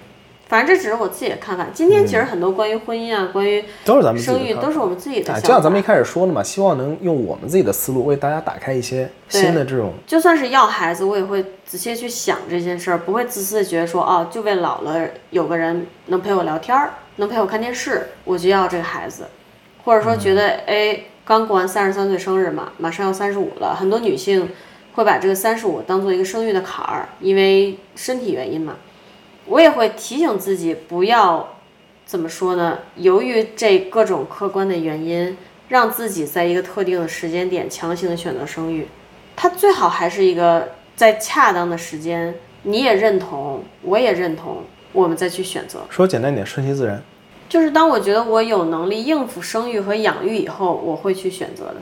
[0.48, 1.66] 反正这只是我自己的看法。
[1.74, 5.48] 今天其实很多关于婚姻啊，关于都是咱们自己的生育，都是我们自己的想哎，法。
[5.48, 9.94] 这样咱们一开始说的嘛，希望能用我们自己的思路为大家打开一些新的这种。
[10.06, 19.26] 就算是要孩子，我也会仔细去想这件事儿，不会自私的觉得说，哦，就为老了有个人能陪我聊天儿，能陪我看电视，我就要这个孩子，
[19.86, 24.50] 或者说觉得，哎，刚过完三十三岁生日嘛，马上要三十五了，很多女性
[24.94, 28.76] 会把这个三十五当做一个生育的坎儿，因为身体原因嘛。
[29.46, 31.56] 我也会提醒自己不要
[32.06, 32.80] 怎么说呢？
[32.96, 35.38] 由于这各种客观的原因，
[35.70, 38.88] 让自己在一个特定的时间点强行的选择生育。
[39.36, 45.80] 它最好还是一个在恰当的时间，你也认同，我也认同，我们再去选择。
[45.90, 47.02] 说简单一点，顺其自然。
[47.50, 51.76] 就是当我觉得我有能力应付生育和养育以后，我会去选择的。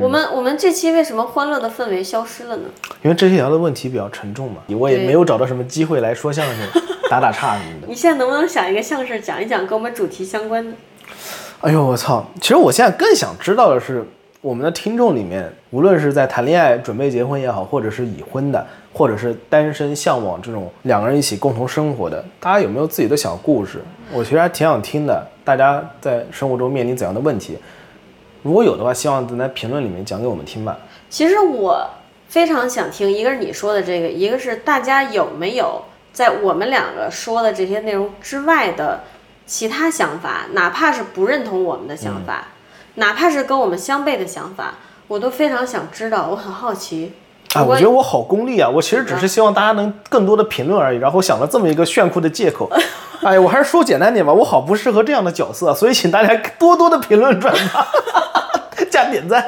[0.00, 2.64] 我们我们这期为什么欢乐的氛围消失了呢？
[3.02, 6.56] 因为这期聊的问题比较沉重嘛，我也没有找到什么机会来说相声、
[7.08, 7.86] 打打岔什么的。
[7.86, 10.72] 你现在能不能想一个相声讲一讲，跟我们主题相关的？
[11.62, 12.26] 哎呦我操！
[12.40, 14.04] 其实我现在更想知道的是，
[14.40, 23.80] 我们的听众里面，无论是在谈恋爱、准备结婚也好，或者是已婚的，或者是单身向往这种两个人一起共同生活的，大家有没有自己的小故事？
[24.12, 25.26] 我其实还挺想听的。
[25.44, 27.56] 大家在生活中面临怎样的问题？
[28.46, 30.78] 如果有的话，希望在评论里面讲给我们听吧。
[31.10, 31.90] 其实我
[32.28, 35.82] 非常想听，一个是你说的这个，一个是大家有没有
[36.12, 39.02] 在我们两个说的这些内容之外的
[39.46, 42.46] 其他想法，哪怕是不认同我们的想法，
[42.94, 44.74] 哪怕是跟我们相悖的想法，
[45.08, 47.14] 我都非常想知道，我很好奇。
[47.54, 48.68] 啊，我觉得我好功利啊！
[48.68, 52.70] 我其实只是希望大家能更多的评论而已，然后想了这么一个炫酷的借口。
[53.22, 57.86] 哎，我还是说简单点吧，我好不适合这样的角色，所以请大家多多的评论转发
[58.90, 59.42] 加点赞。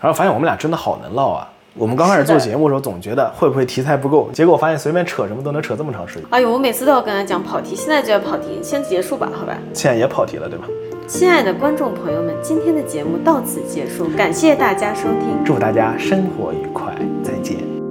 [0.00, 1.48] 然后发现我们俩真的好能唠啊！
[1.74, 6.24] 我们刚开始做节目的时候总觉得会不会题材不够，结果发现随便扯什么都能扯这么长时间。
[6.30, 9.56] 哎呦，我每次都要跟他讲跑题，现在就要跑题，先结束吧，好吧？
[9.72, 10.64] 现在也跑题了，对吧？
[11.06, 17.81] 亲爱的观众朋友们，今天的节目到此结束，感谢大家收听，祝大家生活愉快，再见。